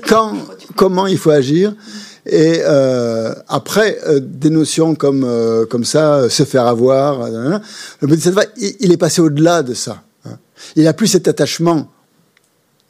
[0.07, 0.35] quand,
[0.77, 1.75] comment il faut agir.
[2.27, 7.61] Et euh, après, euh, des notions comme, euh, comme ça, euh, se faire avoir, hein.
[8.01, 10.03] le bodhisattva, il, il est passé au-delà de ça.
[10.25, 10.39] Hein.
[10.75, 11.91] Il n'a plus cet attachement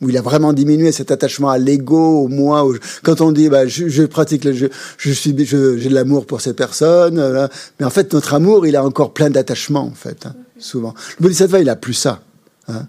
[0.00, 2.66] où il a vraiment diminué cet attachement à l'ego, au moi.
[3.02, 4.66] Quand on dit, bah, je, pratique, le, je,
[4.98, 7.48] je suis, j'ai de l'amour pour cette personne, euh,
[7.78, 10.94] mais en fait, notre amour, il a encore plein d'attachements, en fait, hein, souvent.
[11.18, 12.20] Le Bodhisattva, il a plus ça.
[12.68, 12.86] Hein.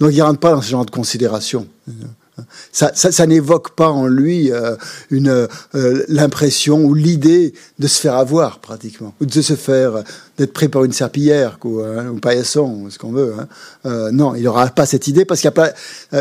[0.00, 1.66] Donc, il rentre pas dans ce genre de considération.
[2.72, 4.74] Ça, ça, ça n'évoque pas en lui euh,
[5.10, 10.02] une euh, l'impression ou l'idée de se faire avoir pratiquement, ou de se faire
[10.36, 13.34] d'être pris par une serpillière hein, ou paillasson, ce qu'on veut.
[13.38, 13.48] Hein.
[13.86, 15.72] Euh, non, il n'aura pas cette idée parce qu'il a pas.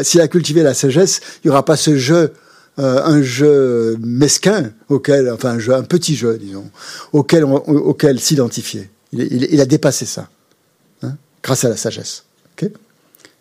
[0.04, 2.34] S'il a cultivé la sagesse, il n'y aura pas ce jeu.
[2.78, 6.70] un jeu mesquin auquel, enfin un jeu, un petit jeu, disons,
[7.12, 8.90] auquel, auquel s'identifier.
[9.12, 10.28] Il, il, a dépassé ça,
[11.04, 12.24] hein, grâce à la sagesse,
[12.54, 12.74] okay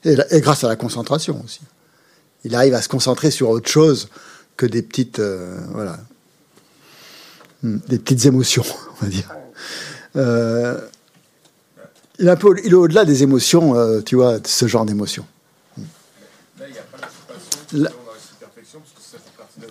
[0.04, 1.60] et, et grâce à la concentration aussi
[2.44, 4.08] il arrive à se concentrer sur autre chose
[4.56, 5.98] que des petites, euh, voilà,
[7.62, 8.64] hmm, des petites émotions,
[9.00, 9.28] on va dire.
[10.16, 10.78] Euh,
[12.18, 15.26] il, est un peu, il est au-delà des émotions, euh, tu vois, ce genre d'émotions.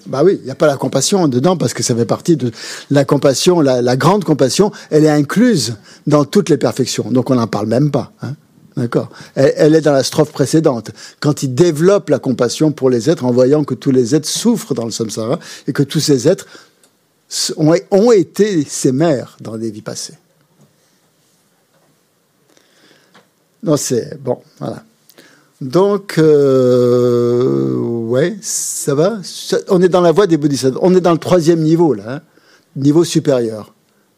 [0.08, 2.52] Bah oui, il n'y a pas la compassion dedans parce que ça fait partie de
[2.90, 5.76] la compassion, la, grande compassion, elle est incluse
[6.08, 7.10] dans toutes les perfections.
[7.12, 8.12] Donc on n'en parle même pas.
[8.22, 8.36] Hein.
[8.78, 10.92] D'accord elle, est dans la strophe précédente.
[11.20, 14.74] Quand il développe la compassion pour les êtres en voyant que tous les êtres souffrent
[14.74, 16.48] dans le samsara et que tous ces êtres
[17.58, 20.16] ont, ont été ses mères dans des vies passées.
[23.64, 24.84] Non, c'est bon, voilà.
[25.62, 29.20] Donc, euh, ouais, ça va?
[29.70, 30.80] On est dans la voie des bodhisattvas.
[30.82, 32.22] On est dans le troisième niveau, là, hein.
[32.76, 33.72] niveau supérieur.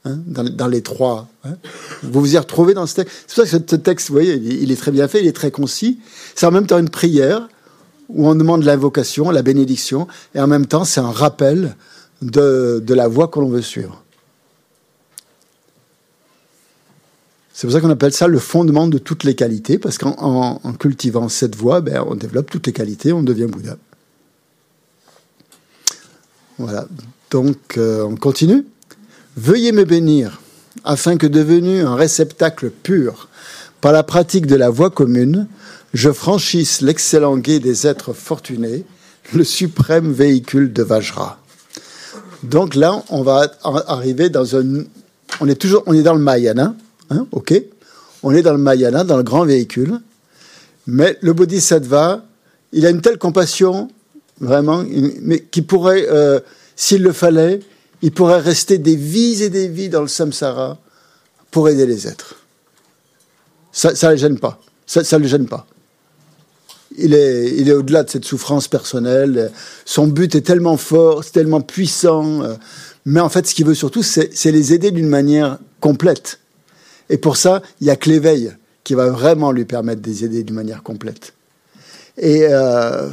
[0.06, 1.30] Hein, dans, les trois.
[1.46, 1.56] Hein.
[2.04, 3.24] Vous vous y retrouvez dans ce texte.
[3.26, 5.36] C'est pour ça que ce texte, vous voyez, il, est très bien fait, il est
[5.36, 6.00] très concis.
[6.36, 7.48] C'est en même temps une prière
[8.10, 11.78] où on demande l'invocation, la bénédiction, et en même temps, c'est un rappel
[12.22, 14.04] de, la voie que l'on veut suivre.
[17.54, 21.30] C'est pour ça qu'on appelle ça le fondement de toutes les qualités, parce qu'en cultivant
[21.30, 23.78] cette voie, ben, on développe toutes les qualités, on devient Bouddha.
[26.58, 26.88] Voilà.
[27.32, 28.66] Donc, euh, on continue
[29.36, 30.42] Veuillez me bénir,
[30.84, 33.30] afin que devenu un réceptacle pur,
[33.82, 35.48] par la pratique de la voie commune,
[35.96, 38.86] je franchisse l'excellent guet des êtres fortunés,
[39.34, 41.40] le suprême véhicule de Vajra.
[42.44, 44.84] Donc là, on va arriver dans un...
[45.40, 46.76] On est toujours on est dans le Mayana,
[47.10, 47.60] hein, ok?
[48.22, 50.00] On est dans le Mayana, dans le grand véhicule,
[50.86, 52.24] mais le Bodhisattva,
[52.72, 53.90] il a une telle compassion,
[54.40, 54.84] vraiment,
[55.22, 56.40] mais qui pourrait, euh,
[56.76, 57.62] s'il le fallait,
[58.04, 60.78] il pourrait rester des vies et des vies dans le samsara
[61.50, 62.36] pour aider les êtres.
[63.72, 64.62] Ça ne le gêne pas.
[64.86, 65.66] Ça le gêne pas.
[66.98, 69.52] il est, il est au-delà de cette souffrance personnelle.
[69.86, 72.42] Son but est tellement fort, c'est tellement puissant.
[73.06, 76.40] Mais en fait, ce qu'il veut surtout, c'est les aider d'une manière complète.
[77.10, 78.54] Et pour ça, il y a que l'éveil
[78.84, 81.34] qui va vraiment lui permettre de les aider d'une manière complète.
[82.18, 83.10] Et euh,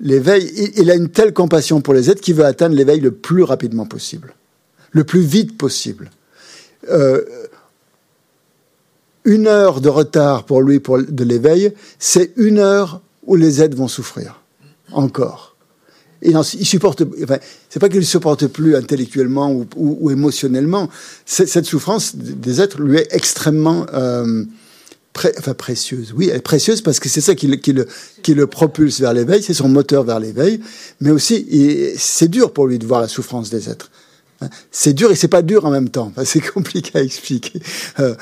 [0.00, 3.42] l'éveil, il, a une telle compassion pour les êtres qu'il veut atteindre l'éveil le plus
[3.42, 4.34] rapidement possible,
[4.92, 6.10] le plus vite possible.
[6.90, 7.22] Euh,
[9.24, 13.76] une heure de retard pour lui pour de l'éveil, c'est une heure où les êtres
[13.76, 14.40] vont souffrir.
[14.92, 15.56] Encore.
[16.22, 17.38] Et il supporte, enfin,
[17.68, 20.88] c'est pas qu'il ne supporte plus intellectuellement ou, ou, émotionnellement.
[21.26, 24.44] Cette souffrance des êtres lui est extrêmement euh,
[25.38, 26.12] enfin précieuse.
[26.16, 27.86] Oui, elle est précieuse parce que c'est ça qui le, qui, le,
[28.22, 30.60] qui le propulse vers l'éveil, c'est son moteur vers l'éveil.
[31.00, 31.46] Mais aussi,
[31.96, 33.90] c'est dur pour lui de voir la souffrance des êtres.
[34.40, 34.48] Hein.
[34.70, 36.12] C'est dur et c'est pas dur en même temps.
[36.24, 37.60] c'est compliqué à expliquer.
[38.00, 38.14] Euh,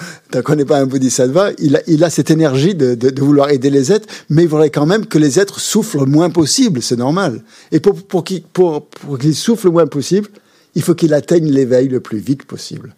[0.45, 3.51] qu'on n'est pas un bodhisattva, il a, il a cette énergie de, de, de, vouloir
[3.51, 6.83] aider les êtres, mais il voudrait quand même que les êtres souffrent le moins possible.
[6.83, 7.43] C'est normal.
[7.71, 10.29] Et pour, pour qu'ils pour, pour qu'ils souffrent le moins possible,
[10.75, 12.95] il faut qu'il atteigne l'éveil le plus vite possible.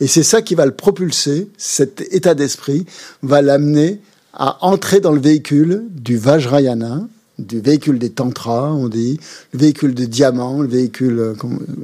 [0.00, 2.86] Et c'est ça qui va le propulser, cet état d'esprit
[3.22, 4.00] va l'amener
[4.34, 7.06] à entrer dans le véhicule du Vajrayana,
[7.38, 9.18] du véhicule des tantras, on dit,
[9.52, 11.34] le véhicule de diamant, le véhicule, euh,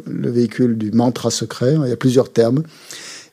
[0.06, 2.62] le véhicule du mantra secret, il y a plusieurs termes,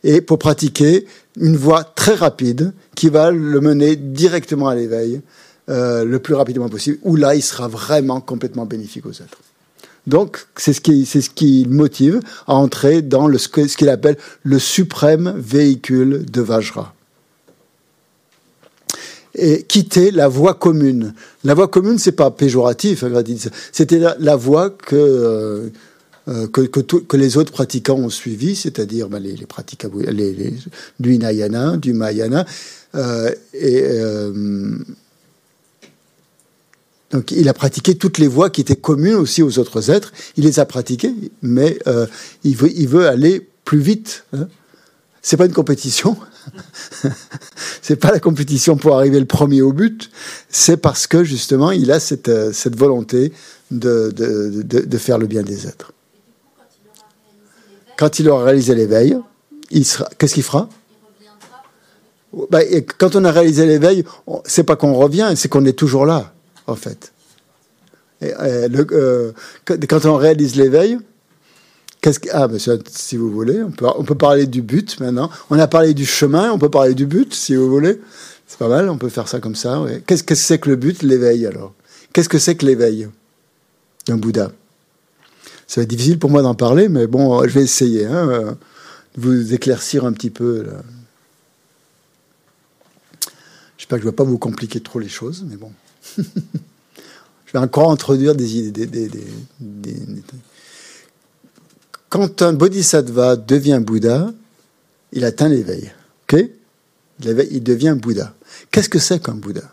[0.03, 1.05] et pour pratiquer
[1.39, 5.21] une voie très rapide qui va le mener directement à l'éveil
[5.69, 9.39] euh, le plus rapidement possible, où là il sera vraiment complètement bénéfique aux êtres.
[10.07, 14.17] Donc, c'est ce qui, c'est ce qui motive à entrer dans le, ce qu'il appelle
[14.43, 16.93] le suprême véhicule de Vajra.
[19.37, 21.13] Et quitter la voie commune.
[21.43, 23.03] La voie commune, c'est pas péjoratif,
[23.71, 25.69] c'était la, voie que, euh,
[26.27, 29.09] euh, que, que, les autres pratiquants ont suivi, c'est-à-dire
[29.47, 30.53] pratiquants les, les,
[30.99, 32.45] du Hinayana, du Mahayana,
[32.95, 34.77] euh, et euh,
[37.15, 40.11] donc il a pratiqué toutes les voies qui étaient communes aussi aux autres êtres.
[40.35, 42.07] Il les a pratiquées, mais euh,
[42.43, 44.25] il, veut, aller plus vite.
[44.33, 44.49] Hein.
[45.21, 46.17] C'est pas une compétition.
[47.81, 50.11] c'est pas la compétition pour arriver le premier au but.
[50.49, 53.31] C'est parce que justement il a cette, euh, volonté
[53.71, 55.93] de, faire le bien des êtres.
[57.97, 59.17] Quand il aura réalisé l'éveil.
[59.71, 60.67] Qu'est-ce qu'il fera?
[62.51, 62.59] Bah,
[62.97, 64.03] quand on a réalisé l'éveil,
[64.43, 66.34] c'est pas qu'on revient, c'est qu'on est toujours là
[66.67, 67.11] en fait.
[68.21, 69.31] Le, euh,
[69.65, 70.97] quand on réalise l'éveil,
[72.01, 75.29] qu'est-ce que, ah, monsieur, si vous voulez, on peut, parler du but maintenant.
[75.49, 77.99] On a parlé du chemin, on peut parler du but, si vous voulez.
[78.47, 79.83] C'est pas mal, on peut faire ça comme ça.
[80.05, 81.73] Qu'est-ce que c'est que le but, l'éveil alors?
[82.13, 83.09] Qu'est-ce que c'est que l'éveil
[84.07, 84.51] d'un Bouddha?
[85.67, 88.51] Ça va être difficile pour moi d'en parler, mais bon, je vais essayer hein, euh,
[89.17, 90.65] de vous éclaircir un petit peu.
[93.77, 95.71] J'espère que je ne vais pas vous compliquer trop les choses, mais bon.
[96.17, 98.89] Je vais encore introduire des idées.
[102.09, 104.31] Quand un bodhisattva devient Bouddha,
[105.11, 105.91] il atteint l'éveil.
[106.23, 106.39] Ok?
[107.21, 108.33] Il, devient Bouddha.
[108.71, 109.63] Qu'est-ce que c'est qu'un Bouddha?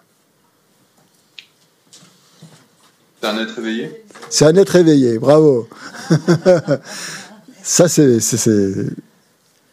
[3.21, 4.05] C'est un être éveillé?
[4.31, 5.69] C'est un être éveillé, bravo.
[7.63, 8.19] Ça, c'est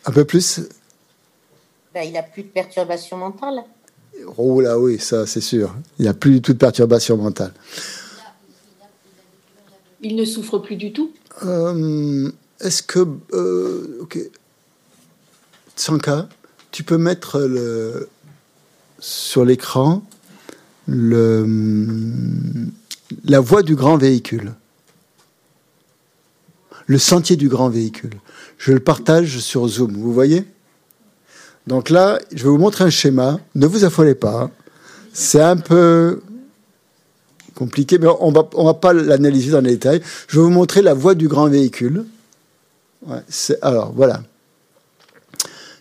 [0.06, 0.61] un peu plus?
[1.94, 3.64] Ben, il n'a plus de perturbation mentale.
[4.37, 5.75] Oh là oui, ça c'est sûr.
[5.97, 7.53] Il n'y a plus du tout de perturbation mentale.
[10.01, 11.11] Il ne souffre plus du tout?
[11.45, 13.05] Euh, Est-ce que...
[13.33, 14.17] Euh, ok.
[15.75, 16.29] Sanka,
[16.71, 18.09] tu peux mettre le,
[18.99, 20.03] sur l'écran
[20.87, 21.45] le,
[23.25, 24.53] la voie du grand véhicule.
[26.87, 28.13] Le sentier du grand véhicule.
[28.57, 30.45] Je le partage sur Zoom, vous voyez?
[31.69, 33.39] Donc là, je vais vous montrer un schéma.
[33.53, 34.49] Ne vous affolez pas.
[35.13, 36.19] C'est un peu
[37.53, 40.01] compliqué, mais on va, va pas l'analyser dans les détails.
[40.27, 42.05] Je vais vous montrer la voie du grand véhicule.
[43.61, 44.23] alors, voilà.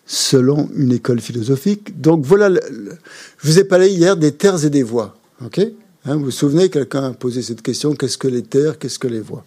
[0.05, 1.99] Selon une école philosophique.
[1.99, 2.51] Donc, voilà.
[2.51, 5.17] je vous ai parlé hier des terres et des voies.
[5.41, 5.49] Hein,
[6.05, 9.21] Vous vous souvenez, quelqu'un a posé cette question qu'est-ce que les terres Qu'est-ce que les
[9.21, 9.47] voies?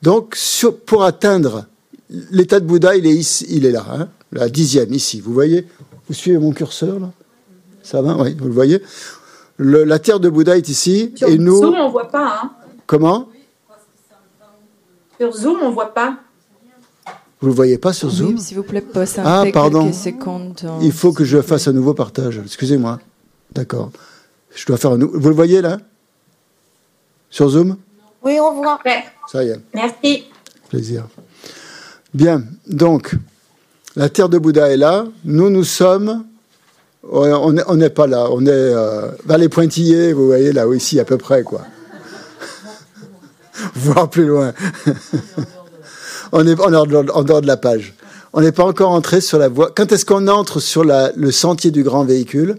[0.00, 0.38] Donc,
[0.86, 1.66] pour atteindre
[2.10, 3.84] l'état de Bouddha, il est, ici, il est là.
[3.90, 5.20] Hein la dixième ici.
[5.20, 5.66] Vous voyez
[6.08, 7.10] Vous suivez mon curseur là?
[7.82, 8.16] Ça va?
[8.16, 8.82] Oui, vous le voyez
[9.58, 11.12] La terre de Bouddha est ici.
[11.14, 11.56] Sur et nous...
[11.56, 12.40] Zoom, on ne voit pas.
[12.42, 12.50] Hein.
[12.86, 13.28] Comment?
[15.20, 16.18] Sur Zoom, on ne voit pas.
[17.40, 18.34] Vous ne le voyez pas sur Zoom?
[18.34, 18.84] oui, S'il vous plaît,
[19.18, 19.92] Ah, pardon.
[19.92, 22.40] Secondes, Il faut que je fasse un nouveau partage.
[22.44, 22.98] Excusez-moi.
[23.52, 23.92] D'accord.
[24.54, 25.18] Je dois faire un nouveau.
[25.18, 25.78] Vous le voyez là?
[27.30, 27.76] Sur Zoom?
[28.22, 28.80] Oui, on voit.
[29.30, 29.60] Ça y est.
[29.74, 30.24] Merci.
[30.68, 31.06] Plaisir.
[32.16, 32.44] Bien.
[32.66, 33.14] Donc,
[33.94, 35.04] la terre de Bouddha est là.
[35.26, 36.24] Nous, nous sommes
[37.08, 38.28] on n'est pas là.
[38.30, 41.60] On est euh, les pointillés, vous voyez, là, ici, à peu près, quoi.
[43.74, 44.54] Voir plus loin.
[46.32, 47.92] on est, en dehors de la page.
[48.32, 49.70] On n'est pas encore entré sur la voie.
[49.76, 52.56] Quand est-ce qu'on entre sur le sentier du grand véhicule?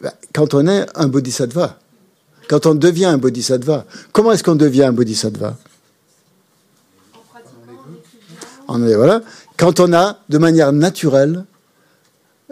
[0.00, 1.78] Eh ben, Quand on est un bodhisattva.
[2.48, 3.86] Quand on devient un bodhisattva.
[4.12, 5.56] Comment est-ce qu'on devient un bodhisattva?
[9.56, 11.44] Quand on a, de manière naturelle,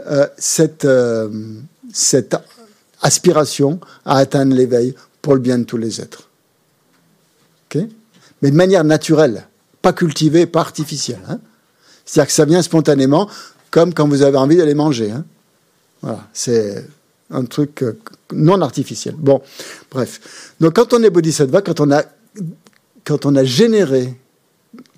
[0.07, 1.29] euh, cette, euh,
[1.93, 2.37] cette
[3.01, 6.29] aspiration à atteindre l'éveil pour le bien de tous les êtres.
[8.43, 9.47] Mais de manière naturelle,
[9.81, 11.21] pas cultivée, pas artificielle.
[11.29, 11.39] Hein.
[12.05, 13.29] C'est-à-dire que ça vient spontanément,
[13.71, 15.13] comme quand vous avez envie d'aller manger.
[15.13, 15.25] Hein.
[16.03, 16.85] Voilà, c'est
[17.31, 17.99] un truc euh,
[18.33, 19.15] non artificiel.
[19.17, 19.41] Bon,
[19.91, 20.55] bref.
[20.61, 22.03] Donc quand on est bodhisattva, quand on a,
[23.05, 24.19] quand on a généré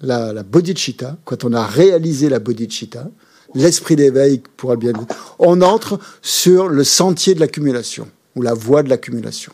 [0.00, 3.08] la, bodhicitta, quand on a réalisé la bodhicitta,
[3.54, 4.92] l'esprit d'éveil pourra bien
[5.38, 9.52] on entre sur le sentier de l'accumulation, ou la voie de l'accumulation.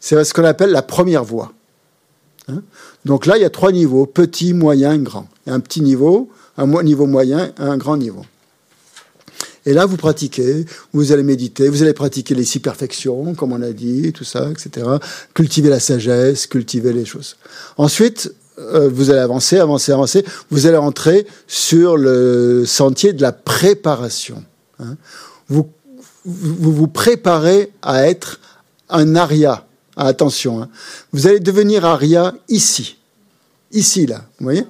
[0.00, 1.52] C'est ce qu'on appelle la première voie.
[2.48, 2.62] Hein?
[3.04, 5.28] Donc là, il y a trois niveaux, petit, moyen, grand.
[5.46, 6.28] Il y a un petit niveau,
[6.58, 8.24] un niveau moyen, un grand niveau.
[9.66, 13.62] Et là, vous pratiquez, vous allez méditer, vous allez pratiquer les six perfections, comme on
[13.62, 14.86] a dit, tout ça, etc.
[15.32, 17.36] Cultiver la sagesse, cultiver les choses.
[17.78, 20.24] Ensuite, euh, vous allez avancer, avancer, avancer.
[20.50, 24.44] Vous allez entrer sur le sentier de la préparation.
[24.78, 24.96] Hein.
[25.48, 25.68] Vous,
[26.24, 28.40] vous, préparez à être
[28.88, 29.66] un aria.
[29.96, 30.68] Attention, hein.
[31.12, 32.96] vous allez devenir aria ici,
[33.70, 34.22] ici là.
[34.38, 34.64] Vous voyez?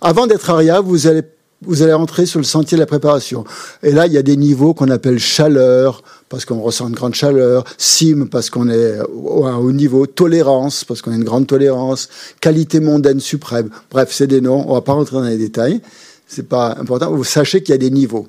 [0.00, 1.22] Avant d'être aria, vous allez
[1.66, 3.44] vous allez entrer sur le sentier de la préparation.
[3.82, 7.14] Et là, il y a des niveaux qu'on appelle chaleur, parce qu'on ressent une grande
[7.14, 12.08] chaleur, sim, parce qu'on est au, haut niveau, tolérance, parce qu'on a une grande tolérance,
[12.40, 13.70] qualité mondaine suprême.
[13.90, 15.80] Bref, c'est des noms, on va pas rentrer dans les détails,
[16.26, 17.10] c'est pas important.
[17.12, 18.26] Vous sachez qu'il y a des niveaux.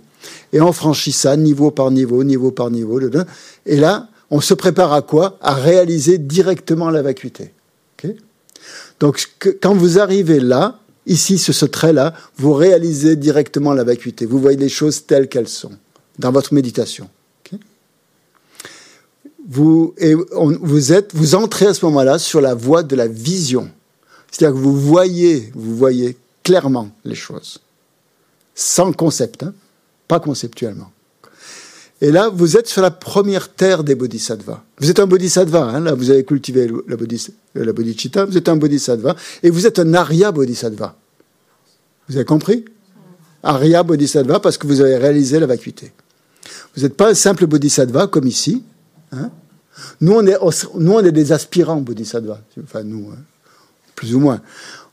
[0.54, 3.00] Et on franchit ça niveau par niveau, niveau par niveau.
[3.66, 5.38] Et là, on se prépare à quoi?
[5.42, 7.54] À réaliser directement la vacuité.
[9.00, 9.30] Donc,
[9.62, 14.26] quand vous arrivez là, Ici, sur ce trait-là, vous réalisez directement la vacuité.
[14.26, 15.72] Vous voyez les choses telles qu'elles sont
[16.18, 17.10] dans votre méditation.
[19.48, 23.70] vous, êtes, vous entrez à ce moment-là sur la voie de la vision.
[24.32, 27.60] C'est-à-dire que vous voyez, vous voyez clairement les choses.
[28.56, 29.54] Sans concept, hein,
[30.08, 30.92] pas conceptuellement.
[32.02, 34.62] Et là, vous êtes sur la première terre des bodhisattvas.
[34.80, 36.96] Vous êtes un bodhisattva, hein, là, vous avez cultivé la,
[37.56, 40.96] la bodhicitta, vous êtes un bodhisattva, et vous êtes un arya bodhisattva.
[42.10, 42.66] Vous avez compris?
[43.44, 45.94] Arya bodhisattva, parce que vous avez réalisé la vacuité.
[46.76, 48.64] Vous n'êtes pas un simple bodhisattva comme ici.
[49.12, 49.32] Hein.
[50.02, 50.38] nous, on est,
[50.76, 52.42] nous, on est des aspirants bodhisattva.
[52.62, 53.20] Enfin, nous, hein,
[53.96, 54.42] plus ou moins.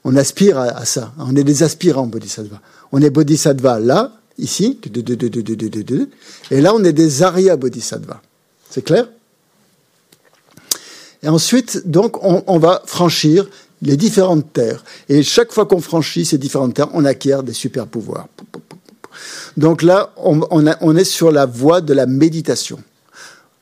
[0.05, 1.13] On aspire à, à, ça.
[1.19, 2.61] On est des aspirants bodhisattva.
[2.93, 4.13] On est bodhisattva là,
[4.43, 4.79] ici,
[6.51, 8.21] et là on est des Arya Bodhisattva.
[8.71, 9.07] C'est clair?
[11.23, 13.49] Et ensuite, donc, on, va franchir
[13.81, 14.83] les différentes terres.
[15.09, 18.29] Et chaque fois qu'on franchit ces différentes terres, on acquiert des super pouvoirs.
[19.57, 22.83] Donc là, on, est sur la voie de la méditation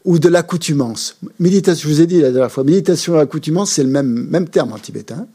[0.05, 1.17] ou de l'accoutumance.
[1.39, 4.49] Méditation, je vous ai dit la dernière fois, méditation et accoutumance, c'est le même, même
[4.49, 5.27] terme en tibétain.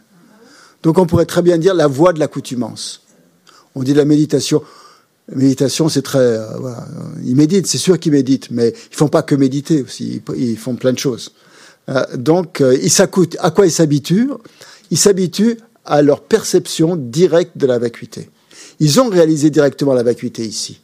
[0.81, 3.03] Donc on pourrait très bien dire la voie de l'accoutumance.
[3.75, 4.63] On dit la méditation.
[5.33, 6.19] Méditation, c'est très.
[6.19, 6.87] Euh, voilà.
[7.23, 10.21] Ils méditent, c'est sûr qu'ils méditent, mais ils font pas que méditer aussi.
[10.37, 11.31] Ils, font plein de choses.
[11.89, 13.35] Euh, donc, euh, ils s'accoutent.
[13.39, 14.29] À quoi ils s'habituent?
[14.91, 18.29] Ils s'habituent à leur perception directe de la vacuité.
[18.79, 20.79] Ils ont réalisé directement la vacuité ici.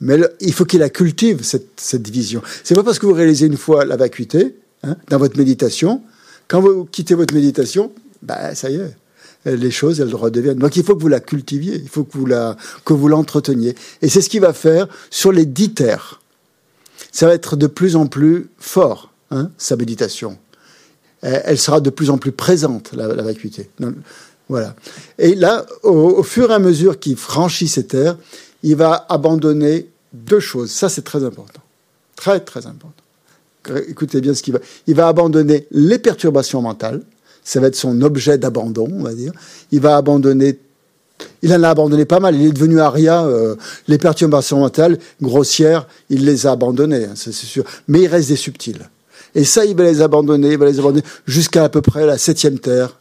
[0.00, 2.42] Mais il faut qu'ils la cultivent, cette, cette vision.
[2.64, 6.02] C'est pas parce que vous réalisez une fois la vacuité, hein, dans votre méditation,
[6.48, 7.92] quand vous quittez votre méditation,
[8.22, 8.96] bah, ça y est,
[9.54, 10.58] les choses, elles redeviennent.
[10.58, 13.74] Donc il faut que vous la cultiviez, il faut que vous la, que vous l'entreteniez.
[14.02, 16.20] Et c'est ce qu'il va faire sur les dix terres.
[17.12, 20.38] Ça va être de plus en plus fort, hein, sa méditation.
[21.22, 23.70] Elle sera de plus en plus présente, la, vacuité.
[24.48, 24.76] Voilà.
[25.18, 28.16] Et là, au, fur et à mesure qu'il franchit ces terres,
[28.62, 30.70] il va abandonner deux choses.
[30.70, 31.62] Ça, c'est très important.
[32.14, 33.02] Très, très important.
[33.88, 34.60] Écoutez bien ce qu'il va.
[34.86, 37.02] Il va abandonner les perturbations mentales
[37.46, 39.32] ça va être son objet d'abandon, on va dire.
[39.70, 40.58] Il va abandonner
[41.42, 42.34] il en a abandonné pas mal.
[42.34, 43.24] Il est devenu aria.
[43.24, 43.54] Euh,
[43.88, 47.64] les perturbations mentales grossières, il les a abandonnées, hein, c'est sûr.
[47.88, 48.90] Mais il reste des subtils.
[49.34, 52.18] Et ça, il va les abandonner, il va les abandonner jusqu'à à peu près la
[52.18, 52.98] septième terre.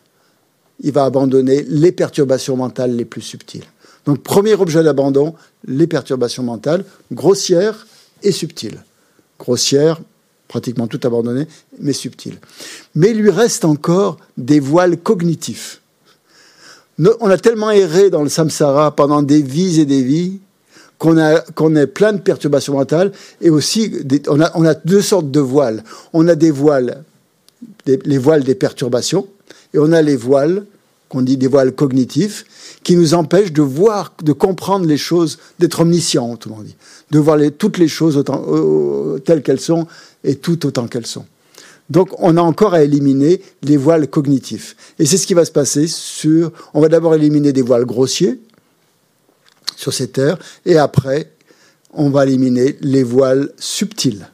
[0.80, 3.66] Il va abandonner les perturbations mentales les plus subtiles.
[4.06, 5.34] Donc, premier objet d'abandon,
[5.68, 7.88] les perturbations mentales, grossières
[8.22, 8.84] et subtiles.
[9.40, 10.00] Grossières,
[10.48, 11.48] pratiquement tout abandonné,
[11.80, 12.40] mais subtil.
[12.94, 15.82] Mais il lui reste encore des voiles cognitifs.
[17.20, 20.40] On a tellement erré dans le samsara pendant des vies et des vies
[20.98, 21.44] qu'on a
[21.76, 23.12] ait plein de perturbations mentales
[23.42, 23.92] et aussi
[24.28, 25.84] on a on a deux sortes de voiles.
[26.14, 27.04] On a des voiles
[27.86, 29.28] les voiles des perturbations
[29.74, 30.66] et on a les voiles
[31.10, 32.46] qu'on dit des voiles cognitifs
[32.84, 36.76] qui nous empêchent de voir, de comprendre les choses, d'être omniscient, autrement dit,
[37.12, 38.24] de voir toutes les choses
[39.26, 39.88] telles qu'elles sont
[40.24, 41.26] et toutes autant qu'elles sont.
[41.90, 44.76] Donc, on a encore à éliminer les voiles cognitifs.
[44.98, 46.52] Et c'est ce qui va se passer sur.
[46.74, 48.40] On va d'abord éliminer des voiles grossiers
[49.76, 51.32] sur ces terres, et après,
[51.94, 54.30] on va éliminer les voiles subtiles.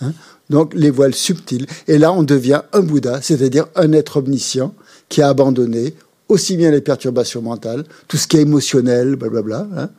[0.00, 0.12] Hein.
[0.48, 1.66] Donc, les voiles subtiles.
[1.88, 4.74] Et là, on devient un Bouddha, c'est-à-dire un être omniscient
[5.08, 5.94] qui a abandonné
[6.28, 9.90] aussi bien les perturbations mentales, tout ce qui est émotionnel, blablabla, hein,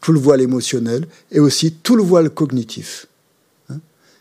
[0.00, 3.06] tout le voile émotionnel, et aussi tout le voile cognitif.
[3.70, 3.78] Hein,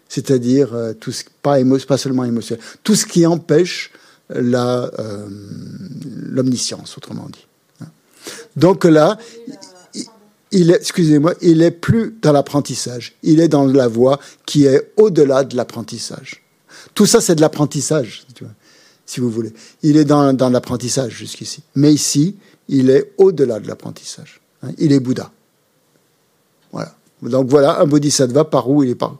[0.09, 1.57] c'est-à-dire euh, ce, pas,
[1.87, 3.91] pas seulement émotionnel, tout ce qui empêche
[4.29, 5.27] la, euh,
[6.29, 7.45] l'omniscience, autrement dit.
[7.81, 7.87] Hein.
[8.55, 9.17] Donc là,
[10.51, 15.43] il excusez-moi, il est plus dans l'apprentissage, il est dans la voie qui est au-delà
[15.43, 16.43] de l'apprentissage.
[16.93, 18.25] Tout ça, c'est de l'apprentissage.
[19.07, 19.53] Si vous voulez.
[19.81, 21.63] Il est dans, l'apprentissage jusqu'ici.
[21.75, 22.35] Mais ici,
[22.67, 24.41] il est au-delà de l'apprentissage.
[24.61, 24.69] Hein.
[24.77, 25.31] il est Bouddha.
[26.71, 26.93] Voilà.
[27.21, 29.17] Donc voilà un bodhisattva par où il est, par,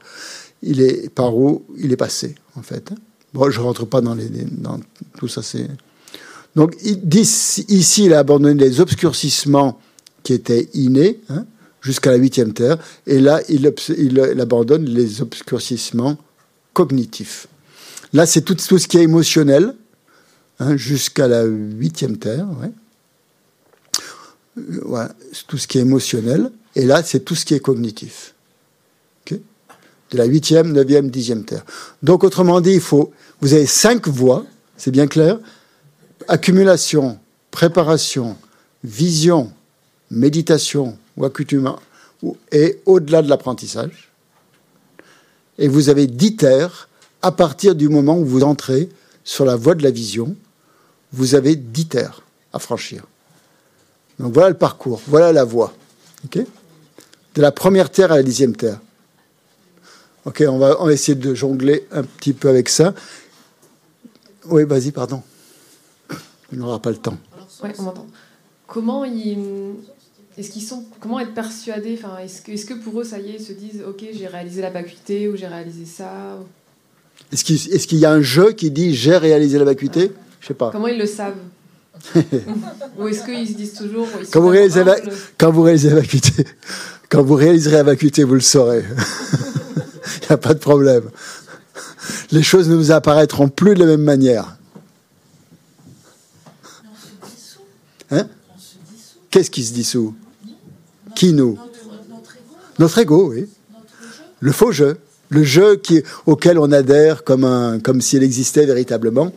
[0.62, 2.92] il est, par où il est passé, en fait.
[3.34, 4.80] Bon, je ne rentre pas dans, les, dans
[5.18, 5.42] tout ça.
[6.56, 9.80] Donc ici, il a abandonné les obscurcissements
[10.22, 11.46] qui étaient innés, hein,
[11.82, 16.18] jusqu'à la huitième terre, et là, il, il abandonne les obscurcissements
[16.74, 17.48] cognitifs.
[18.14, 19.76] Là, c'est tout, ce qui est émotionnel,
[20.60, 22.48] hein, jusqu'à la huitième terre.
[22.62, 22.72] Ouais.
[24.58, 25.12] Euh, voilà,
[25.48, 26.52] tout ce qui est émotionnel.
[26.76, 28.34] Et là, c'est tout ce qui est cognitif.
[29.30, 31.66] de la huitième, neuvième, dixième terre.
[32.02, 33.12] Donc, autrement dit, il faut,
[33.42, 34.46] vous avez cinq voies,
[34.78, 35.38] c'est bien clair.
[36.30, 37.20] Accumulation,
[37.52, 38.38] préparation,
[38.84, 39.52] vision,
[40.10, 44.12] méditation ou et au-delà de l'apprentissage.
[45.58, 46.88] Et vous avez dix terres
[47.22, 48.90] à partir du moment où vous entrez
[49.24, 50.36] sur la voie de la vision,
[51.12, 52.22] vous avez dix terres
[52.54, 53.04] à franchir.
[54.20, 55.74] Donc voilà le parcours, voilà la voie.
[56.34, 56.46] de
[57.42, 58.80] la première terre à la dixième terre.
[60.26, 62.94] Ok, on va, on essayer de jongler un petit peu avec ça.
[64.46, 65.22] Oui, vas-y, pardon.
[66.52, 67.18] Il n'aura pas le temps.
[67.64, 68.08] Oui, on m'entend.
[68.66, 69.38] Comment ils,
[70.38, 71.98] est-ce qu'ils sont, comment être persuadés?
[71.98, 74.28] Enfin, est-ce que, est-ce que pour eux, ça y est, ils se disent, ok, j'ai
[74.28, 76.38] réalisé la vacuité ou j'ai réalisé ça
[77.32, 80.12] est-ce qu'il y a un jeu qui dit j'ai réalisé la vacuité?
[80.40, 80.72] Je sais pas.
[80.72, 81.36] Comment ils le savent?
[83.00, 84.96] Ou est-ce qu'ils se disent toujours quand vous, réalisez la,
[85.38, 86.46] quand vous réalisez la vacuité,
[87.10, 88.86] quand vous réaliserez la vacuité, vous le saurez.
[90.22, 91.10] Il n'y a pas de problème.
[92.32, 94.58] Les choses ne vous apparaîtront plus de la même manière.
[98.12, 98.28] Hein?
[99.30, 100.16] Qu'est-ce qui se dissout?
[101.16, 101.58] Qui nous?
[102.80, 103.50] Notre ego, oui.
[104.40, 104.98] Le faux jeu
[105.30, 105.82] le jeu
[106.26, 109.32] auquel on adhère comme, un, comme s'il existait véritablement,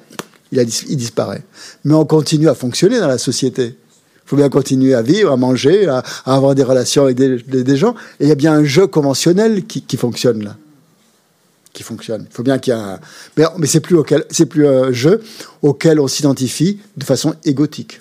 [0.52, 0.64] il,
[0.96, 1.42] disparaît.
[1.84, 3.66] Mais on continue à fonctionner dans la société.
[3.66, 7.94] Il faut bien continuer à vivre, à manger, à, avoir des relations avec des, gens.
[8.20, 10.56] Et il y a bien un jeu conventionnel qui, fonctionne là.
[11.72, 12.26] Qui fonctionne.
[12.30, 13.00] Il faut bien qu'il y ait un...
[13.58, 15.20] Mais, c'est plus un jeu
[15.62, 18.00] auquel on s'identifie de façon égotique.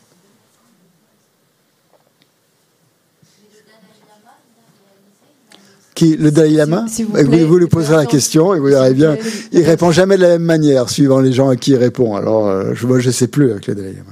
[6.02, 9.18] Le Dalai Lama vous, lui poserez la question et vous verrez bien.
[9.52, 12.16] Il répond jamais de la même manière suivant les gens à qui il répond.
[12.16, 14.12] Alors, euh, je, moi, je ne sais plus avec le Dalai Lama.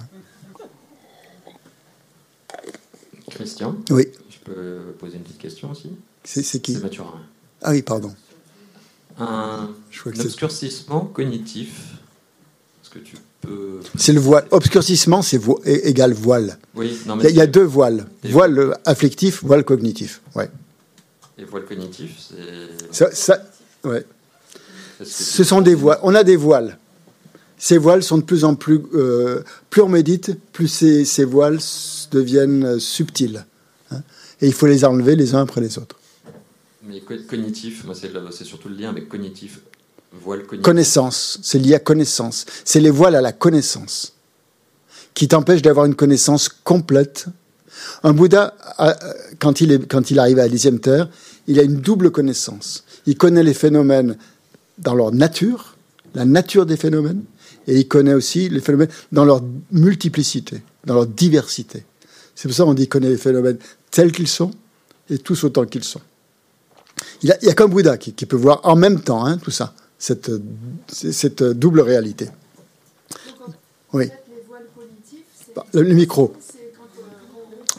[3.29, 4.07] Christian Oui.
[4.29, 5.91] Je peux poser une petite question aussi?
[6.23, 6.73] C'est qui?
[6.73, 7.21] C'est Mathurin.
[7.61, 8.13] Ah oui, pardon.
[9.19, 9.69] Un,
[10.05, 11.93] obscurcissement cognitif.
[12.83, 13.79] Est-ce que tu peux.
[13.95, 14.45] C'est le voile.
[14.51, 16.57] Obscurcissement, c'est vo égal voile.
[16.75, 18.05] Oui, non, mais il y, a deux voiles.
[18.23, 20.21] Voile affectif, voile cognitif.
[20.35, 20.49] Ouais.
[21.37, 22.29] Les voiles cognitifs,
[22.91, 23.13] c'est.
[23.13, 23.43] Ça,
[23.83, 24.05] ouais.
[25.03, 25.99] Ce sont des voiles.
[26.01, 26.77] On a des voiles.
[27.57, 28.81] Ces voiles sont de plus en plus.
[28.93, 31.59] Euh, plus on médite, plus ces, ces voiles
[32.11, 33.45] deviennent subtiles.
[33.91, 34.01] Hein.
[34.41, 35.97] Et il faut les enlever les uns après les autres.
[36.83, 37.85] Mais cognitif,
[38.31, 39.59] c'est surtout le lien avec cognitif.
[40.13, 40.63] Voile cognitif.
[40.63, 42.45] Connaissance, c'est lié à connaissance.
[42.63, 44.13] C'est les voiles à la connaissance
[45.13, 47.25] qui t'empêchent d'avoir une connaissance complète.
[48.03, 48.55] Un Bouddha,
[49.39, 51.09] quand il, est, quand il arrive à la dixième terre,
[51.47, 52.83] il a une double connaissance.
[53.05, 54.17] Il connaît les phénomènes
[54.77, 55.75] dans leur nature,
[56.13, 57.23] la nature des phénomènes,
[57.67, 59.41] et il connaît aussi les phénomènes dans leur
[59.71, 61.83] multiplicité, dans leur diversité.
[62.35, 63.57] C'est pour ça qu'on dit qu'il connaît les phénomènes
[63.91, 64.51] tels qu'ils sont
[65.09, 66.01] et tous autant qu'ils sont.
[67.23, 70.31] Il n'y a, qu'un Bouddha qui, peut voir en même temps hein, tout ça, cette,
[70.87, 72.27] cette double réalité.
[73.93, 74.09] Oui.
[75.73, 76.33] Le, micro.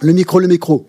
[0.01, 0.87] Le micro, le micro.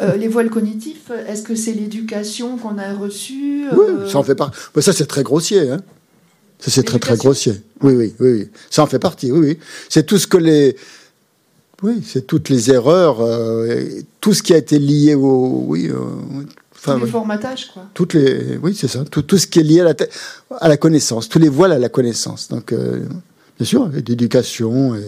[0.00, 4.34] Euh, les voiles cognitifs, est-ce que c'est l'éducation qu'on a reçue Oui, ça en fait
[4.34, 4.58] partie.
[4.80, 5.70] ça, c'est très grossier.
[5.70, 5.80] Hein.
[6.58, 7.62] Ça, c'est très, très grossier.
[7.82, 8.48] Oui, oui, oui, oui.
[8.70, 9.58] Ça en fait partie, oui, oui.
[9.88, 10.76] C'est tout ce que les.
[11.82, 13.18] Oui, c'est toutes les erreurs,
[14.20, 15.64] tout ce qui a été lié au.
[15.66, 15.90] Oui,
[16.82, 17.84] tous les formatages, quoi.
[17.92, 19.04] Toutes les, oui, c'est ça.
[19.04, 19.94] Tout, tout, ce qui est lié à la,
[20.58, 22.48] à la connaissance, tous les voiles à la connaissance.
[22.48, 24.94] Donc, bien sûr, d'éducation.
[24.94, 25.02] Et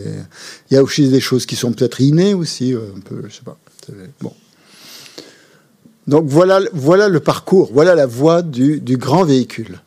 [0.70, 3.44] il y a aussi des choses qui sont peut-être innées aussi, un peu, je sais
[3.44, 3.59] pas.
[4.20, 4.32] Bon.
[6.09, 6.59] Donc voilà,
[7.09, 9.78] le parcours, voilà la voie du, grand véhicule,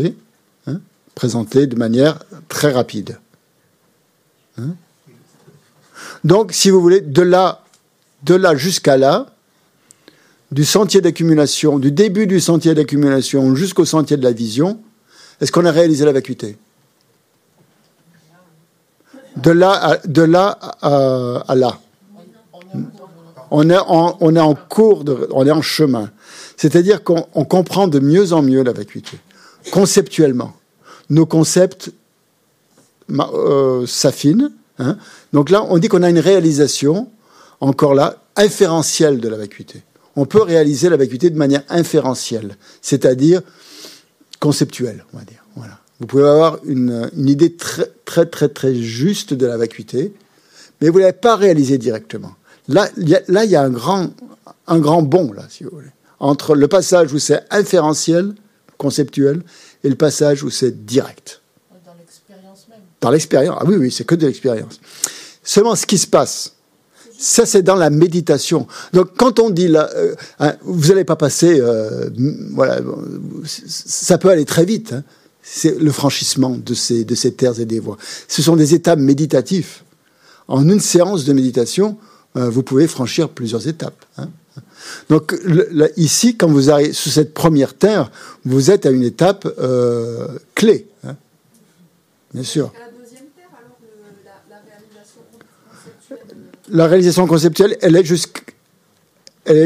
[0.00, 0.80] hein
[1.14, 2.18] présenté de manière
[2.48, 3.20] très rapide.
[4.58, 4.74] Hein
[6.24, 7.62] Donc, si vous voulez, de là,
[8.24, 9.28] de là jusqu'à là,
[10.50, 14.80] du sentier d'accumulation, du début du sentier d'accumulation jusqu'au sentier de la vision,
[15.40, 16.58] est-ce qu'on a réalisé la vacuité?
[19.36, 20.58] De là à, là
[21.46, 21.78] à là
[23.50, 26.10] on est en cours, on est en chemin.
[26.56, 29.18] C'est-à-dire qu'on comprend de mieux en mieux la vacuité,
[29.72, 30.54] conceptuellement.
[31.10, 31.92] Nos concepts
[33.10, 34.52] euh, s'affinent.
[34.78, 34.96] Hein.
[35.32, 37.10] Donc là, on dit qu'on a une réalisation,
[37.60, 39.82] encore là, inférentielle de la vacuité.
[40.16, 43.42] On peut réaliser la vacuité de manière inférentielle, c'est-à-dire
[44.40, 45.44] conceptuelle, on va dire.
[45.56, 45.78] Voilà.
[46.00, 50.12] Vous pouvez avoir une, une idée très, très, très, très juste de la vacuité,
[50.80, 52.32] mais vous ne l'avez pas réalisée directement.
[52.68, 53.08] Là, il
[53.50, 54.10] y a un grand,
[54.66, 58.34] un grand bond, là, si vous voulez, entre le passage où c'est inférentiel,
[58.78, 59.42] conceptuel,
[59.84, 61.42] et le passage où c'est direct.
[61.84, 62.80] Dans l'expérience même.
[63.00, 63.56] Dans l'expérience.
[63.60, 64.80] Ah oui, oui, c'est que de l'expérience.
[65.42, 66.54] Seulement, ce qui se passe,
[67.18, 68.66] ça, c'est dans la méditation.
[68.92, 72.10] Donc, quand on dit là, euh, hein, vous n'allez pas passer, euh,
[72.52, 72.80] voilà,
[73.46, 74.92] ça peut aller très vite.
[74.92, 75.04] Hein.
[75.42, 77.96] C'est le franchissement de ces, de ces terres et des voies.
[78.28, 79.84] Ce sont des étapes méditatifs.
[80.48, 81.96] En une séance de méditation,
[82.36, 84.04] vous pouvez franchir plusieurs étapes.
[84.18, 84.28] Hein.
[85.08, 85.34] Donc
[85.96, 88.10] ici, quand vous arrivez sous cette première terre,
[88.44, 90.86] vous êtes à une étape euh, clé.
[91.04, 91.16] Hein.
[92.32, 92.72] Bien sûr.
[96.68, 98.04] La réalisation conceptuelle, elle est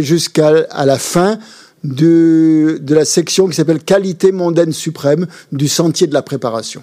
[0.03, 0.51] jusqu'à
[0.85, 1.39] la fin
[1.83, 6.83] de, de, la section qui s'appelle Qualité mondaine suprême du sentier de la préparation.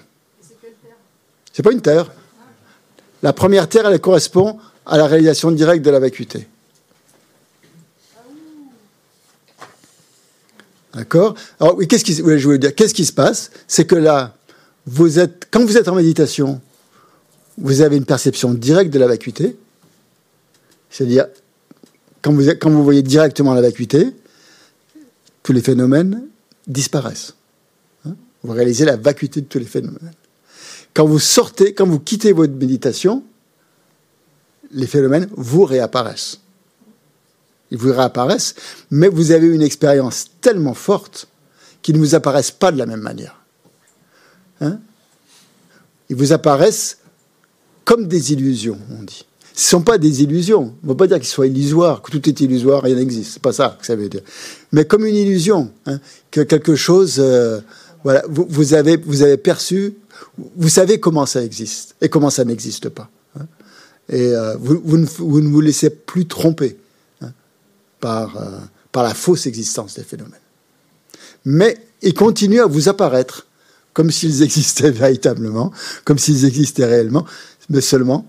[1.53, 2.11] C'est pas une terre.
[3.21, 4.57] La première terre, elle correspond
[4.87, 6.47] à la réalisation directe de la vacuité.
[10.93, 14.35] D'accord Alors, oui, qu'est-ce qui, je dire, qu'est-ce qui se passe C'est que là,
[14.87, 16.61] vous êtes, quand vous êtes en méditation,
[17.57, 19.57] vous avez une perception directe de la vacuité.
[20.89, 21.27] C'est-à-dire,
[22.21, 24.07] quand vous, quand vous voyez directement la vacuité,
[25.43, 26.23] tous les phénomènes
[26.65, 27.35] disparaissent.
[28.05, 30.13] Hein vous réalisez la vacuité de tous les phénomènes.
[30.93, 33.23] Quand vous sortez, quand vous quittez votre méditation,
[34.71, 36.39] les phénomènes vous réapparaissent.
[37.71, 38.55] Ils vous réapparaissent,
[38.91, 41.27] mais vous avez une expérience tellement forte
[41.81, 43.41] qu'ils ne vous apparaissent pas de la même manière.
[44.61, 44.79] Hein?
[46.09, 46.99] Ils vous apparaissent
[47.83, 49.25] comme des illusions, on dit.
[49.53, 50.75] Ce ne sont pas des illusions.
[50.83, 53.33] On ne veut pas dire qu'ils soient illusoires, que tout est illusoire, rien n'existe.
[53.33, 54.21] C'est pas ça que ça veut dire.
[54.71, 55.99] Mais comme une illusion, hein,
[56.29, 57.59] que quelque chose, euh,
[58.03, 59.95] voilà, vous, avez, vous avez perçu,
[60.55, 63.09] vous savez comment ça existe et comment ça n'existe pas
[64.09, 66.77] et euh, vous, ne, vous, laissez plus tromper
[67.21, 67.31] hein,
[67.99, 68.59] par, euh,
[68.91, 70.39] par la fausse existence des phénomènes.
[71.45, 73.47] Mais ils continuent à vous apparaître
[73.93, 75.71] comme s'ils existaient véritablement,
[76.05, 77.25] comme s'ils existaient réellement,
[77.69, 78.25] mais seulement,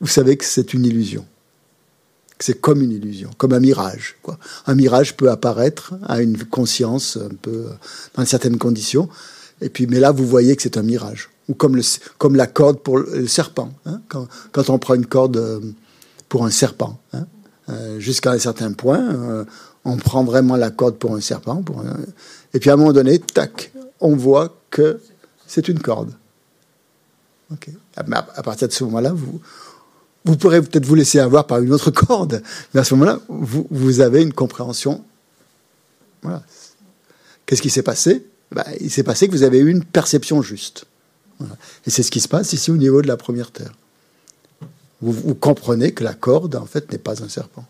[0.00, 1.24] vous savez que c'est une illusion.
[2.40, 4.16] C'est comme une illusion, comme un mirage.
[4.66, 7.66] Un mirage peut apparaître à une conscience un peu
[8.14, 9.08] dans certaines conditions,
[9.60, 11.80] et puis, mais là, vous voyez que c'est un mirage ou comme,
[12.18, 13.72] comme la corde pour le serpent.
[13.86, 15.60] Hein, quand, on prend une corde euh,
[16.28, 17.26] pour un serpent, hein,
[17.68, 19.44] euh, jusqu'à un certain point, euh,
[19.84, 21.62] on prend vraiment la corde pour un serpent.
[22.54, 25.00] Et puis à un moment donné, tac, on voit que
[25.46, 26.12] c'est une corde.
[27.96, 28.02] À,
[28.34, 29.40] à, partir de ce moment-là, vous,
[30.24, 32.42] vous pourrez peut-être vous laisser avoir par une autre corde,
[32.72, 35.04] mais à ce moment-là, vous, vous avez une compréhension.
[36.22, 36.42] Voilà.
[37.44, 38.26] Qu'est-ce qui s'est passé?
[38.50, 40.86] Ben, Il s'est passé que vous avez eu une perception juste.
[41.86, 43.72] Et c'est ce qui se passe ici au niveau de la première terre.
[45.00, 47.64] Vous, comprenez que la corde, en fait, n'est pas un serpent.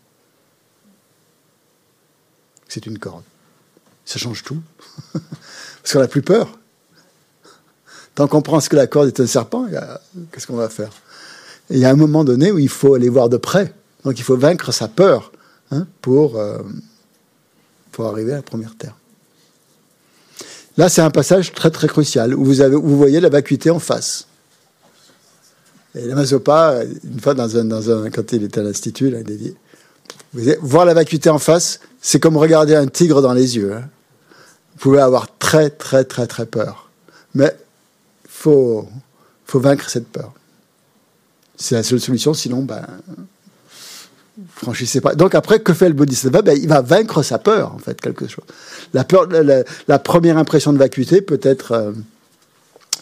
[2.67, 3.23] C'est une corde.
[4.05, 4.61] Ça change tout.
[5.13, 6.59] Parce qu'on n'a plus peur.
[8.13, 9.67] Tant qu'on pense que la corde est un serpent,
[10.31, 10.91] qu'est-ce qu'on va faire?
[11.71, 13.73] Il y a un moment donné où il faut aller voir de près.
[14.03, 15.31] Donc il faut vaincre sa peur
[15.71, 16.61] hein, euh,
[17.91, 18.95] pour arriver à la première terre.
[20.77, 24.27] Là, c'est un passage très très crucial où vous, voyez la vacuité en face.
[25.95, 29.55] Et la Mazopa, une fois, dans un, quand il était à l'Institut, il a dit
[30.61, 33.73] voir la vacuité en face, c'est comme regarder un tigre dans les yeux.
[33.73, 33.83] Hein.
[34.73, 36.89] Vous pouvez avoir très, très, très, très peur.
[37.35, 37.55] Mais
[38.25, 38.87] il faut,
[39.45, 40.33] faut vaincre cette peur.
[41.55, 42.85] C'est la seule solution, sinon, ben,
[44.55, 45.13] franchissez pas.
[45.13, 48.27] Donc après, que fait le bodhisattva ben, Il va vaincre sa peur, en fait, quelque
[48.27, 48.45] chose.
[48.93, 49.27] La, peur,
[49.87, 51.71] la, première impression de vacuité peut être...
[51.71, 51.91] Euh,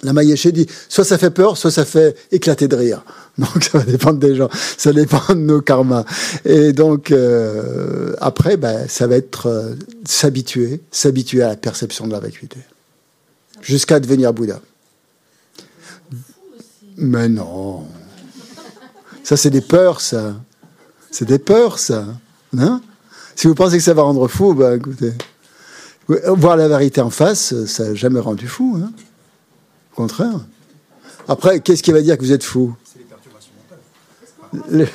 [0.04, 3.04] la Maïeché dit soit ça fait peur, soit ça fait éclater de rire.
[3.38, 6.06] Donc ça va dépendre des gens, ça dépend de nos karmas.
[6.44, 12.12] Et donc euh, après, ben, ça va être euh, s'habituer, s'habituer à la perception de
[12.12, 12.60] la vacuité,
[13.62, 14.60] jusqu'à devenir Bouddha.
[16.98, 17.86] Mais non,
[19.24, 20.36] ça c'est des peurs, ça.
[21.10, 22.06] C'est des peurs, ça.
[22.58, 22.82] Hein?
[23.36, 25.14] Si vous pensez que ça va rendre fou, ben écoutez,
[26.08, 28.80] voir la vérité en face, ça n'a jamais rendu fou.
[28.84, 28.92] Hein
[29.92, 30.40] au contraire.
[31.28, 32.76] Après, qu'est-ce qui va dire que vous êtes fou?
[32.84, 33.52] C'est les perturbations
[34.50, 34.88] mentales.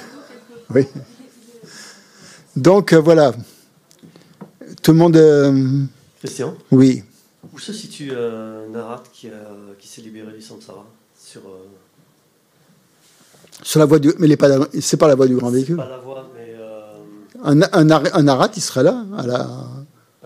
[0.71, 0.87] Oui.
[2.57, 3.33] Donc, euh, voilà.
[4.83, 5.17] Tout le monde.
[5.17, 5.85] Euh...
[6.19, 6.55] Christian?
[6.71, 7.05] Oui.
[7.53, 9.31] Où se situe euh, Narat qui,
[9.79, 10.85] qui s'est libéré du samsara?
[11.19, 11.67] Sur, euh,
[13.63, 14.13] sur la voie du.
[14.19, 14.29] Mais
[14.81, 15.77] c'est pas la voie du grand véhicule.
[15.77, 16.55] Pas la voie, mais.
[17.45, 19.05] Un, un, un, Narat, il serait là.
[19.17, 19.49] À la...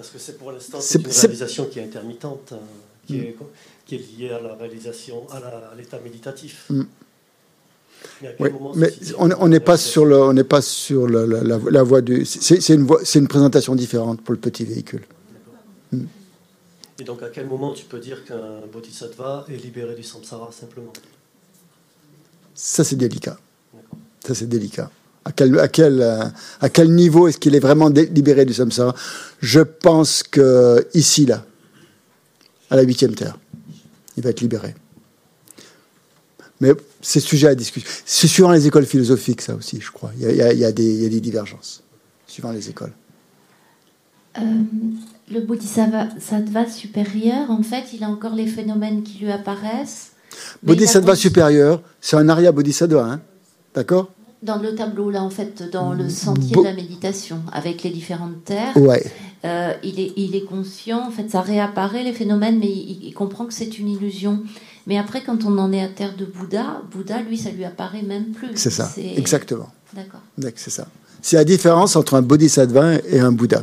[0.00, 2.54] Parce que c'est pour l'instant une réalisation qui est intermittente,
[3.06, 3.36] qui est
[3.84, 6.64] qui est lié à la réalisation, à l'état méditatif.
[6.70, 6.82] Mm.
[8.22, 8.34] Mais,
[8.76, 12.24] mais on n'est pas sur le, on n'est pas sur la, la, voie du.
[12.24, 15.04] C'est une, une présentation différente pour le petit véhicule.
[15.92, 16.04] Mm.
[17.00, 20.94] Et donc, à quel moment tu peux dire qu'un bodhisattva est libéré du samsara simplement?
[22.54, 23.38] Ça, c'est délicat.
[24.26, 24.90] Ça, c'est délicat.
[25.24, 26.02] À quel, à quel,
[26.60, 28.94] à quel niveau est-ce qu'il est vraiment libéré du samsara?
[29.40, 31.44] Je pense que ici, là,
[32.70, 33.36] à la huitième terre
[34.20, 34.74] il va être libéré.
[36.60, 37.88] Mais c'est sujet à discussion.
[38.04, 40.12] C'est suivant les écoles philosophiques, ça aussi, je crois.
[40.18, 41.82] Il y a, il y a, des, divergences,
[42.26, 42.92] suivant les écoles.
[44.38, 44.42] Euh,
[45.32, 50.12] le bodhisattva supérieur, en fait, il a encore les phénomènes qui lui apparaissent.
[50.62, 53.20] Bodhisattva supérieur, c'est un Arya bodhisattva, hein
[53.74, 54.12] d'accord?
[54.42, 58.44] Dans le tableau, là, en fait, dans le sentier de la méditation, avec les différentes
[58.44, 59.04] terres, ouais.
[59.44, 63.46] Euh, il, est, il est conscient, en fait, ça réapparaît, les phénomènes, mais il, comprend
[63.46, 64.42] que c'est une illusion.
[64.86, 68.02] Mais après, quand on en est à terre de Bouddha, Bouddha, lui, ça lui apparaît
[68.02, 68.48] même plus.
[68.56, 69.70] C'est ça, exactement.
[69.94, 70.20] D'accord.
[70.56, 70.86] C'est ça.
[71.22, 73.62] C'est la différence entre un bodhisattva et un Bouddha.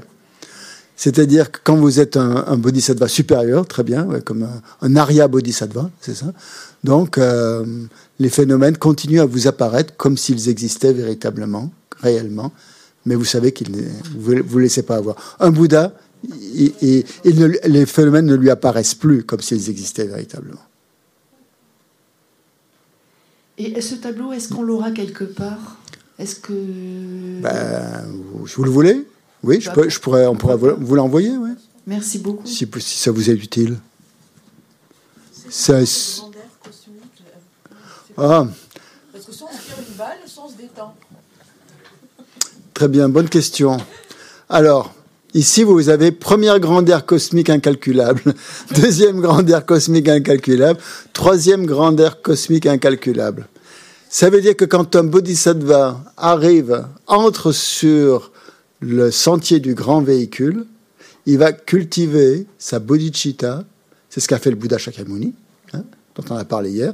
[0.95, 5.91] C'est-à-dire que quand vous êtes un, bodhisattva supérieur, très bien, comme un, un Arya bodhisattva,
[6.02, 6.34] c'est ça.
[6.84, 7.66] Donc, euh,
[8.20, 11.72] les phénomènes continuent à vous apparaître comme s'ils existaient véritablement,
[12.02, 12.52] réellement,
[13.06, 13.70] mais vous savez qu'ils
[14.18, 15.38] vous ne vous laissez pas avoir.
[15.40, 15.94] Un Bouddha,
[16.24, 20.62] les phénomènes ne lui apparaissent plus comme s'ils existaient véritablement.
[23.58, 25.78] Et ce tableau, est-ce qu'on l'aura quelque part?
[26.20, 26.54] Est-ce que
[27.41, 29.06] ben, vous, vous, le voulez?
[29.44, 31.36] Oui, je, peux, je, pourrais, on pourrait vous l'envoyer.
[31.38, 31.52] Ouais.
[31.86, 32.45] Merci beaucoup.
[32.45, 33.78] Si, si, ça vous est utile.
[35.49, 35.80] Ça,
[38.18, 38.48] ah.
[39.14, 40.95] Parce que on se tire une balle, on se détend.
[42.73, 43.77] Très bien, bonne question.
[44.49, 44.94] Alors,
[45.35, 48.22] ici, vous avez première grandeur cosmique incalculable,
[48.76, 50.80] deuxième grandeur cosmique incalculable,
[51.14, 53.48] troisième grandeur cosmique incalculable.
[54.10, 58.31] Ça veut dire que quand un bodhisattva arrive, entre sur
[58.80, 60.65] le sentier du grand véhicule,
[61.27, 63.64] il va cultiver sa bodhicitta,
[64.10, 65.35] c'est ce qu'a fait le Bouddha Shakyamuni,
[65.73, 65.84] hein,
[66.15, 66.94] dont on a parlé hier,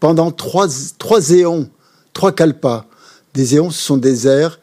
[0.00, 0.68] pendant trois,
[0.98, 1.68] trois éons,
[2.12, 2.86] trois kalpas.
[3.34, 4.58] Des éons, ce sont des airs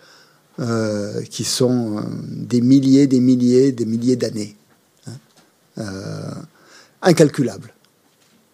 [0.59, 4.55] euh, qui sont euh, des milliers, des milliers, des milliers d'années.
[5.07, 5.11] Hein.
[5.79, 6.31] Euh,
[7.01, 7.73] incalculables,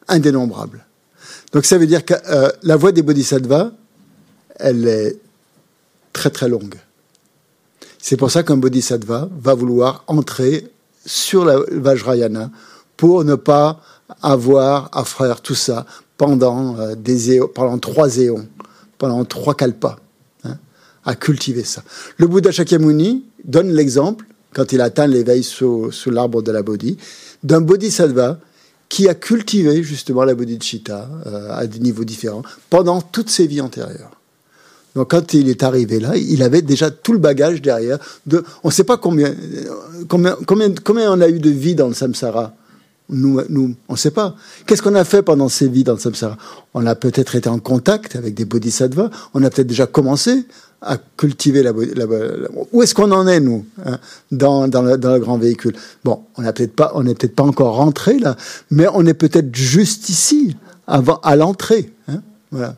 [0.07, 0.85] indénombrables.
[1.53, 2.13] Donc ça veut dire que
[2.63, 3.71] la voie des bodhisattvas,
[4.55, 5.17] elle est
[6.13, 6.75] très très longue.
[7.99, 10.71] C'est pour ça qu'un bodhisattva va vouloir entrer
[11.05, 12.49] sur la Vajrayana
[12.97, 13.81] pour ne pas
[14.21, 15.85] avoir à faire tout ça,
[16.21, 18.47] pendant, euh, pendant trois éons,
[18.99, 19.97] pendant trois kalpas,
[20.43, 20.55] hein,
[21.03, 21.81] à cultiver ça.
[22.17, 26.97] Le Bouddha Shakyamuni donne l'exemple, quand il atteint l'éveil sous, l'arbre de la Bodhi,
[27.41, 28.37] d'un bodhisattva
[28.87, 33.61] qui a cultivé justement la bodhicitta euh, à des niveaux différents pendant toutes ses vies
[33.61, 34.11] antérieures.
[34.93, 37.97] Donc quand il est arrivé là, il avait déjà tout le bagage derrière.
[38.27, 39.33] De, on ne sait pas combien,
[40.07, 42.53] combien, combien, combien on a eu de vie dans le samsara
[43.11, 44.35] nous, on ne sait pas.
[44.65, 46.37] Qu'est-ce qu'on a fait pendant ces vies dans le samsara?
[46.73, 50.45] On a peut-être été en contact avec des bodhisattvas, on a peut-être déjà commencé
[50.81, 51.73] à cultiver la,
[52.71, 53.99] où est-ce qu'on en est nous hein,
[54.31, 55.75] dans, dans, le, grand véhicule?
[56.03, 58.35] Bon, on n'a peut-être pas, on n'est peut-être pas encore rentré là,
[58.71, 60.55] mais on est peut-être juste ici
[60.87, 62.21] avant à l'entrée, hein,
[62.51, 62.75] voilà.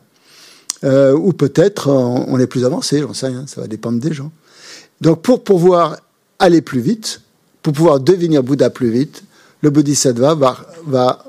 [0.82, 4.30] Euh, ou peut-être on, est plus avancé, j'en sais rien, ça va dépendre des gens.
[5.00, 5.96] Donc pour pouvoir
[6.38, 7.22] aller plus vite,
[7.62, 9.24] pour pouvoir devenir Bouddha plus vite,
[9.64, 10.36] le Bodhisattva
[10.86, 11.24] va,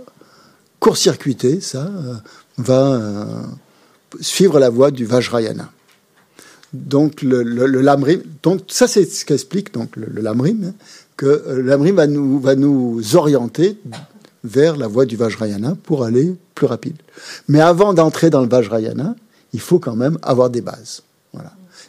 [0.81, 2.15] court-circuiter ça, euh,
[2.57, 3.25] va euh,
[4.19, 5.71] suivre la voie du Vajrayana.
[6.73, 8.21] Donc le, lamrim,
[8.67, 10.73] ça c'est ce qu'explique donc le, lamrim, hein,
[11.15, 13.79] que le lamrim va nous, va nous orienter
[14.43, 16.97] vers la voie du Vajrayana pour aller plus rapide.
[17.47, 19.15] Mais avant d'entrer dans le Vajrayana,
[19.53, 21.03] il faut quand même avoir des bases.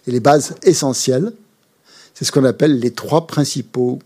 [0.06, 1.32] Et les bases essentielles,
[2.14, 3.98] c'est ce qu'on appelle les trois principaux,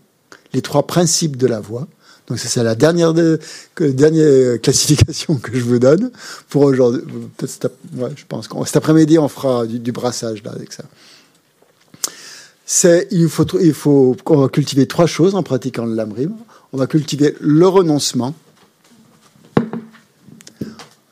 [0.53, 1.87] les trois principes de la voie.
[2.31, 3.41] Donc c'est la dernière, de,
[3.77, 6.11] dernière classification que je vous donne
[6.47, 7.01] pour aujourd'hui.
[7.41, 10.85] je pense cet après-midi on fera du, brassage là avec ça.
[13.11, 16.31] Il faut il on va cultiver trois choses en pratiquant le lamrim.
[16.71, 18.33] On va cultiver le renoncement.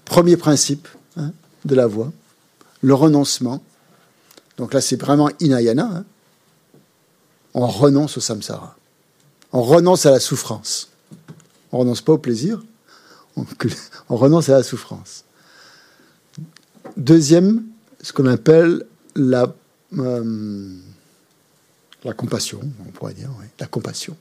[0.05, 0.87] Premier principe
[1.17, 1.33] hein,
[1.65, 2.13] de la voie,
[2.81, 3.61] le renoncement.
[4.57, 5.89] Donc là, c'est vraiment inayana.
[5.95, 6.05] Hein.
[7.53, 8.77] On renonce au samsara.
[9.51, 10.89] On renonce à la souffrance.
[11.71, 12.63] On renonce pas au plaisir,
[13.35, 15.23] on, renonce à la souffrance.
[16.97, 17.63] Deuxième,
[18.01, 18.85] ce qu'on appelle
[19.15, 19.53] la,
[19.97, 20.75] euh,
[22.03, 23.29] la compassion, on pourrait dire,
[23.59, 24.17] la compassion.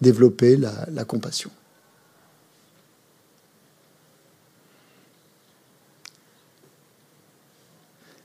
[0.00, 1.50] Développer la, la compassion.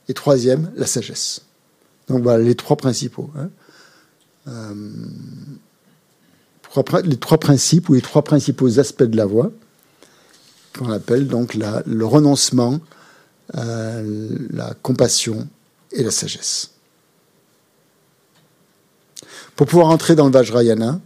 [0.08, 1.42] Et troisième, la sagesse.
[2.08, 3.30] Donc voilà les trois principaux.
[3.36, 3.50] Hein.
[4.48, 4.74] Euh,
[7.04, 9.50] les trois principes ou les trois principaux aspects de la voie,
[10.78, 12.80] qu'on appelle donc la, le renoncement,
[13.56, 15.48] euh, la compassion
[15.92, 16.70] et la sagesse.
[19.54, 21.00] Pour pouvoir entrer dans le Vajrayana,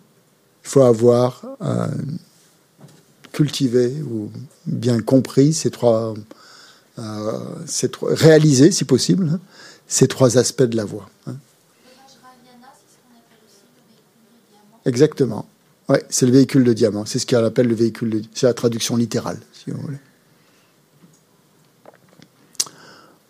[0.65, 1.87] il faut avoir euh,
[3.33, 4.31] cultivé ou
[4.67, 6.15] bien compris ces trois,
[6.99, 9.41] euh, ces trois réalisé si possible hein,
[9.87, 11.09] ces trois aspects de la voie.
[11.27, 11.37] Hein.
[14.85, 15.47] Exactement.
[15.91, 17.05] Ouais, c'est le véhicule de diamant.
[17.05, 18.23] C'est ce qu'on appelle le véhicule de...
[18.33, 19.99] C'est la traduction littérale, si vous voulez.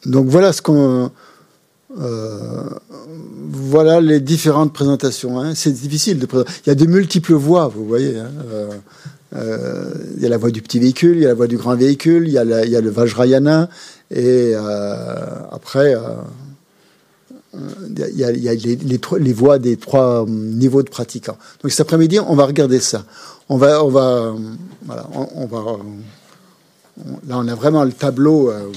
[0.04, 1.10] Donc voilà ce qu'on...
[1.98, 2.68] Euh,
[3.48, 5.40] voilà les différentes présentations.
[5.40, 5.54] Hein.
[5.54, 6.52] C'est difficile de présenter.
[6.66, 8.18] Il y a de multiples voies, vous voyez.
[8.18, 8.30] Hein.
[8.52, 8.68] Euh,
[9.36, 11.56] euh, il y a la voie du petit véhicule, il y a la voie du
[11.56, 13.70] grand véhicule, il y a le Vajrayana,
[14.10, 14.54] et
[15.50, 15.94] après,
[17.54, 18.78] il y a, les,
[19.18, 21.36] les, voies des trois niveaux de pratiquants.
[21.62, 23.04] Donc cet après-midi, on va regarder ça.
[23.48, 24.34] On va, va,
[24.84, 25.78] voilà, on, va.
[27.26, 28.70] là, on a vraiment le tableau euh,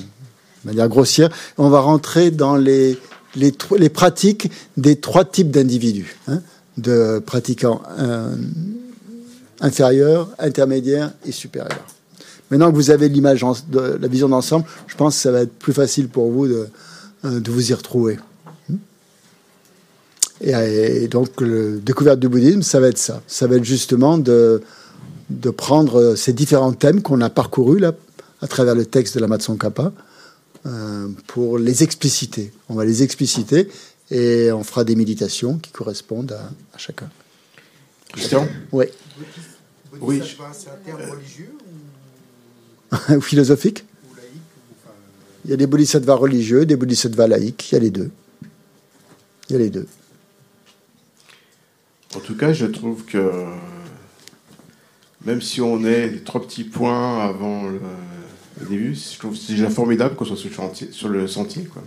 [0.63, 1.29] de manière grossière.
[1.59, 2.97] On va rentrer dans les,
[3.35, 6.41] les, pratiques des trois types d'individus, hein,
[6.77, 8.35] de pratiquants euh,
[9.61, 11.85] inférieurs, intermédiaires et supérieurs.
[12.49, 15.73] Maintenant que vous avez l'image, la vision d'ensemble, je pense que ça va être plus
[15.73, 16.67] facile pour vous de,
[17.25, 18.17] euh, de vous y retrouver.
[20.43, 23.21] Et, donc, la découverte du bouddhisme, ça va être ça.
[23.27, 24.61] Ça va être justement de,
[25.29, 27.93] de prendre ces différents thèmes qu'on a parcourus là,
[28.41, 29.93] à travers le texte de la Matsonkapa
[30.65, 32.51] euh, pour les expliciter.
[32.67, 33.69] On va les expliciter
[34.11, 37.09] et on fera des méditations qui correspondent à, chacun.
[38.09, 38.85] Christian Oui.
[40.01, 40.21] Oui.
[40.53, 41.53] C'est un terme religieux
[43.17, 43.21] ou...
[43.21, 44.41] Philosophique ou laïque,
[45.45, 48.11] Il y a des bodhisattvas religieux, des bodhisattvas laïques, il y a les deux.
[49.49, 49.87] Il y a les deux.
[52.15, 53.45] En tout cas, je trouve que
[55.25, 57.79] même si on est les trois petits points avant le,
[58.69, 61.63] début, je trouve c'est déjà formidable qu'on soit sur le, chantier, sur le sentier.
[61.63, 61.81] Quoi.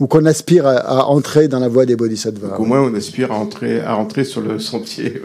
[0.00, 2.56] Ou qu'on aspire à, entrer dans la voie des bodhisattvas.
[2.58, 5.22] au moins, on aspire à entrer, à entrer sur le sentier.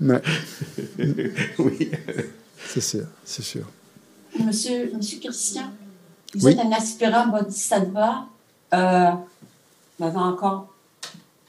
[1.58, 1.90] oui.
[2.68, 3.64] C'est sûr, c'est sûr.
[4.44, 5.70] Monsieur, Monsieur Christian,
[6.34, 8.26] vous êtes un aspirant bodhisattva,
[8.74, 9.10] euh,
[10.00, 10.74] encore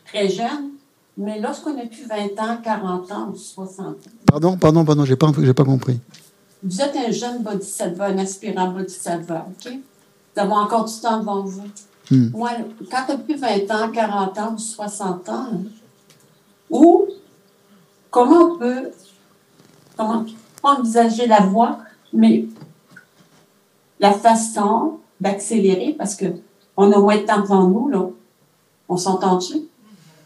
[0.05, 0.74] très jeune.
[1.17, 3.95] Mais lorsqu'on a plus 20 ans, 40 ans ou 60 ans.
[4.25, 5.99] Pardon, pardon, pardon, j'ai pas, j'ai pas compris.
[6.61, 9.71] Vous êtes un jeune bodhisattva, un aspirant bodhisattva, OK?
[9.71, 11.63] Vous avez encore du temps devant vous.
[12.11, 12.29] Hmm.
[12.31, 12.51] Moi,
[12.91, 15.47] quand tu as plus 20 ans, 40 ans ou 60 ans,
[16.69, 17.07] ou
[18.11, 18.91] comment on peut,
[19.95, 20.25] comment
[20.63, 21.79] envisager la voie,
[22.11, 22.45] mais
[23.99, 28.09] la façon d'accélérer, parce qu'on a moins de temps devant nous, là.
[28.87, 29.61] On s'entend-tu?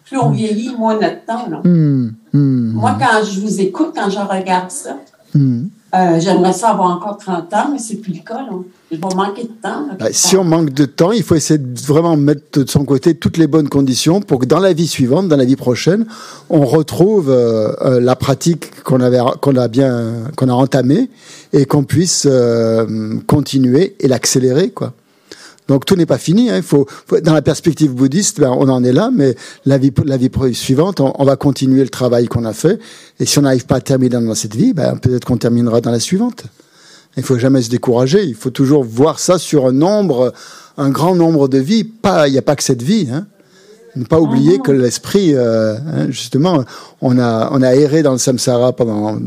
[0.09, 1.47] Plus on vieillit, moins notre temps.
[1.49, 1.61] Là.
[1.63, 2.73] Hmm, hmm.
[2.73, 4.97] Moi, quand je vous écoute, quand je regarde ça,
[5.35, 5.65] hmm.
[5.93, 8.37] euh, j'aimerais ça avoir encore 30 ans, mais c'est plus le cas.
[8.37, 8.49] Là.
[8.91, 9.87] Je vais manquer de temps.
[9.99, 13.13] Bah, si on manque de temps, il faut essayer de vraiment mettre de son côté
[13.13, 16.07] toutes les bonnes conditions pour que dans la vie suivante, dans la vie prochaine,
[16.49, 21.11] on retrouve euh, euh, la pratique qu'on avait, qu'on a bien, qu'on a entamée
[21.53, 22.27] et qu'on puisse
[23.27, 24.93] continuer et l'accélérer, quoi.
[25.69, 26.49] Donc tout n'est pas fini.
[26.49, 26.57] Hein.
[26.57, 26.87] Il faut,
[27.21, 29.35] dans la perspective bouddhiste, ben, on en est là, mais
[29.65, 32.79] la vie, la vie suivante, on, va continuer le travail qu'on a fait.
[33.19, 35.91] Et si on n'arrive pas à terminer dans cette vie, ben, peut-être qu'on terminera dans
[35.91, 36.43] la suivante.
[37.17, 38.23] Il faut jamais se décourager.
[38.23, 40.33] Il faut toujours voir ça sur un nombre,
[40.77, 41.83] un grand nombre de vies.
[41.83, 43.07] Pas, il n'y a pas que cette vie.
[43.13, 43.27] Hein.
[43.95, 46.63] Ne pas oublier ah que l'esprit, euh, hein, justement,
[47.01, 49.17] on a, on a erré dans le samsara pendant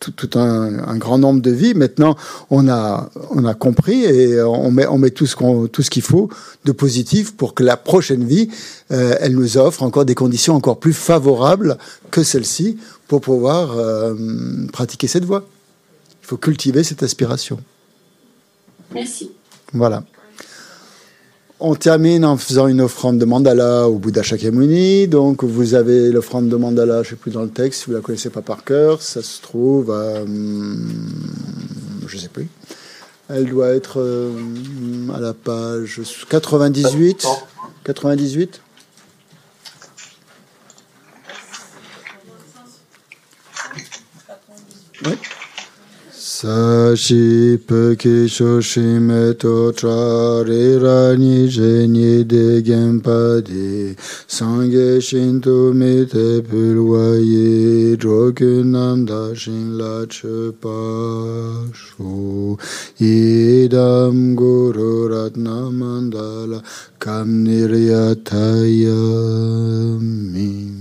[0.00, 1.74] tout, un, grand nombre de vies.
[1.74, 2.16] Maintenant,
[2.50, 5.90] on a, on a compris et on met, on met tout ce qu'on, tout ce
[5.90, 6.28] qu'il faut
[6.64, 8.48] de positif pour que la prochaine vie,
[8.90, 11.78] euh, elle nous offre encore des conditions encore plus favorables
[12.10, 14.14] que celle-ci pour pouvoir euh,
[14.72, 15.46] pratiquer cette voie.
[16.22, 17.58] Il faut cultiver cette aspiration.
[18.92, 19.30] Merci.
[19.72, 20.02] Voilà.
[21.60, 25.08] On termine en faisant une offrande de mandala au Bouddha Shakyamuni.
[25.08, 27.92] Donc, vous avez l'offrande de mandala, je ne sais plus dans le texte, si vous
[27.92, 29.02] ne la connaissez pas par cœur.
[29.02, 30.20] Ça se trouve à.
[30.20, 30.88] Hum,
[32.06, 32.46] je ne sais plus.
[33.28, 34.30] Elle doit être euh,
[35.12, 37.26] à la page 98.
[37.84, 38.60] 98
[45.04, 45.12] Oui.
[46.38, 53.96] Sashi peki shoshime to chare rani jeni de genpadi
[54.28, 62.56] Sangye shinto mite pulwaye Drogunam dashin la chepa shu
[63.00, 66.62] Idam guru ratna mandala
[67.00, 69.00] kam niryataya
[69.98, 70.77] mi